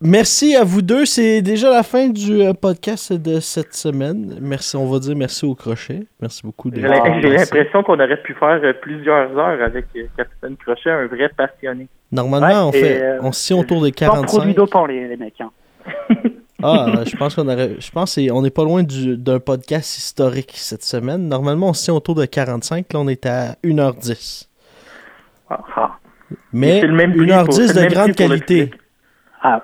merci 0.00 0.56
à 0.56 0.64
vous 0.64 0.80
deux. 0.80 1.04
C'est 1.04 1.42
déjà 1.42 1.70
la 1.70 1.82
fin 1.82 2.08
du 2.08 2.40
euh, 2.42 2.54
podcast 2.54 3.12
de 3.12 3.40
cette 3.40 3.74
semaine. 3.74 4.38
Merci, 4.40 4.76
on 4.76 4.90
va 4.90 4.98
dire 4.98 5.14
merci 5.16 5.44
au 5.44 5.54
crochet. 5.54 6.06
Merci 6.20 6.42
beaucoup. 6.44 6.70
de- 6.70 6.76
J'ai 6.76 7.28
l'impression 7.28 7.82
qu'on 7.82 8.00
aurait 8.00 8.22
pu 8.22 8.34
faire 8.34 8.60
euh, 8.62 8.72
plusieurs 8.80 9.36
heures 9.36 9.62
avec 9.62 9.86
euh, 9.96 10.04
Capitaine 10.16 10.56
Crochet, 10.56 10.90
un 10.90 11.06
vrai 11.08 11.28
passionné. 11.36 11.88
Normalement, 12.10 12.68
on 12.68 12.70
Ouais, 12.70 12.80
fait, 12.80 13.02
euh, 13.02 13.18
on 13.22 13.28
autour 13.58 13.82
des 13.82 13.92
Sans 13.98 14.22
produit 14.24 14.54
45. 14.54 14.54
dopant 14.54 14.86
les, 14.86 15.08
les 15.08 15.16
mecs. 15.18 15.40
Hein. 15.40 15.50
Ah, 16.62 16.86
euh, 16.88 17.04
je 17.04 17.16
pense 17.16 17.34
qu'on 17.36 17.46
aurait, 17.48 17.76
je 17.78 17.90
pense 17.90 18.16
qu'on 18.16 18.36
on 18.36 18.42
n'est 18.42 18.50
pas 18.50 18.64
loin 18.64 18.82
du- 18.82 19.16
d'un 19.16 19.38
podcast 19.38 19.96
historique 19.96 20.52
cette 20.54 20.82
semaine. 20.82 21.28
Normalement, 21.28 21.68
on 21.68 21.72
se 21.72 21.84
tient 21.84 21.94
autour 21.94 22.14
de 22.16 22.24
45. 22.24 22.92
Là, 22.92 22.98
on 23.00 23.06
est 23.08 23.26
à 23.26 23.54
1h10. 23.62 24.48
Ah, 25.50 25.60
ah. 25.76 25.98
Mais 26.52 26.80
c'est 26.80 26.86
le 26.88 26.94
même 26.94 27.12
prix 27.14 27.26
1h10 27.26 27.44
pour- 27.44 27.54
c'est 27.54 27.82
le 27.84 27.88
de 27.88 27.94
grande 27.94 28.12
qualité. 28.14 28.70
Ah. 29.40 29.62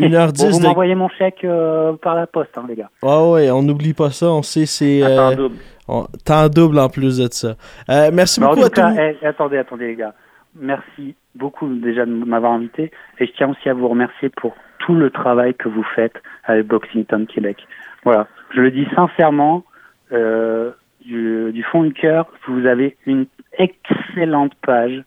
1h10 0.00 0.42
Bon, 0.46 0.50
vous 0.50 0.58
de- 0.58 0.64
m'envoyez 0.66 0.94
mon 0.96 1.08
chèque 1.10 1.44
euh, 1.44 1.92
par 2.02 2.16
la 2.16 2.26
poste, 2.26 2.50
hein, 2.58 2.64
les 2.68 2.74
gars. 2.74 2.90
Ah 3.02 3.24
ouais, 3.24 3.50
on 3.52 3.62
n'oublie 3.62 3.94
pas 3.94 4.10
ça. 4.10 4.26
On 4.26 4.42
sait, 4.42 4.66
c'est. 4.66 5.00
Attends, 5.02 5.30
Euh, 5.30 5.34
double. 5.36 5.56
on- 5.86 6.06
Temps 6.24 6.48
double 6.48 6.78
en 6.80 6.88
plus 6.88 7.18
de 7.18 7.28
ça. 7.30 7.54
Euh, 7.88 8.10
merci 8.12 8.40
Mais 8.40 8.48
beaucoup 8.48 8.64
à 8.64 8.70
cas, 8.70 8.90
tous. 8.92 8.98
eh, 9.22 9.26
attendez, 9.26 9.58
attendez, 9.58 9.86
les 9.86 9.96
gars. 9.96 10.12
Merci 10.60 11.14
beaucoup 11.36 11.72
déjà 11.76 12.04
de 12.04 12.10
m'avoir 12.10 12.52
invité. 12.52 12.90
Et 13.20 13.26
je 13.26 13.32
tiens 13.36 13.48
aussi 13.50 13.68
à 13.68 13.74
vous 13.74 13.88
remercier 13.88 14.28
pour 14.28 14.54
tout 14.84 14.94
le 14.94 15.10
travail 15.10 15.54
que 15.54 15.68
vous 15.68 15.84
faites 15.94 16.14
avec 16.44 16.66
Boxington 16.66 17.26
Québec. 17.26 17.66
Voilà. 18.04 18.26
Je 18.54 18.60
le 18.60 18.70
dis 18.70 18.86
sincèrement, 18.94 19.64
euh, 20.12 20.70
du, 21.04 21.52
du 21.52 21.62
fond 21.64 21.82
du 21.82 21.92
cœur, 21.92 22.26
vous 22.46 22.66
avez 22.66 22.96
une 23.06 23.26
excellente 23.58 24.52
page 24.64 25.02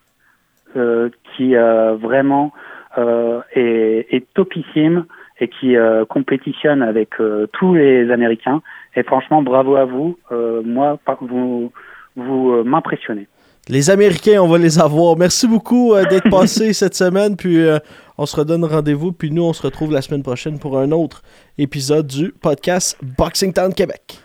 euh, 0.75 1.09
qui 1.35 1.55
euh, 1.55 1.95
vraiment 1.95 2.53
est, 3.55 4.07
est 4.09 4.25
topissime 4.33 5.05
et 5.41 5.49
qui 5.49 5.75
compétitionne 6.07 6.81
avec 6.81 7.09
tous 7.51 7.75
les 7.75 8.09
Américains. 8.09 8.61
Et 8.95 9.03
franchement, 9.03 9.41
bravo 9.41 9.75
à 9.75 9.83
vous. 9.83 10.17
Moi, 10.31 10.97
vous, 11.19 11.73
vous 12.15 12.63
m'impressionnez. 12.63 13.27
Les 13.67 13.89
Américains, 13.89 14.41
on 14.41 14.47
va 14.47 14.59
les 14.59 14.77
avoir. 14.77 15.17
Merci 15.17 15.47
beaucoup 15.47 15.93
euh, 15.93 16.05
d'être 16.05 16.29
passé 16.31 16.71
cette 16.73 16.93
semaine. 16.93 17.35
Puis 17.35 17.65
euh, 17.65 17.79
on 18.17 18.25
se 18.25 18.35
redonne 18.35 18.65
rendez-vous. 18.65 19.11
Puis 19.11 19.31
nous, 19.31 19.43
on 19.43 19.53
se 19.53 19.61
retrouve 19.61 19.91
la 19.91 20.01
semaine 20.01 20.23
prochaine 20.23 20.59
pour 20.59 20.77
un 20.77 20.91
autre 20.91 21.23
épisode 21.57 22.07
du 22.07 22.31
podcast 22.31 22.97
Boxing 23.17 23.53
Town 23.53 23.73
Québec. 23.73 24.24